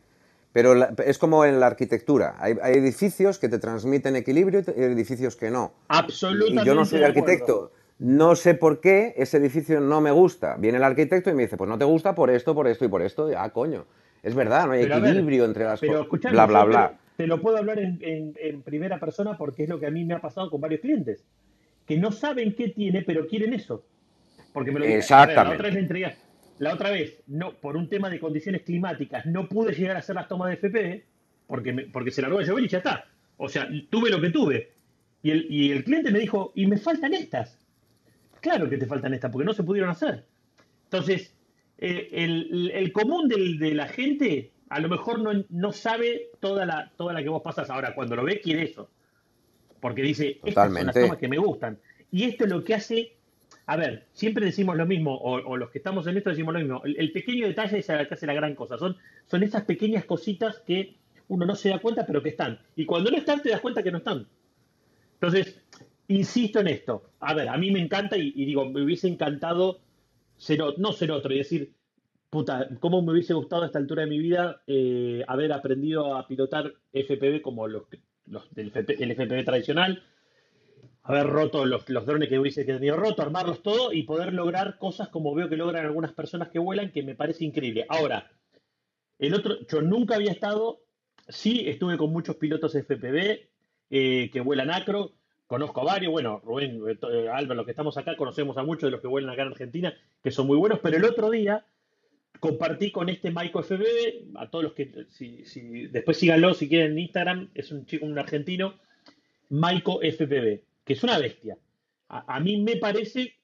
[0.53, 2.35] Pero la- es como en la arquitectura.
[2.39, 5.73] Hay, hay edificios que te transmiten equilibrio y edificios que no.
[5.89, 6.63] Absolutamente.
[6.63, 7.71] Y yo no soy de acuerdo.
[7.99, 10.57] No sé por qué ese edificio no me gusta.
[10.57, 12.89] Viene el arquitecto y me dice, pues no te gusta por esto, por esto y
[12.89, 13.31] por esto.
[13.31, 13.87] Y, Ah, coño.
[14.23, 16.33] Es verdad, no hay Pero a ver, equilibrio entre las Pero cosas.
[16.33, 16.99] Bla, bla, bla.
[17.17, 19.91] Te, te lo puedo hablar en, en- en primera persona porque es lo que a
[19.91, 21.25] mí me ha pasado con varios clientes.
[21.87, 23.85] Que no saben qué tiene, pero quieren eso.
[24.53, 25.05] Porque me lo dijeron.
[25.11, 25.55] A ver, La Exactamente.
[25.55, 26.19] otra vez
[26.59, 30.17] La otra vez, no, por un tema de condiciones climáticas, no pude llegar a hacer
[30.17, 31.05] las tomas de FP
[31.47, 33.05] porque, me- porque se largó de llover y ya está.
[33.37, 34.73] O sea, tuve lo que tuve.
[35.23, 37.59] Y el, y el cliente me dijo, y me faltan estas.
[38.47, 40.25] Claro que te faltan estas, porque no se pudieron hacer.
[40.85, 41.35] Entonces,
[41.79, 46.65] eh, el, el común del- de la gente a lo mejor no, no sabe toda
[46.65, 47.71] la, toda la que vos pasas.
[47.71, 48.89] Ahora, cuando lo ve, quiere eso.
[49.81, 51.01] Porque dice, estas son las Totalmente.
[51.03, 51.79] tomas que me gustan.
[52.13, 53.13] Y esto es lo que hace.
[53.67, 56.61] A ver, siempre decimos lo mismo, o, o los que estamos en esto decimos lo
[56.61, 56.83] mismo.
[56.85, 58.79] El, el pequeño detalle es el que hace la gran cosa.
[58.79, 58.97] Son,
[59.27, 60.95] son esas pequeñas cositas que
[61.29, 62.59] uno no se da cuenta, pero que están.
[62.77, 64.27] Y cuando no están, te das cuenta que no están.
[65.15, 65.61] Entonces,
[66.09, 67.11] insisto en esto.
[67.27, 69.81] A ver, a mí me encanta y, digo, me hubiese encantado
[70.79, 71.75] no ser otro y decir,
[72.31, 76.29] puta, cómo me hubiese gustado a esta altura de mi vida eh, haber aprendido a
[76.29, 77.83] pilotar FPV como los,
[78.53, 80.05] del el FPV tradicional,
[81.03, 85.09] haber roto los, los drones que hubiese tenido roto, armarlos todo y poder lograr cosas
[85.09, 87.87] como veo que logran algunas personas que vuelan, que me parece increíble.
[87.89, 88.31] Ahora,
[89.19, 90.79] el otro, yo nunca había estado,
[91.27, 93.49] sí estuve con muchos pilotos FPV
[93.91, 95.17] eh, que vuelan acro,
[95.47, 98.89] conozco a varios, bueno, Rubén, eh, eh, Álvaro, los que estamos acá, conocemos a muchos
[98.89, 101.65] de los que vuelan acá en Argentina, que son muy buenos, pero el otro día
[102.41, 106.93] compartí con este Maiko FBB, a todos los que, si, si- después síganlo si quieren
[106.93, 108.75] en Instagram, es un chico, un argentino,
[109.49, 111.57] Maiko FPV, que es una bestia.
[112.09, 113.35] A, a mí me parece,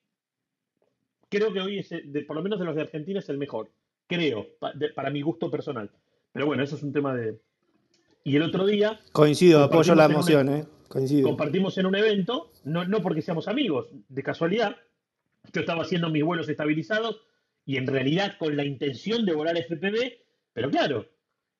[1.28, 3.70] creo que hoy es, de, por lo menos de los de Argentina, es el mejor,
[4.06, 5.90] creo, pa- de- para mi gusto personal.
[6.32, 7.38] Pero bueno, eso es un tema de...
[8.24, 10.64] Y el otro día Coincido, apoyo la emoción, ¿eh?
[11.22, 14.76] Compartimos en un evento, no, porque seamos amigos, de casualidad.
[15.52, 17.20] Yo estaba haciendo mis vuelos estabilizados
[17.66, 20.12] y en realidad con la intención de volar FPV,
[20.52, 21.08] pero claro,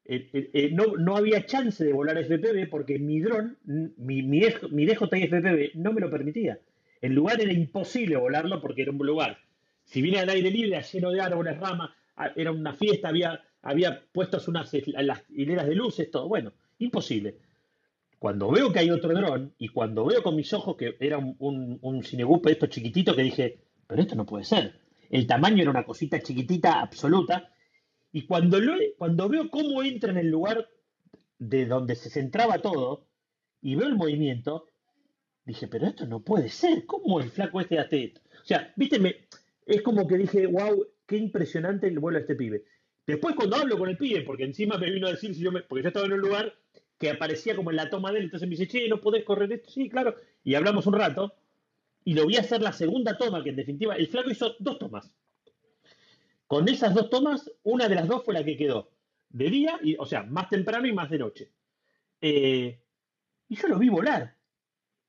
[0.04, 4.42] eh, eh, eh, no, no había chance de volar FPV porque mi dron, mi, mi,
[4.70, 6.58] mi DJI FPV no me lo permitía.
[7.00, 9.38] El lugar era imposible volarlo porque era un lugar.
[9.84, 14.02] Si viene al aire libre, lleno de árboles, ramas, a- era una fiesta, había, había
[14.12, 16.28] puestas unas las hileras de luces, todo.
[16.28, 17.36] Bueno, imposible.
[18.22, 21.34] Cuando veo que hay otro dron y cuando veo con mis ojos que era un,
[21.40, 23.58] un, un Cinegup de estos chiquititos que dije,
[23.88, 24.78] pero esto no puede ser.
[25.10, 27.50] El tamaño era una cosita chiquitita, absoluta.
[28.12, 30.68] Y cuando, lo, cuando veo cómo entra en el lugar
[31.40, 33.08] de donde se centraba todo
[33.60, 34.68] y veo el movimiento,
[35.44, 36.86] dije, pero esto no puede ser.
[36.86, 38.20] ¿Cómo el flaco este hace esto?
[38.40, 39.16] O sea, viste, me-
[39.66, 42.62] es como que dije, wow, qué impresionante el vuelo de este pibe.
[43.04, 45.62] Después cuando hablo con el pibe, porque encima me vino a decir, si yo me-
[45.62, 46.54] porque yo estaba en un lugar
[47.02, 49.52] que aparecía como en la toma de él, entonces me dice, che, ¿no podés correr
[49.52, 49.72] esto?
[49.72, 50.14] Sí, claro.
[50.44, 51.34] Y hablamos un rato,
[52.04, 55.12] y lo vi hacer la segunda toma, que en definitiva, el flaco hizo dos tomas.
[56.46, 58.92] Con esas dos tomas, una de las dos fue la que quedó.
[59.30, 61.50] De día, y, o sea, más temprano y más de noche.
[62.20, 62.80] Eh,
[63.48, 64.36] y yo lo vi volar.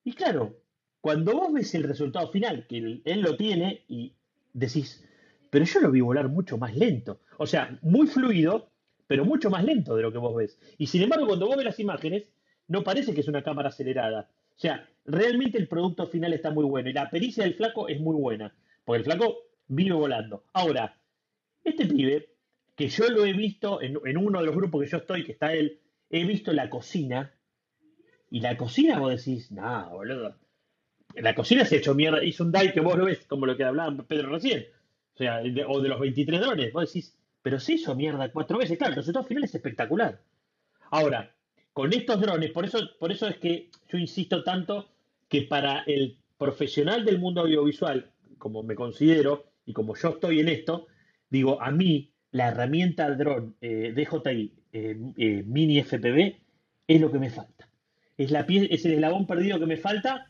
[0.04, 0.58] Y claro,
[1.00, 4.16] cuando vos ves el resultado final, que él, él lo tiene, y
[4.52, 5.06] decís,
[5.52, 7.22] pero yo lo vi volar mucho más lento.
[7.38, 8.73] O sea, muy fluido,
[9.08, 10.58] pero mucho más lento de lo que vos ves.
[10.78, 12.30] Y sin embargo, cuando vos ves las imágenes,
[12.68, 14.30] no parece que es una cámara acelerada.
[14.56, 16.90] O sea, realmente el producto final está muy bueno.
[16.90, 18.54] Y la pericia del flaco es muy buena.
[18.86, 20.44] Porque el flaco vive volando.
[20.54, 20.96] Ahora,
[21.64, 22.30] este pibe,
[22.76, 25.32] que yo lo he visto en, en uno de los grupos que yo estoy, que
[25.34, 27.34] está él, he visto la cocina.
[28.30, 30.36] Y la cocina vos decís, nah, boludo.
[31.16, 32.24] La cocina se ha hecho mierda.
[32.24, 34.66] Hizo un dive que vos lo ves, como lo que hablaba Pedro recién.
[35.14, 36.74] O sea, de- o de los 23 drones.
[36.74, 38.78] Vos decís, pero se hizo mierda cuatro veces.
[38.78, 40.20] Claro, el resultado final es espectacular.
[40.90, 41.36] Ahora,
[41.74, 44.90] con estos drones, por eso, por eso es que yo insisto tanto
[45.28, 50.50] que para el profesional del mundo audiovisual, como me considero y como yo estoy en
[50.50, 50.88] esto,
[51.30, 56.36] digo, a mí la herramienta dron eh, DJI eh, eh, Mini FPV
[56.88, 57.70] es lo que me falta.
[58.18, 60.28] Es, la pie- es el eslabón perdido que me falta.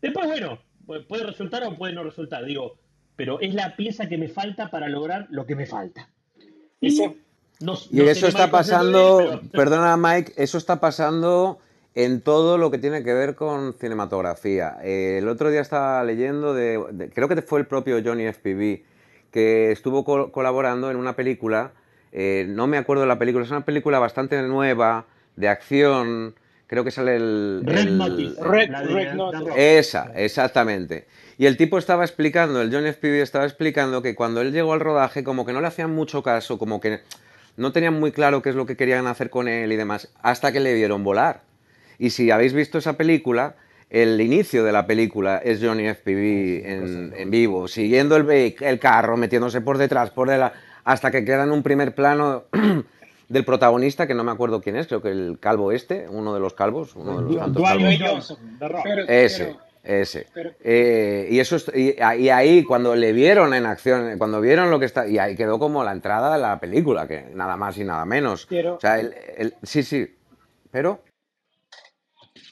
[0.00, 2.78] Después, bueno, pu- puede resultar o puede no resultar, digo,
[3.16, 6.08] pero es la pieza que me falta para lograr lo que me falta.
[6.80, 7.16] Ese,
[7.60, 11.58] No, Y no eso está pasando, perdona Mike, eso está pasando
[11.94, 14.78] en todo lo que tiene que ver con cinematografía.
[14.82, 18.82] Eh, el otro día estaba leyendo de, de- creo que fue el propio Johnny FPV,
[19.30, 21.72] que estuvo col- colaborando en una película,
[22.12, 25.04] eh, no me acuerdo de la película, es una película bastante nueva,
[25.36, 26.34] de acción,
[26.66, 27.62] creo que sale el...
[27.64, 29.78] Red el- Notice, Red- Red Notice.
[29.78, 31.06] Esa, exactamente.
[31.40, 33.00] Y el tipo estaba explicando, el John F.
[33.00, 36.22] Peavy estaba explicando que cuando él llegó al rodaje, como que no le hacían mucho
[36.22, 37.00] caso, como que
[37.56, 40.52] no tenían muy claro qué es lo que querían hacer con él y demás, hasta
[40.52, 41.40] que le vieron volar.
[41.98, 43.54] Y si habéis visto esa película,
[43.88, 46.02] el inicio de la película es Johnny F.
[46.04, 48.30] Peavy en, en vivo, siguiendo el,
[48.60, 50.28] el carro, metiéndose por detrás, por
[50.84, 52.44] hasta que queda en un primer plano
[53.30, 56.40] del protagonista, que no me acuerdo quién es, creo que el calvo este, uno de
[56.40, 58.38] los calvos, uno de los tantos calvos.
[59.08, 60.26] Ese, pero- ese.
[60.34, 64.70] pero- Eh, y eso es- y, y ahí cuando le vieron en acción, cuando vieron
[64.70, 67.76] lo que está, y ahí quedó como la entrada de la película, que nada más
[67.78, 68.46] y nada menos.
[68.48, 70.06] Pero- o sea, el, el- sí, sí,
[70.70, 71.02] pero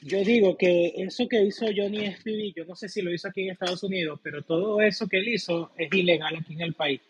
[0.01, 3.43] Yo digo que eso que hizo Johnny SPV, yo no sé si lo hizo aquí
[3.43, 7.01] en Estados Unidos, pero todo eso que él hizo es ilegal aquí en el país.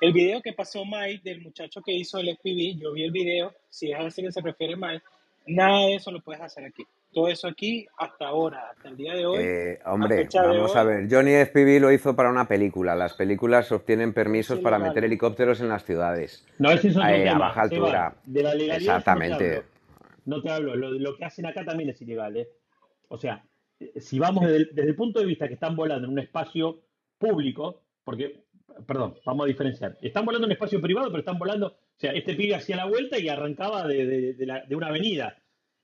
[0.00, 3.52] El video que pasó Mike del muchacho que hizo el SPV, yo vi el video,
[3.68, 5.02] si es a ese que se refiere Mike,
[5.46, 6.84] nada de eso lo puedes hacer aquí.
[7.16, 10.82] Todo eso aquí, hasta ahora, hasta el día de hoy, eh, hombre, vamos hoy, a
[10.84, 11.08] ver.
[11.10, 12.94] Johnny FPV lo hizo para una película.
[12.94, 16.46] Las películas obtienen permisos para meter helicópteros en las ciudades.
[16.58, 18.14] No, es otro Eh, a baja altura.
[18.26, 19.34] de la legalidad yo Exactamente.
[19.46, 19.64] No te hablo.
[20.26, 20.76] No te hablo.
[20.76, 22.36] Lo, lo que hacen acá también es ilegal.
[22.36, 22.50] ¿eh?
[23.08, 23.42] O sea,
[23.96, 26.82] si vamos desde el, desde el punto de vista que están volando en un espacio
[27.16, 28.44] público, porque,
[28.86, 29.96] perdón, vamos a diferenciar.
[30.02, 31.68] Están volando en un espacio privado, pero están volando.
[31.68, 34.88] O sea, este pibe hacía la vuelta y arrancaba de, de- de la- de una
[34.88, 35.38] avenida.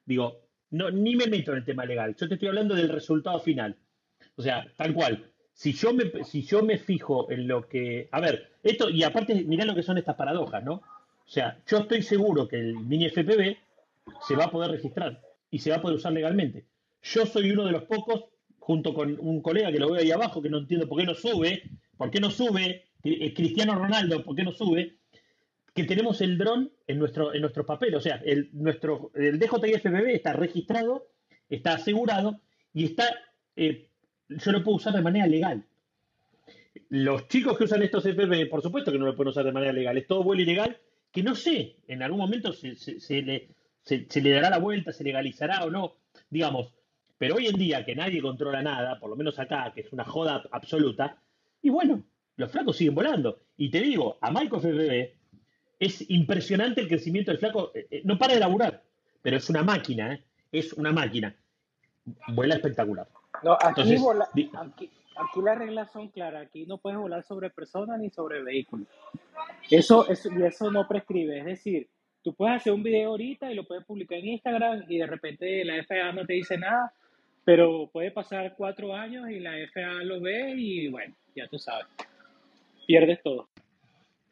[0.05, 0.43] Digo,
[0.73, 2.17] no, ni me meto en el tema legal.
[2.17, 3.77] Yo te estoy hablando del resultado final.
[4.37, 5.31] O sea, tal cual.
[5.53, 8.09] Si yo me, si yo me fijo en lo que.
[8.11, 10.75] A ver, esto, y aparte, mirá lo que son estas paradojas, ¿no?
[10.75, 13.57] O sea, yo estoy seguro que el mini FPV
[14.27, 15.21] se va a poder registrar
[15.51, 16.67] y se va a poder usar legalmente.
[17.03, 18.25] Yo soy uno de los pocos,
[18.59, 21.15] junto con un colega que lo veo ahí abajo, que no entiendo por qué no
[21.15, 21.65] sube,
[21.99, 24.97] por qué no sube, eh, Cristiano Ronaldo, por qué no sube,
[25.75, 27.95] que tenemos el dron en nuestro, en nuestro papel.
[27.95, 31.09] O sea, el, nuestro, el DJI-FPV está registrado,
[31.49, 32.41] está asegurado
[32.75, 33.05] y está,
[33.57, 33.89] eh,
[34.29, 35.65] yo lo puedo usar de manera legal.
[36.89, 39.73] Los chicos que usan estos FPV, por supuesto que no lo pueden usar de manera
[39.73, 40.77] legal, es todo vuelo ilegal,
[41.11, 43.49] que no sé, en algún momento se, se- le,
[43.83, 45.97] se le dará la vuelta, se legalizará o no,
[46.31, 46.75] digamos.
[47.19, 50.05] Pero hoy en día que nadie controla nada, por lo menos acá, que es una
[50.05, 51.23] joda absoluta,
[51.63, 52.03] y bueno,
[52.37, 53.41] los flacos siguen volando.
[53.57, 55.22] Y te digo, a Michael FPV
[55.85, 58.83] es impresionante el crecimiento del flaco, eh, eh, no para de laburar,
[59.21, 60.23] pero es una máquina, ¿eh?
[60.53, 61.35] es una máquina.
[62.29, 63.07] Vuela espectacular.
[63.43, 66.47] No, aquí, Entonces, vola- di- aquí, aquí las reglas son claras.
[66.47, 68.87] Aquí no puedes volar sobre personas ni sobre vehículos.
[69.71, 71.39] Eso, eso, y eso no prescribe.
[71.39, 71.89] Es decir,
[72.23, 75.65] tú puedes hacer un video ahorita y lo puedes publicar en Instagram y de repente
[75.65, 76.93] la FAA no te dice nada,
[77.45, 81.87] pero puede pasar cuatro años y la FAA lo ve y bueno, ya tú sabes.
[82.87, 83.49] Pierdes todo.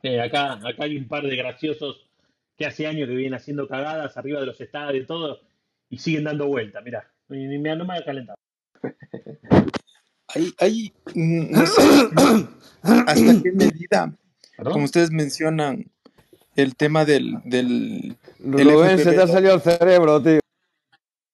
[0.03, 2.09] Eh, acá, acá hay un par de graciosos
[2.57, 5.41] que hace años que vienen haciendo cagadas arriba de los estadios y todo,
[5.89, 6.81] y siguen dando vuelta,
[7.29, 8.37] ni me- No me ha calentado.
[10.29, 11.83] Hay, hay, mm, no sé
[12.83, 14.15] hasta qué medida,
[14.57, 14.73] ¿Perdón?
[14.73, 15.91] como ustedes mencionan,
[16.57, 20.41] el tema del, del el Rubén, se te ha salido el cerebro, tío.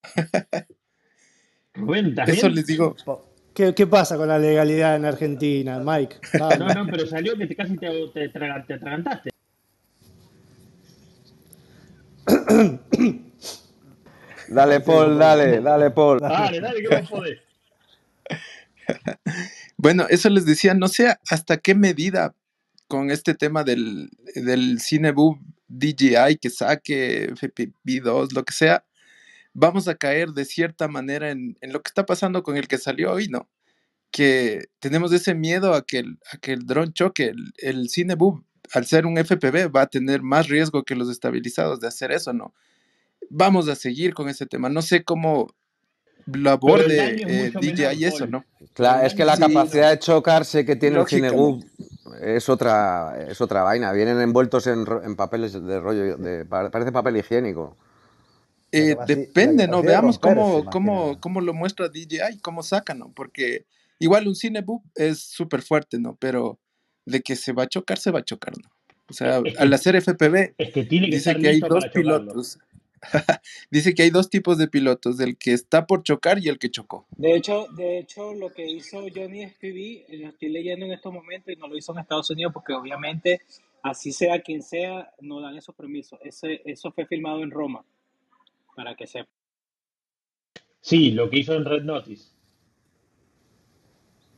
[1.74, 2.96] Rubén, ¿estás eso les digo,
[3.56, 6.16] ¿Qué, qué pasa con la legalidad en Argentina, Mike?
[6.38, 6.74] No, Vamos.
[6.74, 9.30] no, pero salió que te, casi te, te, te atragantaste.
[14.48, 16.20] Dale, Paul, dale, dale, Paul.
[16.20, 17.40] Dale, dale, que vos podés.
[19.78, 22.34] bueno, eso les decía, no sé hasta qué medida
[22.88, 25.38] con este tema del, del Cineboob
[25.68, 28.84] DJI que saque, FPV2, lo que sea,
[29.58, 32.76] vamos a caer de cierta manera en, en lo que está pasando con el que
[32.78, 33.48] salió hoy, ¿no?
[34.10, 37.28] Que tenemos ese miedo a que el, a que el dron choque.
[37.28, 38.42] El, el Cineboob,
[38.72, 42.32] al ser un FPV, va a tener más riesgo que los estabilizados de hacer eso,
[42.32, 42.54] ¿no?
[43.30, 44.68] Vamos a seguir con ese tema.
[44.68, 45.48] No sé cómo
[46.26, 48.26] lo aborde eh, DJI menor, eso.
[48.26, 48.44] ¿no?
[48.74, 51.32] Claro, es que la Sí, capacidad de chocarse que tiene el lógica, ¿no?
[51.32, 51.64] Cinegub
[52.22, 53.92] es otra, es otra vaina.
[53.92, 57.76] Vienen envueltos en, en papeles de rollo, de, pa- parece papel higiénico.
[58.72, 59.82] Eh, depende, ¿no?
[59.82, 63.12] Veamos cómo, cómo, cómo lo muestra DJI, cómo saca, ¿no?
[63.14, 63.64] Porque
[63.98, 66.16] igual un Cinebook es súper fuerte, ¿no?
[66.16, 66.58] Pero
[67.04, 68.70] de que se va a chocar, se va a chocar, ¿no?
[69.08, 71.60] O sea, Es al que, hacer FPV, es que tiene que dice estar que hay
[71.60, 72.58] dos pilotos.
[73.70, 76.70] Dice que hay dos tipos de pilotos, el que está por chocar y el que
[76.70, 77.06] chocó.
[77.16, 81.52] De hecho, de hecho, lo que hizo Johnny SPV, lo estoy leyendo en estos momentos
[81.52, 83.42] y no lo hizo en Estados Unidos porque obviamente
[83.82, 86.18] así sea quien sea, no dan esos permisos.
[86.24, 87.84] Ese, eso fue filmado en Roma,
[88.76, 89.30] para que sepa.
[90.80, 92.30] Sí, lo que hizo en Red Notice.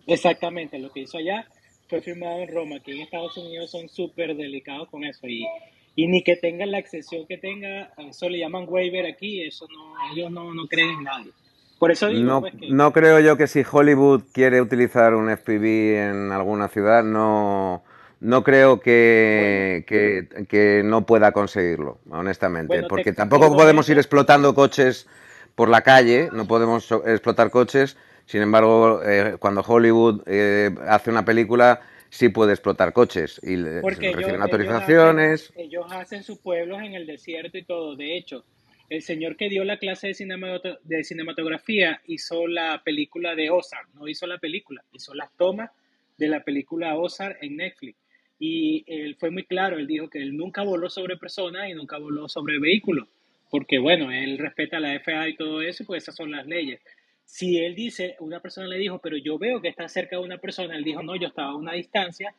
[0.07, 1.47] Exactamente, lo que hizo allá
[1.89, 5.27] fue filmado en Roma, que en Estados Unidos son súper delicados con eso.
[5.27, 5.47] Y,
[5.95, 9.67] y ni que tengan la excepción que tenga, a eso le llaman waiver aquí, eso
[9.69, 11.33] no, ellos no, no creen en nadie.
[11.79, 15.29] Por eso digo, No, pues, que no creo yo que si Hollywood quiere utilizar un
[15.31, 17.85] FPV en alguna ciudad, no,
[18.21, 22.69] no creo que, que, que no pueda conseguirlo, honestamente.
[22.69, 25.07] Bueno, Porque tampoco podemos ir comento, explotando coches
[25.55, 27.97] por la calle, no podemos explotar coches.
[28.27, 31.81] Sin embargo, eh, cuando Hollywood eh, hace una película,
[32.11, 35.53] sí puede explotar coches y porque ellos, reciben ellos hacen, autorizaciones.
[35.57, 37.97] ellos hacen sus pueblos en el desierto y todo.
[37.97, 38.45] De hecho,
[38.91, 43.89] el señor que dio la clase de, cinemato- de cinematografía hizo la película de Ozark,
[43.95, 45.71] no hizo la película, hizo las tomas
[46.17, 47.97] de la película Ozark en Netflix.
[48.39, 51.99] Y él fue muy claro, él dijo que él nunca voló sobre personas y nunca
[51.99, 53.09] voló sobre vehículos,
[53.51, 56.81] porque bueno, él respeta la FAA y todo eso, pues esas son las leyes.
[57.25, 60.39] Si él dice, una persona le dijo, pero yo veo que está cerca de una
[60.39, 62.35] persona, él dijo, no, yo estaba a una distancia,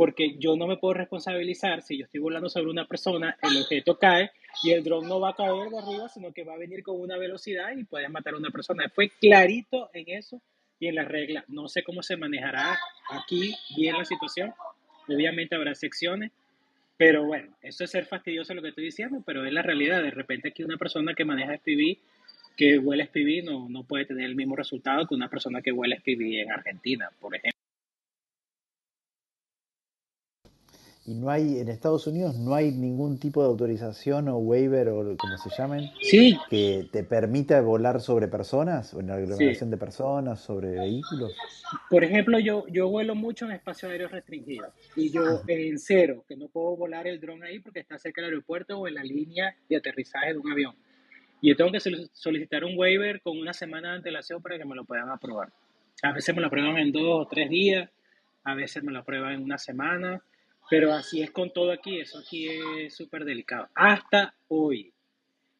[0.00, 3.98] porque yo no me puedo responsabilizar si yo estoy volando sobre una persona, el objeto
[3.98, 4.30] cae
[4.62, 6.98] y el dron no va a caer de arriba, sino que va a venir con
[6.98, 8.90] una velocidad y puede matar a una persona.
[8.94, 10.40] Fue clarito en eso
[10.78, 11.44] y en las reglas.
[11.48, 12.78] No sé cómo se manejará
[13.10, 14.54] aquí bien la situación.
[15.14, 16.32] Obviamente habrá secciones,
[16.96, 20.02] pero bueno, eso es ser fastidioso lo que estoy diciendo, pero es la realidad.
[20.02, 21.98] De repente aquí una persona que maneja SPV,
[22.56, 25.96] que huele SPV, no, no puede tener el mismo resultado que una persona que huele
[25.96, 27.59] SPV en Argentina, por ejemplo.
[31.06, 35.16] Y no hay, en Estados Unidos no hay ningún tipo de autorización o waiver o
[35.16, 39.22] como se llamen, Sí, que te permita volar sobre personas o en la sí.
[39.22, 41.32] aglomeración de personas, sobre vehículos.
[41.88, 46.36] Por ejemplo, yo, yo vuelo mucho en espacios aéreos restringidos y yo en cero, que
[46.36, 49.56] no puedo volar el dron ahí porque está cerca del aeropuerto o en la línea
[49.68, 50.74] de aterrizaje de un avión.
[51.40, 54.66] Y yo tengo que solic- solicitar un waiver con una semana de antelación para que
[54.66, 55.48] me lo puedan aprobar.
[56.02, 57.88] A veces me lo aprueban en dos o tres días,
[58.44, 60.22] a veces me lo aprueban en una semana,
[60.70, 63.68] pero así es con todo aquí, eso aquí es súper delicado.
[63.74, 64.92] Hasta hoy.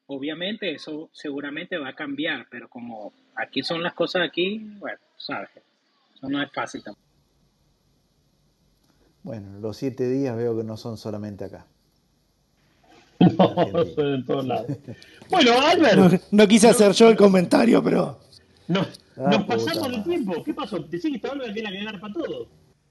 [0.07, 5.51] Obviamente eso seguramente va a cambiar, pero como aquí son las cosas aquí, bueno, sabes,
[6.15, 7.07] eso no es fácil tampoco.
[9.23, 11.66] Bueno, los siete días veo que no son solamente acá,
[13.20, 13.55] No,
[13.95, 14.66] son en todos lados.
[15.31, 18.19] Bueno, No, Albert, no quise no, hacer yo el comentario, pero
[18.66, 20.03] no, Ah, nos pasamos madre.
[20.03, 20.43] tiempo.
[20.43, 20.78] ¿Qué pasó?
[20.78, 22.49] Decís que esta Albert tiene que ganar para todo.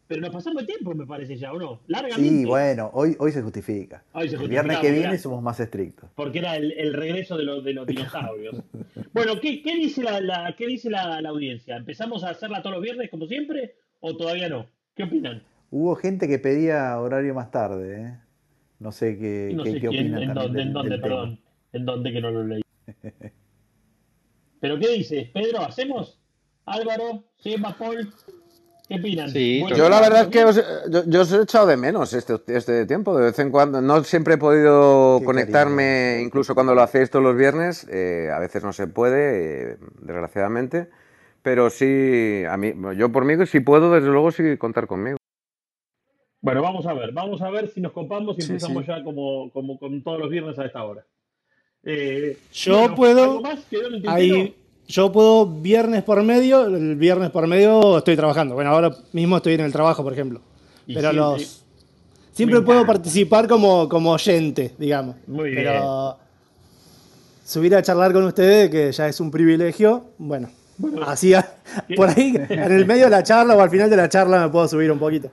[0.09, 1.75] Pero nos pasamos de tiempo, me parece ya, ¿o no?
[1.75, 2.45] Sí, Largamente.
[2.47, 4.03] bueno, hoy, hoy se justifica.
[4.13, 6.09] Hoy se El viernes que viene somos más estrictos.
[6.15, 8.55] porque era el, el regreso de los, de los dinosaurios.
[9.13, 11.75] Bueno, ¿qué, qué dice, la, la- qué dice la, la audiencia?
[11.77, 14.65] ¿Empezamos a hacerla todos los viernes como siempre o todavía no?
[14.95, 15.43] ¿Qué opinan?
[15.71, 18.17] Hubo gente que pedía horario más tarde, ¿eh?
[18.79, 21.01] No sé qué, No qué, sé qué quién, opinan en también dónde, en dónde, del
[21.01, 21.15] tema.
[21.15, 21.39] perdón.
[21.73, 22.61] En dónde que no lo leí.
[24.59, 25.29] ¿Pero qué dices?
[25.29, 26.19] Pedro, ¿hacemos?
[26.65, 28.11] Álvaro, Gemma, Paul,
[28.89, 29.29] ¿qué opinan?
[29.29, 31.77] Sí, ¿Buen Yo la verdad es ¿Todo que os, yo, yo os he echado de
[31.77, 33.81] menos este, este tiempo, de vez en cuando.
[33.81, 35.25] No siempre he podido Qué cariño.
[35.25, 37.87] conectarme, incluso cuando lo hacéis todos los viernes.
[37.89, 40.89] eh, a veces no se puede, eh, desgraciadamente.
[41.41, 45.17] Pero sí, a mí, yo por mí, si puedo, desde luego sí contar conmigo.
[46.41, 48.91] Bueno, vamos a ver, vamos a ver si nos copamos y Sí, empezamos sí.
[48.91, 51.05] ya como, como con todos los viernes a esta hora.
[51.83, 53.59] Eh, yo bueno, ¿algo puedo, más?
[53.69, 54.13] ¿Quedó en el tintero?
[54.15, 54.55] ahí,
[54.89, 58.55] yo puedo viernes por medio, el viernes por medio estoy trabajando.
[58.55, 60.41] Bueno, ahora mismo estoy en el trabajo, por ejemplo.
[60.87, 61.63] Y Pero los
[62.31, 65.15] siempre puedo participar como, como oyente, digamos.
[65.27, 65.63] Muy bien.
[65.63, 66.17] Pero
[67.45, 71.33] subir a charlar con ustedes, que ya es un privilegio, bueno, Bueno, así
[71.95, 74.49] por ahí, en el medio de la charla o al final de la charla me
[74.49, 75.29] puedo subir un poquito.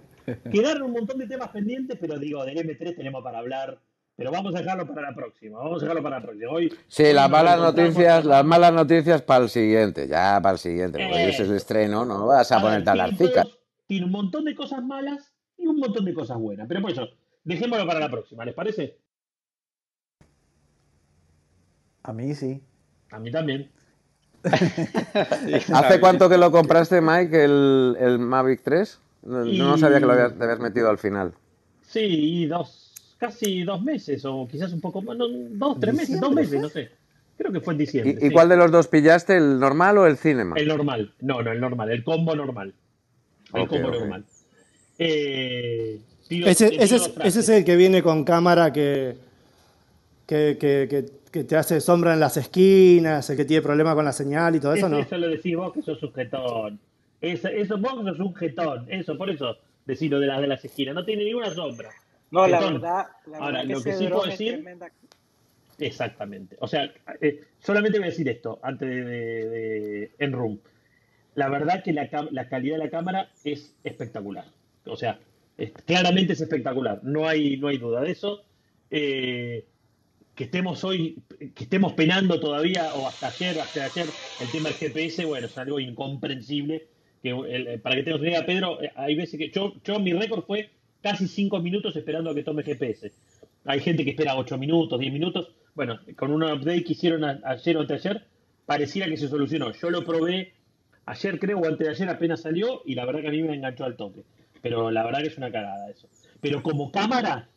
[0.53, 3.79] quedaron un montón de temas pendientes, pero digo, del M3 tenemos para hablar.
[4.17, 5.59] Pero vamos a dejarlo para la próxima.
[5.59, 6.51] Vamos a dejarlo para la próxima.
[6.51, 10.59] Hoy, Sí, hoy las malas noticias, las malas noticias para el siguiente, ya para el
[10.59, 13.11] siguiente, porque Eh, es el estreno, no vas a a ver, ponerte a hablar
[13.87, 16.67] tiene, un montón de cosas malas y un montón de cosas buenas.
[16.67, 17.09] Pero por eso,
[17.45, 18.99] dejémoslo para la próxima, ¿les parece?
[22.03, 22.63] A mí sí.
[23.11, 23.71] A mí también.
[24.45, 29.01] ¿Hace cuánto que lo compraste, Mike, el, el Mavic 3?
[29.25, 31.35] No, no sabía que lo habías, te habías metido al final.
[31.83, 32.86] Sí, dos,
[33.19, 36.61] casi dos meses, o quizás un poco más, no, dos, tres meses, dos ¿Diciembre meses,
[36.63, 36.91] no sé.
[37.39, 38.17] Creo que fue en diciembre.
[38.21, 38.33] ¿Y, y sí.
[38.33, 40.57] cuál de los dos pillaste, el normal o el Cinema?
[40.57, 41.13] El normal.
[41.21, 42.73] No, no, el normal, el combo normal.
[43.53, 44.25] El combo normal.
[44.99, 45.99] Eh,
[46.31, 49.17] Ese, ese, es, ese es el que viene con cámara que,
[50.27, 54.07] que, que- que- que te hace sombra en las esquinas, el que tiene problema con
[54.07, 54.99] la señal y todo eso, ¿no?
[54.99, 56.79] eso lo decís vos que sos un jetón.
[57.21, 58.87] Eso, eso vos sos un jetón.
[58.89, 60.95] Eso, por eso decís lo de las de las esquinas.
[60.95, 61.91] No tiene ninguna sombra.
[62.31, 64.91] No, la verdad, la Ahora, verdad que lo que ese sí puedo decir- tremenda.
[65.79, 66.57] Exactamente.
[66.61, 66.91] O sea,
[67.21, 70.59] eh, solamente voy a decir esto antes de, de- de- en room.
[71.35, 74.47] La verdad que la, la calidad de la cámara es espectacular.
[74.87, 75.19] O sea,
[75.59, 77.01] es- claramente es espectacular.
[77.03, 78.43] No hay, no hay duda de eso.
[78.91, 79.67] Eh,
[80.35, 81.19] que estemos hoy,
[81.55, 84.07] que estemos penando todavía, o hasta ayer, hasta ayer,
[84.39, 86.87] el tema del GPS, bueno, es algo incomprensible.
[87.23, 90.13] Que, el- para que tengas una idea, Pedro, eh, hay veces que yo, yo mi
[90.15, 90.71] récord fue
[91.03, 93.13] casi cinco minutos esperando a que tome GPS.
[93.65, 95.51] Hay gente que espera 8 minutos, 10 minutos.
[95.75, 98.25] Bueno, con un update que hicieron ayer o anteayer,
[98.65, 99.73] pareciera que se solucionó.
[99.73, 100.53] Yo lo probé
[101.05, 103.55] ayer, creo, o antes de ayer apenas salió, y la verdad que a mí me
[103.55, 104.23] enganchó al toque.
[104.63, 106.09] Pero la verdad que es una cagada eso.
[106.41, 107.49] Pero como cámara,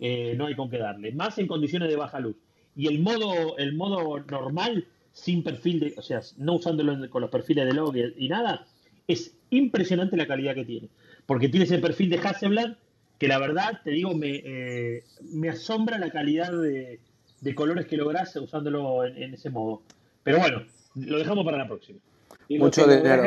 [0.00, 1.12] eh, no hay con qué darle.
[1.12, 2.36] Más en condiciones de baja luz.
[2.74, 7.30] Y el modo, el modo normal, sin perfil de, o sea, no usándolo con los
[7.30, 8.66] perfiles de log y nada,
[9.06, 10.88] es impresionante la calidad que tiene.
[11.26, 12.76] Porque tiene ese perfil de Hasselblad
[13.18, 17.00] que la verdad, te digo, me, eh, me asombra la calidad de,
[17.40, 19.82] de colores que lográs usándolo en, en ese modo.
[20.22, 20.62] Pero bueno,
[20.94, 21.98] lo dejamos para la próxima.
[22.48, 23.24] Y Mucho dinero,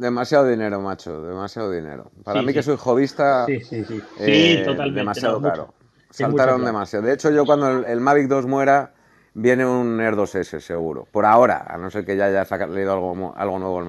[0.00, 2.10] demasiado dinero, macho, demasiado dinero.
[2.22, 4.00] Para Sí, mí que soy hobbyista, Sí, sí, sí.
[4.20, 5.00] eh, sí, totalmente.
[5.00, 5.74] demasiado no, caro.
[6.10, 6.66] Sí, mucho Saltaron claro.
[6.72, 7.06] demasiado.
[7.06, 8.94] De hecho, yo cuando el, el Mavic 2 muera,
[9.34, 11.06] viene un Air 2S, seguro.
[11.10, 13.88] Por ahora, a no ser que ya haya salido algo, algo nuevo.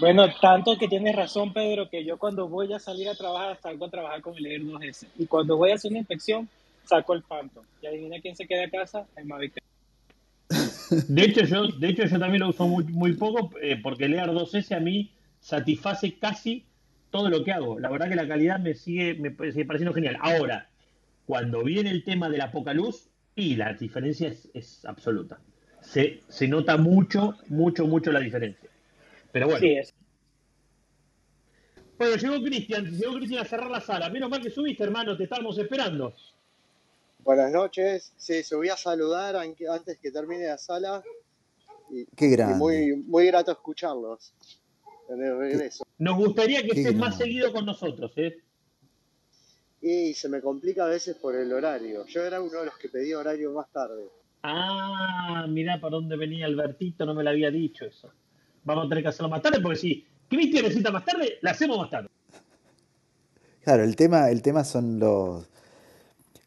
[0.00, 3.84] Bueno, tanto que tienes razón, Pedro, que yo cuando voy a salir a trabajar, salgo
[3.84, 5.06] a trabajar con el Air 2S.
[5.18, 6.48] Y cuando voy a hacer una inspección,
[6.84, 7.62] saco el Phantom.
[7.82, 9.60] Y adivina quién se queda a casa, el Mavic.
[11.08, 14.30] De hecho, yo, de hecho, yo también lo uso muy, poco eh, porque el Air
[14.30, 16.64] 2S a mí satisface casi
[17.10, 17.78] todo lo que hago.
[17.78, 20.16] La verdad que la calidad me sigue, me sigue pareciendo genial.
[20.20, 20.70] Ahora,
[21.26, 25.38] cuando viene el tema de la poca luz, y la diferencia es, absoluta.
[25.82, 28.68] Se nota mucho, mucho, mucho la diferencia.
[29.32, 29.60] Pero bueno.
[29.60, 29.94] Sí, es.
[31.98, 34.08] Bueno, llegó Cristian, llegó Cristian a cerrar la sala.
[34.08, 36.14] Menos mal que subiste, hermano, te estábamos esperando.
[37.18, 38.12] Buenas noches.
[38.16, 41.02] Sí, subí a saludar an- antes que termine la sala
[41.90, 42.54] y, Qué y grande.
[42.56, 44.32] muy, muy grato escucharlos
[45.10, 45.84] en el regreso.
[45.98, 48.38] Nos gustaría que Qué estés más seguido con nosotros, ¿eh?
[49.82, 52.06] Y se me complica a veces por el horario.
[52.06, 54.08] Yo era uno de los que pedía horario más tarde.
[54.42, 58.10] Ah, mirá para dónde venía Albertito, no me lo había dicho eso.
[58.64, 61.78] Vamos a tener que hacerlo más tarde porque si Cristian necesita más tarde, la hacemos
[61.78, 62.08] más tarde.
[63.62, 65.48] Claro, el tema, el tema son los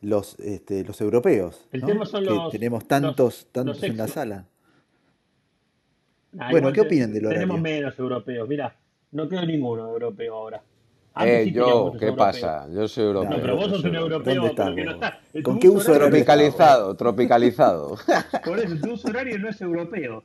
[0.02, 1.88] los este, los europeos, El ¿no?
[1.88, 4.46] tema son Que los- tenemos los- tantos, tantos los en la sala.
[6.38, 7.62] Ah, Bueno, ¿qué te- opinan del Tenemos horario?
[7.78, 8.76] menos europeos, mira,
[9.12, 10.62] no quedo ninguno europeo ahora.
[11.22, 12.16] Eh, sí yo, ¿qué europeos.
[12.18, 12.68] pasa?
[12.74, 13.30] Yo soy europeo.
[13.30, 14.76] No, pero vos sos un europeo, ¿Dónde estás
[15.34, 17.98] no ¿Con qué uso horario Tropicalizado, tropicalizado.
[18.44, 20.24] Por eso, tu uso horario no es europeo.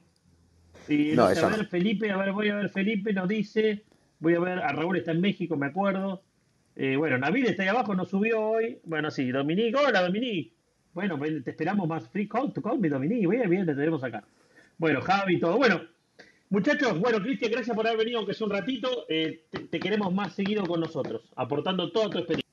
[0.89, 1.65] Y No, a ver, no.
[1.65, 3.85] Felipe, a ver, voy a ver, Felipe nos dice,
[4.21, 6.23] voy a ver, a Raúl está en México, me acuerdo.
[6.77, 8.79] Eh, bueno, Nabil está ahí abajo, no subió hoy.
[8.85, 10.53] Bueno, sí, Dominique, hola Dominique.
[10.95, 13.27] Bueno, ven, te esperamos más free call to call me, Dominique.
[13.27, 14.25] Bien, bien, te tenemos acá.
[14.79, 15.57] Bueno, Javi, todo.
[15.57, 15.83] Bueno,
[16.51, 19.07] muchachos, bueno, Cristian, gracias por haber venido, aunque es un ratito.
[19.09, 22.49] Eh, te, te queremos más seguido con nosotros, aportando toda tu experiencia.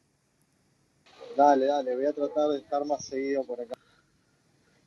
[1.38, 3.76] Dale, dale, voy a tratar de estar más seguido por acá.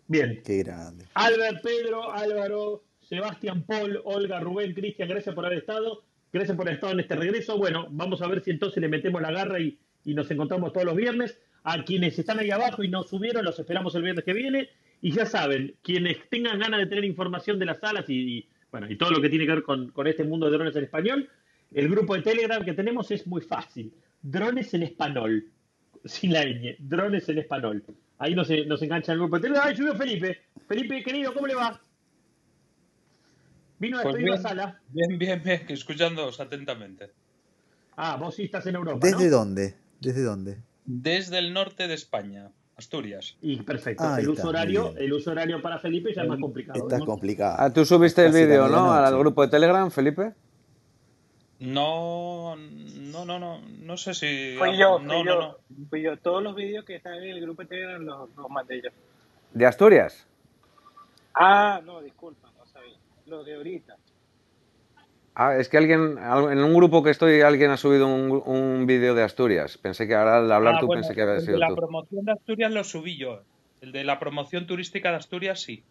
[0.07, 1.05] Bien, Qué grande.
[1.15, 6.05] Albert, Pedro, Álvaro, Sebastián, Paul, Olga, Rubén, Cristian, gracias por haber estado.
[6.31, 7.57] Gracias por haber estado en este regreso.
[7.57, 10.97] Bueno, vamos a ver si entonces le metemos la garra y, nos encontramos todos los
[10.97, 11.39] viernes.
[11.65, 14.69] A quienes están ahí abajo y no subieron, los esperamos el viernes que viene.
[15.01, 18.97] Y ya saben, quienes tengan ganas de tener información de las salas y, bueno, y
[18.97, 21.29] todo lo que tiene que ver con, con este mundo de drones en español,
[21.73, 23.93] el grupo de Telegram que tenemos es muy fácil.
[24.21, 25.47] Drones en español.
[26.05, 26.77] Sin la ñ.
[26.79, 27.85] Drones en español.
[28.19, 29.67] Ahí nos, nos engancha el grupo de Telegram.
[29.67, 30.43] ¡Ay, subió Felipe!
[30.67, 31.81] Felipe, querido, ¿cómo le va?
[33.79, 34.81] Vino a Pues bien, sala.
[34.89, 37.11] bien, bien, bien, que escuchándoos atentamente.
[37.97, 39.39] Ah, vos sí estás en Europa, ¿Desde ¿no?
[39.39, 39.77] dónde?
[40.01, 40.59] ¿Desde dónde?
[40.85, 43.37] Desde el norte de España, Asturias.
[43.43, 44.17] Y perfecto.
[44.17, 46.79] El uso horario, el uso horario para Felipe ya es más complicado.
[46.81, 47.07] Está ¿no?
[47.07, 47.57] complicado.
[47.59, 48.93] Ah, tú subiste el Casi vídeo, ¿no?
[48.93, 50.33] Al grupo de Telegram, Felipe.
[51.61, 54.55] No, no, no, no, no sé si...
[54.59, 55.57] Fui yo, fui no, yo, no, no.
[55.91, 56.17] fui yo.
[56.19, 58.91] Todos los vídeos que están en el grupo de Telegram los, los mandé yo.
[59.53, 60.25] ¿De Asturias?
[61.35, 62.48] Ah, no, disculpa.
[63.29, 63.97] Lo de ahorita.
[65.35, 68.87] Ah, es que alguien, al- en un grupo que estoy, alguien ha subido un, un
[68.87, 69.79] vídeo de Asturias.
[69.79, 71.69] Pensé que ahora al hablar Ah, tú bueno, pensé que había el de sido la
[71.69, 71.77] tú.
[71.77, 73.43] promoción de Asturias lo subí yo.
[73.81, 75.85] El de la promoción turística de Asturias sí.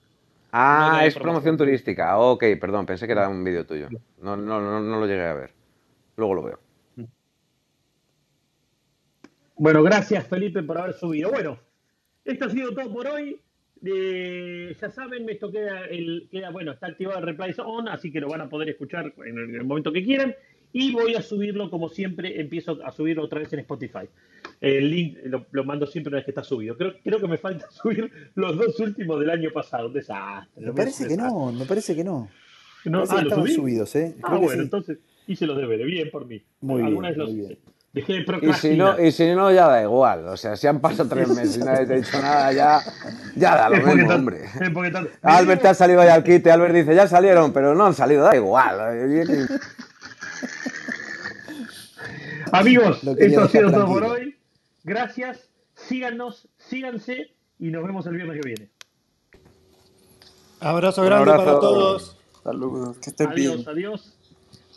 [0.52, 2.18] Ah, no es promoción turística.
[2.18, 3.88] Ok, perdón, pensé que era un vídeo tuyo.
[4.22, 5.52] No, no, no, no lo llegué a ver.
[6.18, 6.60] Luego lo veo.
[9.56, 11.32] Bueno, gracias Felipe por haber subido.
[11.32, 11.58] Bueno,
[12.26, 13.40] esto ha sido todo por hoy.
[13.86, 18.20] Eh, ya saben, esto queda, el, queda, bueno, está activado el replay on, así que
[18.20, 20.36] lo van a poder escuchar en el, en el momento que quieran.
[20.74, 24.10] Y voy a subirlo, como siempre, empiezo a subirlo otra vez en Spotify.
[24.60, 26.76] El link lo, lo mando siempre una vez que está subido.
[26.78, 29.88] Creo, creo que me falta subir los dos últimos del año pasado.
[29.88, 30.62] Un desastre.
[30.62, 32.30] Me un parece que no, me parece que no.
[32.86, 33.56] No, Parece ah, que ¿lo estaban subí?
[33.56, 34.16] subidos, ¿eh?
[34.22, 34.60] Ah, Creo bueno, sí.
[34.66, 35.88] entonces hice los deberes.
[35.88, 36.42] Bien por mí.
[36.62, 37.48] Muy bien, Alguna vez los muy hice.
[37.50, 37.60] bien.
[37.98, 40.28] Dejé de Y si, no, y si no, ya da igual.
[40.28, 42.80] O sea, si han pasado tres meses y nadie te ha dicho nada, ya,
[43.36, 44.46] ya da lo mismo, hombre.
[45.24, 48.24] Albert te ha salido ahí al quite, Albert dice, ya salieron, pero no han salido,
[48.24, 48.80] da igual.
[52.52, 54.38] Amigos, esto ha sido todo por hoy.
[54.84, 55.50] Gracias.
[55.74, 58.70] Síganos, síganse y nos vemos el viernes que viene.
[60.60, 62.18] Abrazo grande para todos.
[62.44, 63.52] Saludos, que estén bien.
[63.52, 64.17] Adiós, adiós.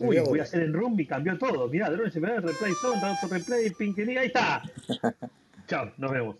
[0.00, 1.68] Uy, voy a hacer en room y cambió todo.
[1.68, 4.62] Mirá, drones se me da replay, sound, auto replay, pink ahí está.
[5.66, 6.36] Chao, nos vemos.